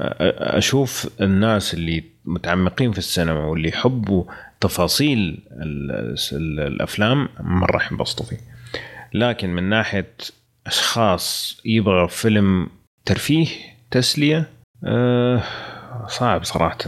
[0.59, 4.25] أشوف الناس اللي متعمقين في السينما واللي يحبوا
[4.61, 5.19] تفاصيل
[5.53, 8.37] ال- ال- الأفلام مرة ينبسطوا فيه
[9.15, 10.15] لكن من ناحية
[10.67, 12.69] أشخاص يبغى فيلم
[13.05, 13.47] ترفيه
[13.91, 14.49] تسلية
[14.85, 15.43] أه
[16.09, 16.79] صعب صراحة.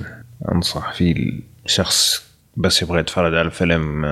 [0.53, 4.07] أنصح فيه الشخص بس يبغى يتفرج على الفيلم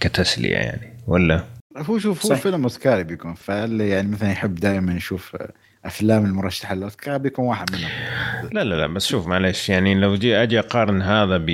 [0.00, 1.44] كتسلية يعني ولا؟
[1.76, 2.36] هو شوف هو.
[2.36, 5.36] فيلم أوسكاري بيكون فاللي يعني مثلا يحب دائما يشوف
[5.84, 7.90] أفلام المرشحه للاوسكار بيكون واحد منهم
[8.52, 11.46] لا لا لا بس شوف معلش يعني لو جي أجي أقارن هذا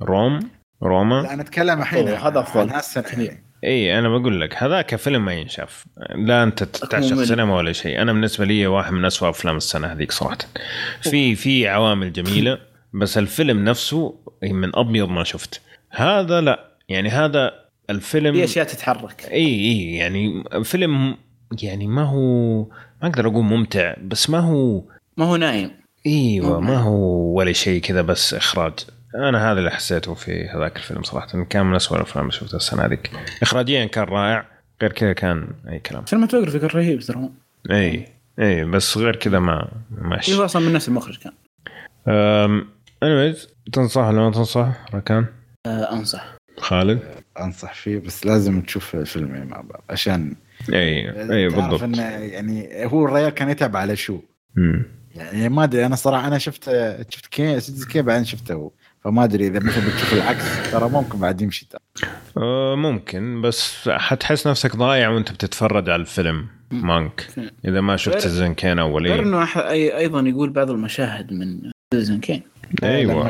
[0.00, 0.40] بروم
[0.82, 2.60] روما لا أنا أتكلم الحين أوه، هذا أفضل.
[2.60, 3.04] عن هالسنة.
[3.04, 3.36] كثير.
[3.64, 7.22] إي أنا بقول لك هذاك فيلم ما ينشاف لا أنت تعشق.
[7.22, 10.38] سينما ولا شيء أنا بالنسبة لي واحد من أسوأ أفلام السنة هذيك صراحة
[11.00, 12.58] في في عوامل جميلة
[12.94, 15.60] بس الفيلم نفسه من أبيض ما شفت
[15.90, 17.52] هذا لا يعني هذا
[17.90, 21.16] الفيلم في أشياء تتحرك إي إي يعني فيلم
[21.62, 22.62] يعني ما هو
[23.02, 24.82] ما أقدر أقول ممتع بس ما هو
[25.16, 25.70] ما هو نايم.
[26.06, 26.60] إيوه.
[26.60, 26.96] ما هو
[27.38, 28.72] ولا شيء كذا بس إخراج.
[29.14, 32.84] أنا هذا اللي حسيته في هذاك الفيلم صراحة كان من اسوء الأفلام اللي شفتها السنة
[32.84, 33.10] هذيك.
[33.42, 34.46] اخراجيا كان رائع
[34.82, 36.06] غير كذا كان أي كلام.
[36.06, 37.30] cinematography كان رهيب ترى.
[37.70, 38.08] إي
[38.38, 41.32] إي بس غير كذا ما ماشي هو أصلا من نفس المخرج كان.
[42.08, 42.68] أم
[43.04, 45.26] anyways تنصح ولا ما تنصح ركان؟
[45.66, 46.36] آه أنصح.
[46.58, 47.00] خالد؟
[47.40, 50.34] أنصح فيه بس لازم تشوف الفيلمين مع بعض عشان
[50.72, 51.82] اي اي تعرف بالضبط.
[51.82, 54.18] إنه يعني هو الريال كان يتعب على شو.
[54.56, 54.82] مم.
[55.14, 56.64] يعني ما أدري أنا صراحة أنا شفت
[57.10, 58.70] شفت كي سيتيز كي بعدين شفته هو.
[59.04, 61.80] فما أدري إذا مثلا بتشوف العكس ترى ممكن بعد يمشي ترى.
[62.38, 67.26] أه ممكن بس حتحس نفسك ضايع وأنت بتتفرج على الفيلم مانك.
[67.64, 69.22] إذا ما شفت غير- الزن كان اول غير إيه.
[69.22, 72.42] انه أح- أي- أيضا يقول بعض المشاهد من سيزن كين
[72.82, 73.28] أيوه.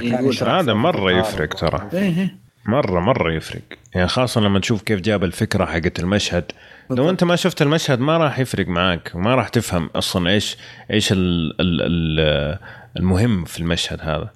[0.61, 1.89] هذا مرة يفرق ترى.
[1.93, 2.37] إيه.
[2.67, 3.61] مرة مرة يفرق.
[3.95, 6.45] يعني خاصة لما تشوف كيف جاب الفكرة حقت المشهد
[6.91, 7.11] لو.
[7.11, 10.57] انت ما شفت المشهد ما راح يفرق معاك ما راح تفهم أصلا إيش
[10.91, 12.59] إيش ال ال ال
[12.97, 14.31] المهم في المشهد هذا.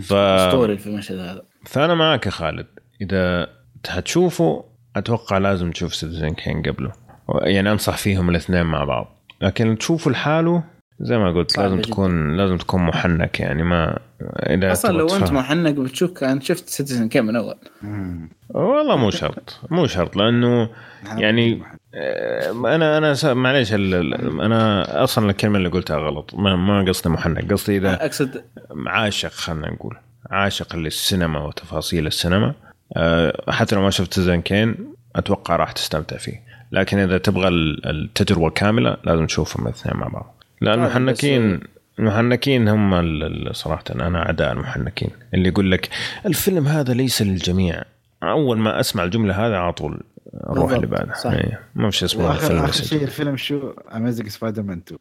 [0.00, 0.14] ف...
[0.48, 1.42] story في المشهد هذا.
[1.66, 2.66] فأنا معك يا خالد.
[3.00, 3.48] إذا
[3.88, 4.64] هتشوفه
[4.96, 6.92] أتوقع لازم تشوف Citizen Kane قبله.
[7.42, 9.16] يعني أنصح فيهم الاثنين مع بعض.
[9.40, 10.64] لكن تشوفه لحاله
[11.00, 11.90] زي ما قلت لازم جداً.
[11.90, 13.98] تكون لازم تكون محنك يعني ما
[14.36, 15.32] إذا أصلا لو أنت.
[15.32, 17.54] محنك بتشوف كان شفت Citizen Kane من أول.
[18.48, 20.68] والله مو شرط مو شرط لأنه
[21.16, 21.62] يعني
[21.94, 27.76] آه، أنا أنا معليش أنا أصلا الكلمة اللي قلتها غلط ما, ما قصدي محنك قصدي
[27.76, 28.44] إذا اقصد
[28.86, 29.96] عاشق خلينا نقول
[30.30, 32.54] عاشق للسينما وتفاصيل السينما
[32.96, 34.76] آه، حتى لو ما شفت Citizen Kane
[35.16, 36.42] أتوقع راح تستمتع فيه
[36.72, 41.60] لكن إذا تبغى ال- التجربة كاملة لازم تشوفهم الاثنين مع بعض لأن طيب، المحنكين
[41.98, 45.10] المحنكين هم ال- ال- صراحة أنا أعداء المحنكين.
[45.34, 45.88] اللي يقول لك
[46.26, 47.82] الفيلم هذا ليس للجميع.
[48.22, 50.02] أول ما أسمع الجملة هذه على طول
[50.32, 51.30] بالضبط، اللي بعده صح.
[51.30, 54.98] إيه، ما في شيء اسمه الفيلم آخر ليس شيء الفيلم شو؟ Amazing Spider-Man 2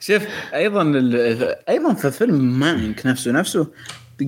[0.00, 0.22] شوف
[0.54, 3.32] أيضا ال- أيضا في فيلم Mank نفسه.
[3.32, 3.70] نفسه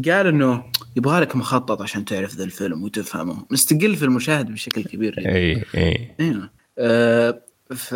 [0.09, 0.65] قال إنه
[0.97, 3.47] يبغى لك مخطط عشان تعرف ذا الفيلم وتفهمه.
[3.51, 5.37] مستقل في المشاهد بشكل كبير يعني.
[5.37, 7.43] اي اي أيوه أه
[7.77, 7.95] ف-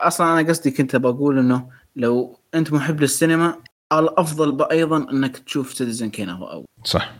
[0.00, 3.54] أصلا أنا قصدي كنت بقول إنه لو أنت محب للسينما
[3.92, 6.64] الأفضل أيضا إنك تشوف Citizen Kane هو أول.
[6.84, 7.12] صح.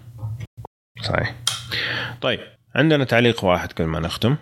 [1.03, 1.35] صحيح.
[2.21, 2.41] طيب
[2.77, 4.37] عندنا تعليق واحد قبل ما نختم.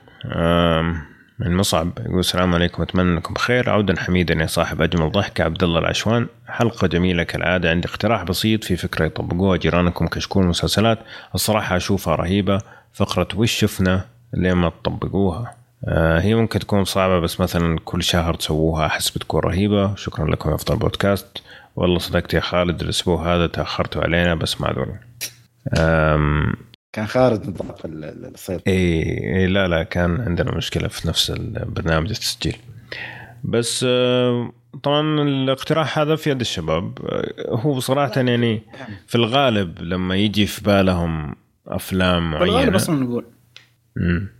[1.38, 3.70] من مصعب يقول السلام عليكم أتمنى انكم بخير.
[3.70, 7.70] عودا حميدا يا صاحب أجمل ضحكه عبد الله العشوان حلقة جميلة كالعادة.
[7.70, 9.56] عندي اقتراح بسيط في فكرة يطبقوها.
[9.56, 10.98] جيرانكم كشكول مسلسلات.
[11.34, 12.58] الصراحة أشوفها رهيبة.
[12.92, 14.04] فقرة وش شفنا
[14.34, 15.57] لين ما تطبقوها.
[16.20, 19.94] هي ممكن تكون صعبة بس مثلا كل شهر تسووها أحس بتكون رهيبة.
[19.94, 21.42] شكرا لكم يا أفضل بودكاست.
[21.76, 24.98] والله صدقت يا خالد الأسبوع هذا تأخرتوا علينا بس معذورين
[25.78, 26.52] أم،
[26.92, 29.02] كان خارج نطاق ال- ال- الصيد اي
[29.36, 32.56] إي لا لا كان عندنا مشكلة في نفس البرنامج التسجيل.
[33.44, 34.52] بس آه،
[34.82, 36.98] طبعا الاقتراح هذا في يد الشباب.
[37.08, 38.62] آه، هو صراحة يعني
[39.06, 41.34] في الغالب لما يجي في بالهم
[41.66, 43.24] أفلام بالغالب معينه أصلا نقول.
[43.96, 44.28] مم.
[44.28, 44.37] آه،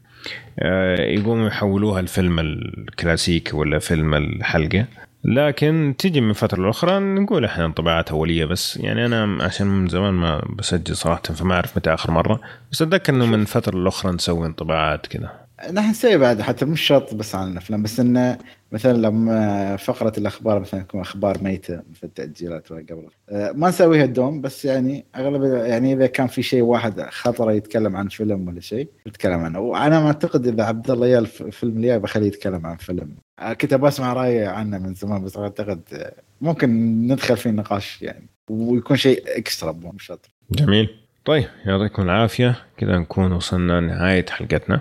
[0.98, 4.86] يقوموا يحولوها الفيلم الكلاسيكي ولا فيلم الحلقة.
[5.24, 8.76] لكن تجي من فترة لأخرى نقول إحنا انطباعات أولية بس.
[8.76, 12.40] يعني أنا عشان من زمان ما بسجل صراحة فما أعرف متى آخر مرة.
[12.72, 17.14] بس أتذكر إنه من فترة لأخرى نسوي انطباعات كذا نحن نسوي بعد حتى مش شرط
[17.14, 18.38] بس عن الأفلام بس إنه
[18.72, 23.08] مثلا لما فقرة الأخبار مثلا تكون أخبار ميتة مثل التأجيلات قبل.
[23.28, 27.96] آه، ما نسويها دوم بس يعني أغلب يعني إذا كان في شيء واحد خطره يتكلم
[27.96, 29.60] عن فيلم ولا شيء نتكلم عنه.
[29.60, 33.14] وأنا ما أعتقد إذا عبد الله يا الفيلم اللي بخليه يتكلم عن فيلم.
[33.38, 36.68] آه، كنت بسمع رأيه عنه من زمان بس أعتقد آه، ممكن
[37.06, 38.26] ندخل في نقاش يعني.
[38.50, 40.88] ويكون شيء اكسترا مو شرط جميل.
[41.24, 42.56] طيب يعطيكم العافية.
[42.76, 44.80] كذا نكون وصلنا لنهاية حلقتنا.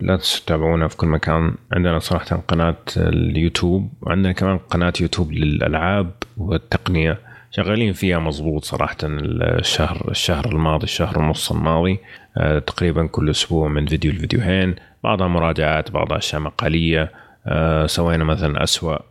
[0.00, 1.54] لا تنسوا تتابعونا في كل مكان.
[1.72, 7.18] عندنا صراحة قناة اليوتيوب وعندنا كمان قناة يوتيوب للألعاب والتقنية.
[7.50, 11.98] شغالين فيها مضبوط صراحة الشهر الشهر الماضي الشهر ونص الماضي.
[12.36, 14.74] أه، تقريبا كل أسبوع من فيديو لفيديوهين.
[15.04, 17.12] بعضها مراجعات بعضها أشياء مقالية.
[17.46, 19.09] أه، سوينا مثلا أسوأ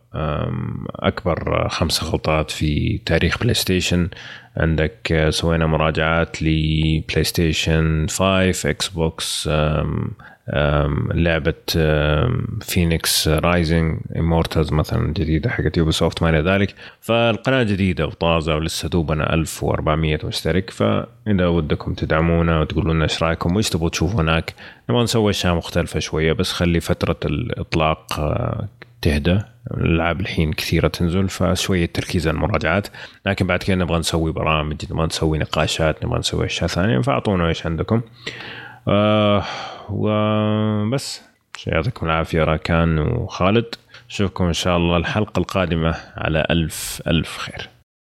[0.96, 4.10] أكبر خمس غلطات في تاريخ PlayStation
[4.58, 9.50] عندك آه، سوينا مراجعات ل PlayStation 5 Xbox
[11.14, 11.54] لعبة
[12.62, 16.76] Fenyx Rising Immortals مثلا جديدة حقت Ubisoft ما إلى ذلك.
[17.02, 20.70] فالقناة جديدة وطازة ولسه دوبنا 1400 مشترك.
[20.70, 24.54] فإذا ودكم تدعمونا وتقولوا لنا إيش رأيكم وإيش تبغوا تشوفوا هناك
[24.90, 28.68] نبغى نسوي أشياء مختلفة شوية بس خلي فترة الإطلاق آه،
[29.02, 29.40] تهدى.
[29.72, 32.88] الالعاب الحين كثيرة تنزل فشوية تركيز على المراجعات.
[33.26, 37.66] لكن بعد كذا نبغى نسوي برامج نبغى نسوي نقاشات نبغى نسوي أشياء ثانية فأعطونا إيش
[37.66, 38.02] عندكم.
[38.88, 39.44] آه
[39.90, 41.22] وبس
[41.68, 43.76] يعطيكم العافية راكان وخالد.
[44.10, 47.70] اشوفكم إن شاء الله الحلقة القادمة على ألف ألف خير.